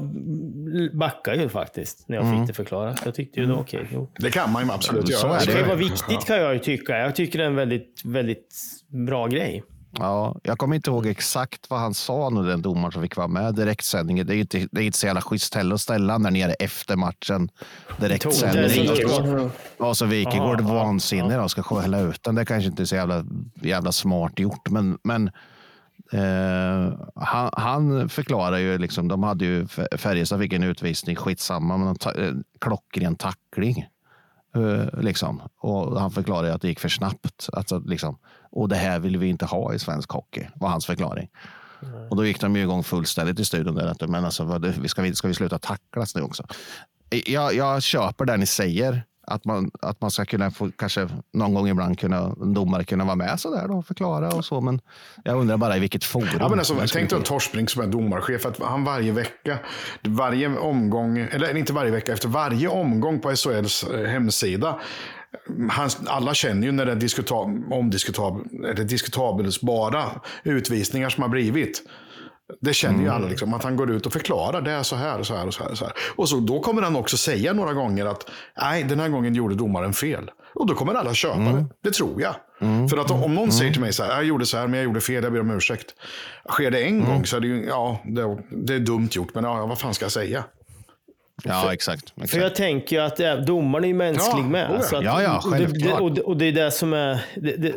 [0.93, 3.03] backar ju faktiskt när jag fick det förklarat.
[3.05, 3.89] Jag tyckte ju det var okej.
[3.93, 4.11] jo.
[4.19, 5.39] det kan man ju absolut göra.
[5.39, 5.67] Det kan ju.
[5.67, 6.99] vara viktigt kan jag ju tycka.
[6.99, 8.55] Jag tycker det är en väldigt, väldigt
[8.89, 9.63] bra grej.
[9.99, 13.29] Ja, jag kommer inte ihåg exakt vad han sa nu, den domaren som fick vara
[13.29, 13.55] med.
[13.55, 16.53] Direktsändningen, det är inte, det är inte så jävla schysst heller att ställa där nere
[16.53, 17.49] efter matchen.
[18.01, 18.89] Direktsändning.
[19.79, 22.35] Och så- Wikegård vansinnig och ska skälla ut den.
[22.35, 23.25] Det kanske inte är så jävla,
[23.63, 25.31] jävla smart gjort, men, men
[26.13, 29.67] eh, han, han förklarar ju, liksom, de hade ju,
[29.97, 33.87] Färjestad fick en utvisning, skitsamma, men en ta, eh, klockren tackling.
[34.55, 35.43] Eh, liksom.
[35.61, 37.49] Och han förklarade att det gick för snabbt.
[37.53, 38.19] Alltså, liksom.
[38.51, 41.29] Och det här vill vi inte ha i svensk hockey, var hans förklaring.
[42.11, 43.75] Och då gick de ju igång fullständigt i studion.
[43.75, 46.47] Där, att, men alltså, vad, ska, vi, ska vi sluta tacklas nu också?
[47.27, 49.05] Jag, jag köper det ni säger.
[49.27, 53.17] Att man, att man ska kunna få, kanske någon gång ibland kunna, domare kunna vara
[53.17, 54.61] med så där och förklara och så.
[54.61, 54.81] Men
[55.25, 56.29] jag undrar bara i vilket forum.
[56.41, 57.23] Ja, men alltså, tänk dig.
[57.23, 58.47] Torsbrink som är domarchef.
[58.47, 59.59] Att han varje vecka,
[60.03, 64.81] varje omgång, eller inte varje vecka, efter varje omgång på SHLs eh, hemsida.
[65.71, 70.05] Han, alla känner ju när det är diskutab, omdiskutabel, eller diskutabelsbara
[70.45, 71.83] utvisningar som har blivit.
[72.61, 74.61] Det känner ju alla, liksom, att han går ut och förklarar.
[74.61, 75.71] Det är så här och så här och så här.
[75.71, 75.95] Och, så här.
[76.17, 79.55] och så, då kommer han också säga några gånger att nej, den här gången gjorde
[79.55, 80.31] domaren fel.
[80.55, 81.65] Och då kommer alla köpa det.
[81.83, 82.35] Det tror jag.
[82.91, 84.85] För att om, någon säger till mig så här, jag gjorde så här, men jag
[84.85, 85.95] gjorde fel, jag ber om ursäkt.
[86.49, 89.45] Sker det en gång så är det ju, ja, det, det är dumt gjort, men
[89.45, 90.45] ja, vad fan ska jag säga?
[91.45, 92.11] Ja, exakt.
[92.11, 92.43] För exakt.
[92.43, 94.71] jag tänker ju att äh, domaren är ju mänsklig Ja, med.
[94.71, 94.83] oh ja.
[94.83, 96.01] Så att, Ja, ja, och, det, självklart.
[96.01, 97.21] och, det, och det är det som är...
[97.37, 97.75] Det, det,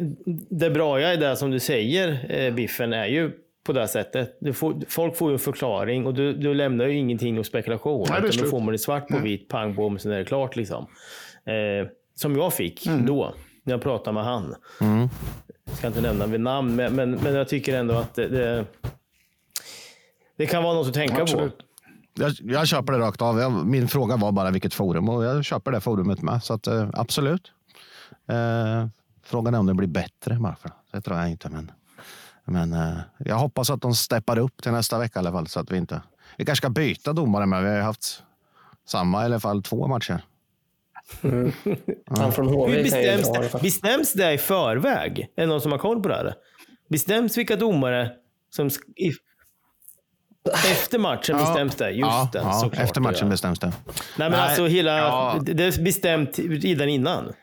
[0.50, 3.32] det bra är det som du säger, eh, Biffen, är ju
[3.70, 4.38] på det sättet.
[4.58, 8.08] Får, folk får ju en förklaring och du, du lämnar ju ingenting och spekulation.
[8.10, 10.26] Nej, det utan då får man det svart på vitt, pang bom, sen är det
[10.26, 10.56] klart.
[10.56, 10.86] Liksom.
[11.46, 13.06] Eh, som jag fick Mm.
[13.06, 13.34] då,
[13.64, 14.56] när jag pratade med han.
[15.66, 18.66] Jag ska inte nämna vid namn, men, men, men jag tycker ändå att det, det,
[20.38, 21.58] det kan vara något att tänka Absolut.
[21.58, 21.64] på.
[22.14, 23.40] Jag, jag köper det rakt av.
[23.40, 26.44] Jag, min fråga var bara vilket forum och jag köper det forumet med.
[26.44, 27.52] Så att, eh, absolut.
[28.30, 28.88] Eh,
[29.24, 30.72] frågan är om det blir bättre varför.
[30.92, 31.50] Det tror jag inte.
[31.50, 31.72] Men,
[32.50, 35.48] men eh, jag hoppas att de steppar upp till nästa vecka i alla fall.
[35.48, 36.02] Så att vi, inte,
[36.38, 37.64] vi kanske ska byta domare med.
[37.64, 38.24] Vi har haft
[38.88, 40.22] samma i alla fall två matcher.
[42.20, 43.62] Han från HV bestäms det.
[43.62, 45.20] bestäms det i förväg?
[45.36, 46.34] Är det någon som har koll på det här?
[46.90, 48.12] Bestäms vilka domare
[48.50, 48.70] som...
[48.96, 49.12] I,
[50.72, 51.90] efter matchen bestäms det?
[51.90, 53.30] Just ja, det, ja, efter matchen ja.
[53.30, 53.68] bestäms det.
[53.68, 54.98] Nej, men Nej, alltså hela...
[54.98, 55.40] ja.
[55.42, 57.34] Det är bestämt redan innan.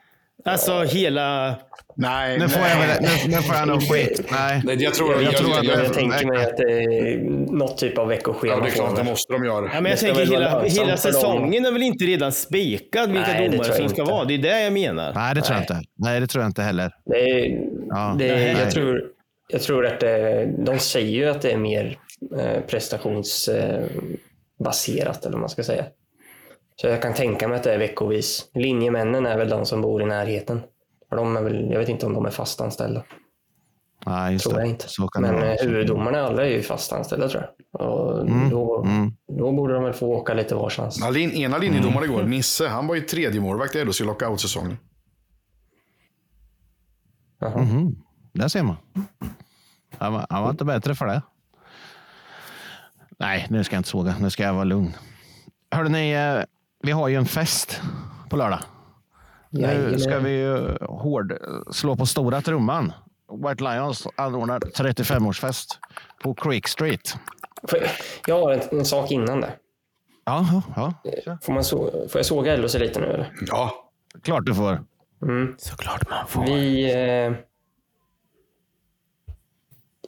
[0.46, 1.54] Alltså hela...
[1.98, 4.28] Nej, Nu får jag, väl, nu, nu får jag nog skit.
[4.30, 4.60] Nej.
[4.64, 7.18] Nej, jag tror, Jag, jag, tror jag, att jag, det, tänker mig att det är
[7.52, 8.54] något typ av veckoschema.
[8.54, 9.70] ja, det är klart, det måste de göra.
[9.74, 13.64] Ja, men jag tänker hela, hela säsongen är väl inte redan spikad vilka Nej, domare
[13.64, 14.12] tror jag som ska inte.
[14.12, 14.24] vara.
[14.24, 15.12] Det är det jag menar.
[15.14, 15.80] Nej, det tror jag inte.
[15.98, 16.92] Nej, det tror jag inte heller.
[17.06, 18.56] Det är, Ja, det är, nej.
[18.60, 19.02] jag, tror,
[19.48, 21.98] jag tror att det, de säger ju att det är mer
[22.40, 25.84] eh, prestationsbaserat, eller vad man ska säga.
[26.76, 28.50] Så jag kan tänka mig att det är veckovis.
[28.54, 30.62] Linjemännen är väl de som bor i närheten.
[31.08, 33.04] För de är väl, jag vet inte om de är fastanställda.
[34.06, 34.60] Nej, just tror det.
[34.60, 34.88] jag inte.
[34.88, 37.80] Så kan det Men eh, huvuddomarna alla är ju fastanställda tror jag.
[37.80, 39.12] Och Mm, då, mm.
[39.38, 40.98] då borde de väl få åka lite varstans.
[41.00, 44.78] Ja, lin, ena linjedomaren igår, Nisse, han var ju tredje målvakt i LHC lockout-säsongen.
[47.56, 47.96] Mhm.
[48.32, 48.76] Där ser man.
[49.98, 51.22] Han var, han var inte bättre för det.
[53.18, 54.14] Nej, nu ska jag inte såga.
[54.20, 54.92] Nu ska jag vara lugn.
[55.70, 56.44] Hörde ni, eh,
[56.86, 57.80] vi har ju en fest
[58.30, 58.58] på lördag.
[59.50, 61.34] Nu ska vi ju hård
[61.70, 62.92] slå på stora trumman.
[63.48, 65.66] White Lions anordnar 35-årsfest
[66.22, 67.16] på Creek Street.
[68.26, 69.52] Jag- har en, en sak innan det.
[70.24, 70.94] Ja, ja,
[71.26, 71.38] ja.
[71.42, 73.32] Får, man så, får jag såga Ellos lite nu eller?
[73.46, 73.90] Ja,
[74.22, 74.84] klart du får.
[75.22, 75.54] Mm.
[75.58, 76.44] Såklart man får.
[76.44, 76.92] Vi...
[76.94, 77.32] Eh,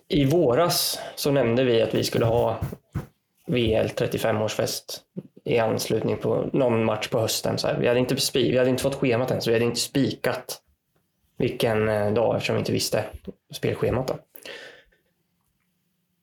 [0.09, 2.61] I våras så nämnde vi att vi skulle ha
[3.47, 5.01] VL 35-årsfest
[5.49, 7.59] i anslutning på någon match på hösten.
[7.59, 7.79] Så här.
[7.79, 10.63] Vi, hade inte spi- vi hade inte fått schemat än, så vi hade inte spikat
[11.39, 13.05] vilken eh, dag eftersom vi inte visste
[13.53, 14.09] spelschemat.
[14.09, 14.19] Då.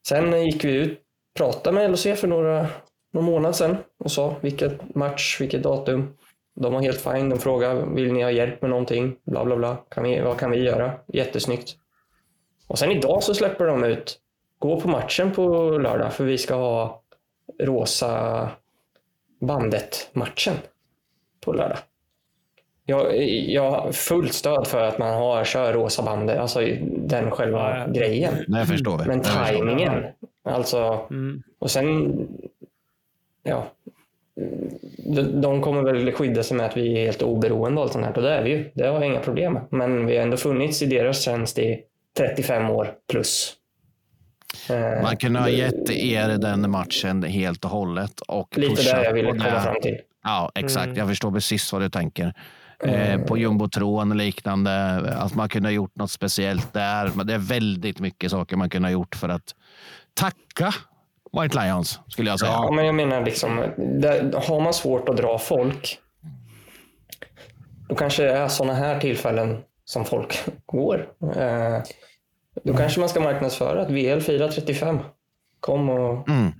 [0.07, 1.02] Sen gick vi ut,
[1.38, 2.68] pratade med LHC för några,
[3.14, 6.18] någon månad sedan och sa vilket match, vilket datum.
[6.56, 7.30] De var helt fine.
[7.30, 9.15] De frågade, vill ni ha hjälp med någonting?
[9.26, 9.77] Bla, bla, bla.
[9.89, 10.91] Kan vi, vad kan vi göra?
[11.07, 11.76] Jättesnyggt.
[12.68, 14.19] Och sen idag så släpper de ut,
[14.60, 17.03] gå på matchen på lördag för vi ska ha
[17.64, 18.52] rosa
[19.45, 20.53] bandet-matchen
[21.41, 21.77] på lördag.
[22.85, 26.59] Jag, jag har fullt stöd för att man har, kör rosa bandet, alltså
[26.97, 27.88] den själva Ja.
[27.93, 28.34] grejen.
[28.47, 29.05] Det förstår vi.
[29.05, 29.47] Men Det förstår vi.
[29.47, 30.03] tajmingen,
[30.43, 31.43] alltså, Mm.
[31.59, 32.15] och sen,
[33.43, 33.65] ja,
[34.97, 38.05] de, de kommer väl skydda sig med att vi är helt oberoende och allt sånt
[38.05, 38.15] här.
[38.17, 38.72] Och det är vi ju.
[38.73, 39.61] Det har jag inga problem med.
[39.69, 41.84] Men vi har ändå funnits i deras tjänst i
[42.17, 43.53] 35 år plus.
[44.69, 48.19] Eh, Man kunde ha gett er den matchen helt och hållet.
[48.19, 49.98] Och Lite där jag ville komma fram till.
[50.23, 50.86] Ja, exakt.
[50.86, 50.98] Mm.
[50.98, 52.34] Jag förstår precis vad du tänker.
[52.84, 54.95] Eh, på jumbotron och liknande.
[55.18, 57.11] Att man kunde ha gjort något speciellt där.
[57.15, 59.56] Men det är väldigt mycket saker man kunde ha gjort för att
[60.14, 60.73] tacka
[61.41, 62.52] White Lions, skulle jag säga.
[62.52, 65.99] Ja, men jag menar liksom, där, har man svårt att dra folk,
[67.90, 71.07] då kanske det är sådana här tillfällen som folk går.
[71.36, 71.82] Eh,
[72.64, 74.99] då kanske man ska marknadsföra att VL firar 35.
[75.60, 76.52] Kom och Mm.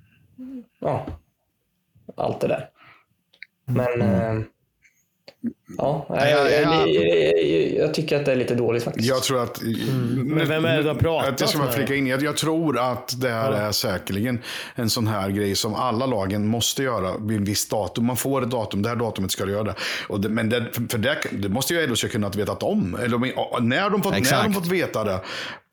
[0.80, 1.06] ja,
[2.18, 2.70] allt det där.
[3.66, 4.42] Men eh,
[5.78, 9.08] ja, jag, jag, jag, jag, tycker att det är lite dåligt faktiskt.
[9.10, 9.62] Jag tror att...
[10.16, 11.74] Men vem är det du har pratat Att Jag med?
[11.74, 12.08] flika in.
[12.08, 14.40] Jag, jag tror att det här är säkerligen
[14.76, 18.06] en sån här grej som alla lagen måste göra vid en viss datum.
[18.06, 19.76] Man får ett datum, det här datumet ska du göra det.
[20.08, 22.96] Och det men det, för det, det måste ju LHC kunnat vetat om.
[23.04, 25.20] Eller om- när de, fått, när de fått veta det,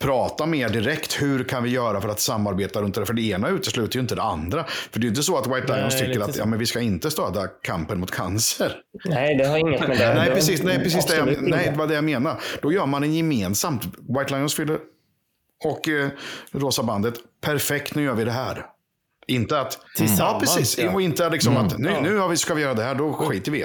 [0.02, 1.22] prata mer direkt.
[1.22, 3.06] Hur kan vi göra för att samarbeta runt det?
[3.06, 4.64] För det ena utesluter ju inte det andra.
[4.64, 6.66] För det är ju inte så att White Lions Nej, tycker att ja, men vi
[6.66, 8.76] ska inte stödja kampen mot cancer.
[9.04, 10.62] Nej, det har inget med det Nej, precis.
[10.62, 11.70] Nej, precis det, jag, nej, inte.
[11.70, 12.40] det var det jag menar.
[12.62, 13.84] Då gör man en gemensamt.
[13.84, 14.78] White Lions fyller
[15.64, 16.08] och eh,
[16.52, 17.14] Rosa bandet.
[17.44, 18.66] Perfekt, nu gör vi det här.
[19.26, 19.78] Inte att...
[19.96, 20.78] Tillsammans, Ja, precis.
[20.78, 20.92] ja.
[20.92, 22.00] Och inte liksom att nu, Ja.
[22.00, 23.62] nu har vi, ska vi göra det här, då skiter vi i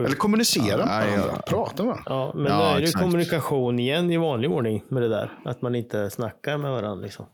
[0.00, 0.04] er.
[0.06, 1.32] Eller kommunicera med Ja, varandra.
[1.36, 1.42] ja.
[1.46, 1.96] Prata med.
[2.06, 3.02] Ja, men Ja, då är det exakt.
[3.04, 5.32] kommunikation igen i vanlig ordning med det där.
[5.44, 7.04] Att man inte snackar med varandra.
[7.04, 7.26] Liksom.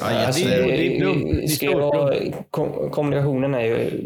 [0.00, 0.98] Ja, Alltså, det det.
[1.46, 2.14] Det jag vara,
[2.50, 4.02] kom, kommunikationen är ju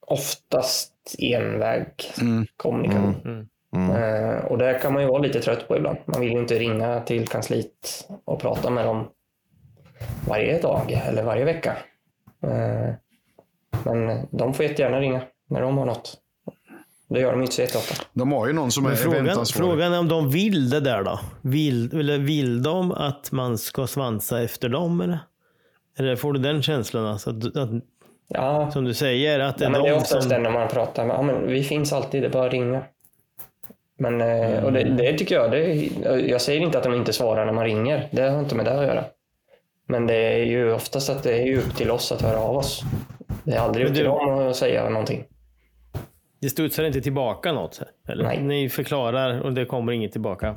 [0.00, 3.48] oftast envägskommunikation.
[3.76, 3.90] Mm.
[3.90, 5.98] Eh, och det kan man ju vara lite trött på ibland.
[6.04, 9.08] Man vill ju inte ringa till kansliet och prata med dem
[10.28, 11.76] varje dag eller varje vecka.
[12.42, 12.90] Eh,
[13.84, 15.20] men de får jättegärna ringa
[15.50, 16.16] när de har något.
[17.08, 17.94] Det gör de inte så jätteofta.
[18.12, 21.20] De har ju någon som är frågan, frågan är om de vill det där då?
[21.42, 25.00] Vill, eller vill de att man ska svansa efter dem?
[25.00, 25.18] Eller,
[25.98, 27.06] eller får du den känslan?
[27.06, 27.70] Alltså, att, att,
[28.30, 30.28] Ja, som du säger, att det ja är men det är de oftast som...
[30.30, 31.06] det när man pratar.
[31.06, 32.82] med- Ja, men vi finns alltid, det är bara att ringa.
[33.98, 35.74] Men, eh, och det, det tycker jag, det,
[36.28, 38.08] jag säger inte att de inte svarar när man ringer.
[38.12, 39.04] Det har inte med det att göra.
[39.88, 42.82] Men det är ju oftast att det är upp till oss att höra av oss.
[43.44, 45.24] Det är aldrig upp till du- dem att säga någonting.
[46.40, 47.80] Det studsar inte tillbaka något?
[48.08, 48.24] Eller?
[48.24, 48.42] Nej.
[48.42, 50.56] Ni förklarar och det kommer inget tillbaka?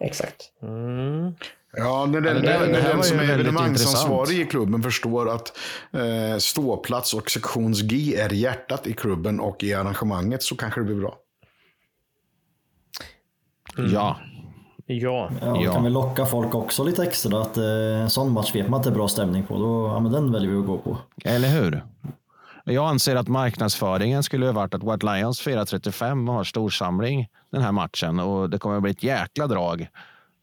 [0.00, 0.52] Exakt.
[0.62, 1.34] Mm.
[1.76, 5.58] Ja, när Ja, den, här den ju som är evenemangsansvarig i klubben förstår att
[5.92, 10.96] eh, ståplats och sektions-G är hjärtat i klubben och i arrangemanget så kanske det blir
[10.96, 11.16] bra.
[13.76, 14.16] ja.
[14.86, 15.30] Ja.
[15.40, 15.72] Ja, Ja.
[15.72, 17.64] kan vi locka folk också lite extra att eh,
[18.02, 19.58] en sån match vet man att det är bra stämning på.
[19.58, 20.98] Då, ja, men den väljer vi att gå på.
[21.24, 21.82] Eller hur?
[22.64, 27.28] Jag anser att marknadsföringen skulle ha varit att White Lions firar 35 och har storsamling
[27.52, 29.88] den här matchen och det kommer att bli ett jäkla drag.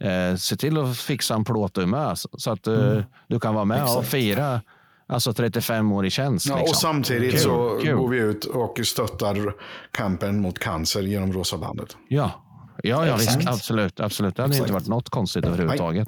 [0.04, 3.66] Eh, se till att fixa en plåt du med så att eh, du kan vara
[3.66, 4.08] med och Exakt.
[4.08, 4.62] fira
[5.08, 6.48] alltså 35 år i tjänst.
[6.50, 6.70] Ja, liksom.
[6.70, 7.96] och samtidigt Kul, så kul.
[7.96, 9.54] går vi ut och stöttar
[9.92, 11.98] kampen mot cancer genom Rosa bandet.
[12.08, 12.32] Ja,
[12.84, 14.36] ja, ja visst, absolut, absolut.
[14.36, 14.74] Det hade inte Exakt.
[14.74, 16.08] varit något konstigt överhuvudtaget.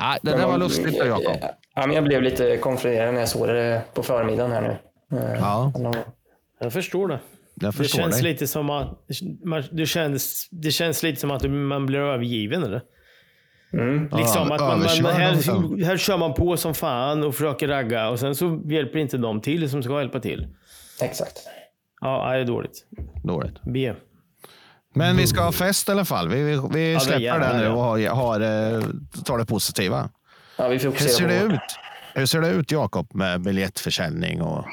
[0.00, 1.36] Nej, det där var lustigt då, Jakob.
[1.74, 4.76] Ja, men jag blev lite konfunderad när jag såg det på förmiddagen här nu.
[5.12, 5.72] Eh, Ja.
[6.60, 7.20] Jag förstår det.
[7.54, 8.32] Jag Det förstår känns, dig.
[8.32, 8.98] lite som att,
[9.44, 12.82] man- det, känns, det känns lite som att man blir övergiven eller?
[14.16, 15.82] Liksom Ja, att man, man, här, liksom.
[15.84, 19.40] här kör man på som fan och försöker ragga och sen så hjälper inte de
[19.40, 20.46] till som ska hjälpa till.
[21.02, 21.38] Exakt.
[22.00, 22.86] Ja, det är dåligt.
[23.24, 23.54] Dåligt.
[23.62, 23.92] B.
[24.94, 26.28] Men vi ska ha fest i alla fall.
[26.28, 27.72] Vi, vi, vi det släpper gärna, det nu ja.
[27.72, 28.82] och har, har, eh,
[29.24, 30.08] tar det positiva.
[30.58, 31.60] Ja, vi Hur ser det ut?
[32.14, 34.42] Hur ser det ut Jakob med biljettförsäljning?
[34.42, 34.64] Och...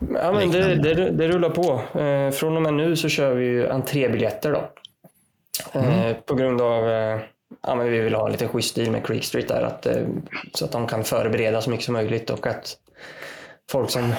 [0.00, 1.98] Ja, men det, det, det rullar på.
[2.00, 4.70] Eh, från och med nu så kör vi ju entrébiljetter då.
[5.80, 7.20] Eh, på grund av eh,
[7.62, 9.62] ja, men vi vill ha en liten schysst deal med Creek Street där.
[9.62, 9.86] Att,
[10.54, 12.76] så att de kan förbereda så mycket som möjligt och att
[13.70, 14.12] folk som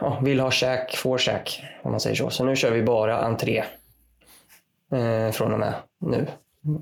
[0.00, 1.62] ja, vill ha käk får käk.
[1.82, 2.30] Om man säger så.
[2.30, 3.64] Så nu kör vi bara entré.
[4.92, 6.26] Eh, från och med nu.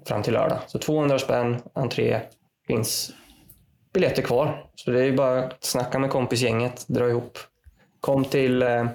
[0.06, 0.58] Fram till lördag.
[0.66, 2.20] Så 200 spänn, entré.
[2.66, 3.12] Finns
[3.92, 4.66] biljetter kvar.
[4.74, 7.38] Så det är ju bara att snacka med kompisgänget, dra ihop.
[8.04, 8.86] Kom till eh,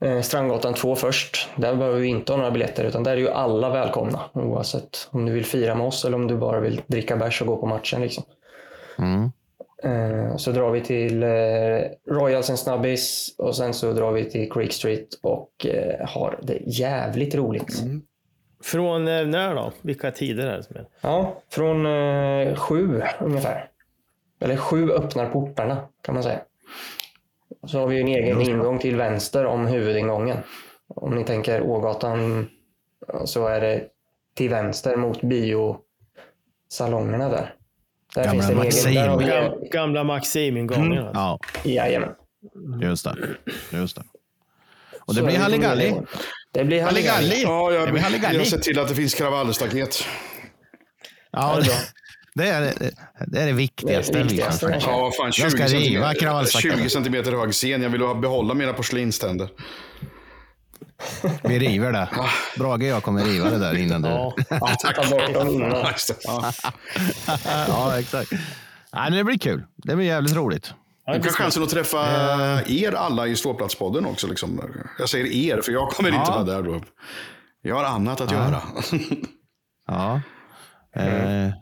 [0.00, 1.48] eh, Strandgatan 2 först.
[1.56, 4.20] Där behöver vi inte ha några biljetter utan där är ju alla välkomna.
[4.32, 7.46] Oavsett om du vill fira med oss eller om du bara vill dricka bärs och
[7.46, 8.00] gå på matchen.
[8.00, 8.24] Liksom.
[8.98, 9.32] Mm.
[9.84, 11.28] Eh, så drar vi till eh,
[12.14, 16.58] Royals en snabbis och sen så drar vi till Creek Street och eh, har det
[16.66, 17.82] jävligt roligt.
[18.62, 19.72] Från eh, när då?
[19.80, 20.86] Vilka tider är det som är?
[21.00, 23.68] Ja, från eh, sju ungefär.
[24.40, 26.40] Eller sju öppnar portarna kan man säga.
[27.66, 30.38] Så har vi en egen ingång till vänster om huvudingången.
[30.88, 32.48] Om ni tänker Ågatan
[33.24, 33.84] så är det
[34.36, 37.54] till vänster mot biosalongerna där.
[38.14, 39.02] Där Gamla finns det en egen...
[39.02, 40.98] Där har vi, Gam, gamla Maxim-ingången.
[40.98, 41.12] alltså.
[41.14, 42.14] Ja, jajamän.
[42.80, 43.16] just det.
[43.72, 44.02] Just det.
[45.06, 46.02] Och det Så blir Halligalli.
[46.52, 47.42] Det blir Halligalli.
[47.42, 48.44] Ja, jag, Det blir jag Halligalli.
[48.44, 50.04] sett till att det finns kravallstaket.
[51.30, 51.70] Ja, det,
[52.34, 52.90] det, är, det-
[53.26, 54.12] det är det viktigaste.
[54.12, 54.92] Det är det viktigaste, liksom.
[54.92, 56.78] Ja, fan, 20 Jag ska riva centimeter, kravallstaketet.
[56.80, 57.82] 20 centimeter hög scen.
[57.82, 59.48] Jag vill ha- behålla mina porslinständer.
[61.42, 62.08] Vi river det.
[62.58, 64.08] Brage och jag kommer riva det där innan du...
[64.08, 64.34] Ja.
[64.94, 65.70] Ta bort dem innan.
[65.70, 65.92] Ja.
[66.24, 66.52] Ja.
[67.68, 68.30] ja, exakt.
[68.32, 68.40] Nej,
[69.10, 69.62] men det blir kul.
[69.76, 70.74] Det blir jävligt roligt.
[71.06, 72.00] Ja, Du kan chansen att träffa
[72.66, 74.26] er alla i Ståplatspodden också.
[74.26, 74.60] Liksom.
[74.98, 76.32] Jag säger er, för jag kommer inte Ja.
[76.34, 76.82] vara där då.
[77.62, 78.62] Jag har annat att göra.
[79.88, 80.20] Ja.
[80.96, 81.52] Eh, eh,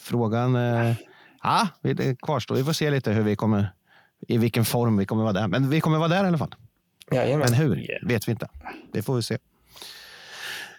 [0.00, 0.56] frågan...
[0.56, 0.94] Eh,
[1.42, 2.54] ja, vi- det kvarstår.
[2.54, 3.72] Vi får se lite hur vi kommer...
[4.28, 5.48] I vilken form vi kommer vara där.
[5.48, 6.54] Men vi kommer vara där i alla fall.
[7.12, 7.46] Jajamän.
[7.50, 8.48] Men hur vet vi inte.
[8.92, 9.38] Det får vi se.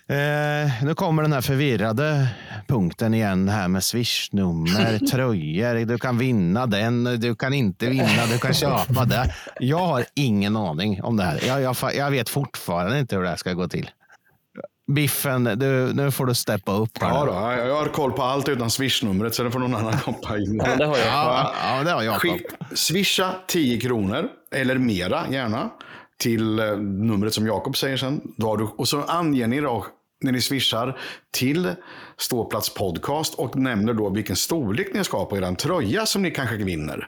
[0.09, 2.27] Eh, nu kommer den här förvirrade
[2.67, 5.85] punkten igen här med swishnummer, tröjor.
[5.85, 9.33] Du kan vinna den, du kan inte vinna, du kan köpa det.
[9.59, 11.39] Jag har ingen aning om det här.
[11.47, 13.89] Jag, jag, jag vet fortfarande inte hur det här ska gå till.
[14.87, 16.91] Biffen, du, nu får du steppa upp.
[16.99, 17.31] Ja, då,
[17.67, 20.61] jag har koll på allt utan swishnumret, så det får någon annan hoppa in.
[20.65, 21.07] Ja, det har jag.
[21.07, 22.21] Ja, ja, det har jag.
[22.21, 22.45] Skick,
[22.75, 25.69] swisha 10 kronor, eller mera gärna,
[26.17, 28.21] till eh, numret som Jakob säger sen.
[28.37, 29.85] Då har du, och så anger ni då,
[30.21, 30.99] när ni swishar
[31.31, 31.71] till
[32.17, 36.31] Ståplats podcast och nämner då vilken storlek ni ska ha på er tröja som ni
[36.31, 37.07] kanske vinner.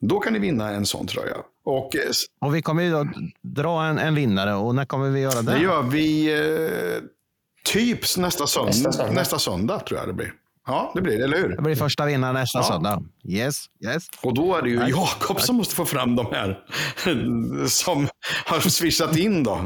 [0.00, 1.36] Då kan ni vinna en sån tröja.
[1.70, 2.00] Och eh,
[2.40, 3.06] Och vi kommer ju då
[3.42, 5.52] dra en, en vinnare och när kommer vi göra det?
[5.52, 6.32] det gör vi
[6.96, 7.02] eh,
[7.64, 9.38] typ nästa söndag, Nästa nästa söndag.
[9.38, 9.78] söndag.
[9.86, 10.32] tror jag det blir.
[10.66, 11.56] Ja, det blir det, eller hur?
[11.56, 12.62] Det blir första vinnaren nästa Ja.
[12.64, 13.02] söndag.
[13.28, 14.06] Yes, yes.
[14.22, 16.58] Och då är det ju Jakob som måste få fram de här
[17.68, 18.08] som
[18.46, 19.60] har swishat in då.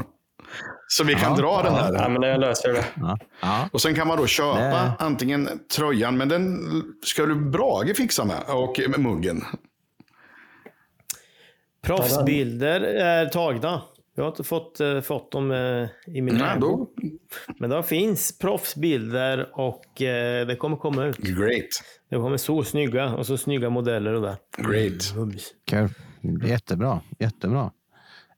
[0.88, 2.08] Så vi kan Ja, dra den Ja, här.
[2.08, 2.84] men det löser det.
[2.94, 3.18] Ja.
[3.40, 3.68] Ja.
[3.72, 4.90] Och sen kan man då köpa Nej.
[4.98, 6.58] antingen tröjan, men den
[7.04, 9.44] ska du Brage fixa med, och med muggen.
[11.86, 13.82] Proffsbilder är tagna.
[14.14, 16.88] Jag har inte fått, eh, fått dem eh, i min Nej, då,
[17.59, 21.16] Men det finns proffsbilder och eh, det kommer komma ut.
[21.18, 21.68] great.
[22.10, 24.36] Det kommer så snygga och så snygga modeller och där.
[24.56, 25.14] Great.
[25.66, 25.88] Kul.
[26.48, 27.00] Jättebra.
[27.18, 27.70] Jättebra.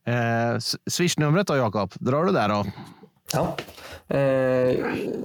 [0.06, 0.58] Eh,
[0.90, 1.92] Swishnumret då, Jakob?
[1.94, 2.64] Drar du där då?
[3.32, 3.56] Ja.
[4.16, 4.76] Eh,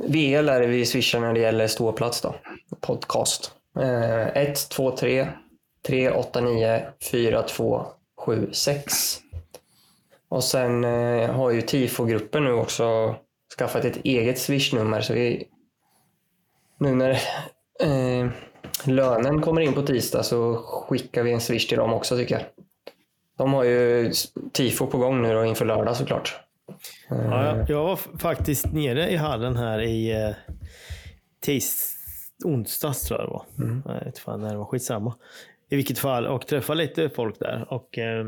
[0.08, 2.36] VL är det vi swishar när det gäller ståplats då.
[2.82, 3.52] Podcast.
[3.80, 5.28] Eh, 1, 2, 3,
[5.88, 6.82] 3, 8, 9,
[7.12, 7.86] 4, 2,
[8.26, 9.18] 7, 6.
[10.30, 13.16] Och sen eh, har ju TIFO-gruppen nu också
[13.58, 15.02] skaffat ett eget swishnummer.
[15.02, 15.48] Så vi,
[16.78, 17.10] nu när
[17.80, 18.28] eh,
[18.86, 22.44] lönen kommer in på tisdag så skickar vi en swish till dem också tycker jag.
[23.38, 24.12] De har ju
[24.54, 26.40] TIFO på gång nu då inför lördag såklart.
[27.10, 30.32] Ja, jag- jag var faktiskt nere i hallen här i eh,
[31.42, 31.96] tis,
[32.46, 33.46] onsdags tror jag det var.
[34.00, 35.16] Jag vet fan när det var, skitsamma.
[35.70, 37.74] I vilket fall, och träffade lite folk där.
[37.74, 38.26] Och eh,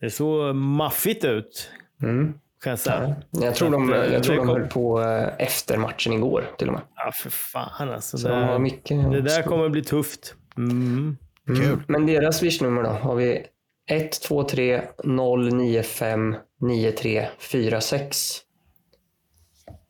[0.00, 1.70] det såg maffigt ut.
[2.02, 2.34] Mm.
[2.62, 3.16] Kan jag säga.
[3.30, 6.74] Jag tror de, eh, jag tror de höll på eh, efter matchen igår till och
[6.74, 6.82] med.
[6.96, 8.18] Ja, för fan alltså.
[8.18, 9.12] Så det, mycket.
[9.12, 10.34] det där kommer bli tufft.
[10.56, 11.16] Mm.
[11.48, 11.82] Mm.
[11.88, 13.46] Men deras swishnummer då har vi
[13.90, 18.40] 123 095 9346.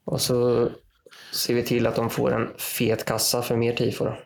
[0.05, 0.69] Och så
[1.35, 4.05] ser vi till att de får en fet kassa för mer tifo.
[4.05, 4.17] då.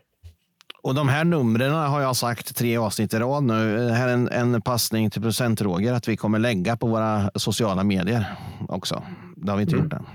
[0.86, 3.86] Och de här numren har jag sagt tre avsnitt i rad nu.
[3.86, 7.84] Det här är en, en passning till procent-Roger att vi kommer lägga på våra sociala
[7.84, 8.36] medier
[8.68, 9.02] också.
[9.36, 10.06] Det har vi inte gjort än.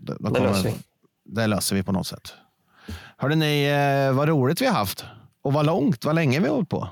[0.00, 0.32] Det, Mm.
[0.32, 0.74] Det löser vi.
[1.24, 2.32] Det löser vi på något sätt.
[3.16, 5.04] Hörde ni eh, vad roligt vi har haft?
[5.42, 6.88] Och vad långt, vad länge vi har hållit på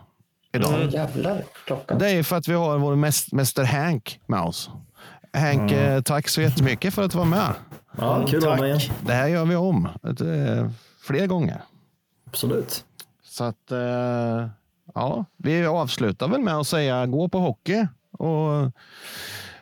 [0.53, 0.75] idag.
[0.75, 0.89] Mm.
[0.89, 1.99] Jävlar, klockan.
[1.99, 4.71] Det är för att vi har vår mäst, mäster Hank med oss.
[5.33, 7.55] Hank, eh, tack så jättemycket för att du var med.
[7.99, 8.93] Ja, kul att vara med igen.
[9.01, 11.63] Det här gör vi om eh, fler gånger.
[12.27, 12.85] Absolut.
[13.39, 14.49] Så att, eh,
[14.95, 18.73] ja, vi avslutar väl med att säga gå på hockey och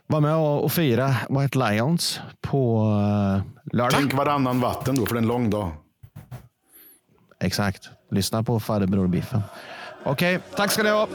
[0.07, 3.93] vara med och, fira White Lions på eh, lördag.
[4.01, 5.70] Tänk varannan vatten då, för det är en lång dag.
[7.40, 7.89] Exakt.
[8.11, 9.43] Lyssna på farbror Biffen.
[10.05, 11.09] Okej, tack ska ni ha.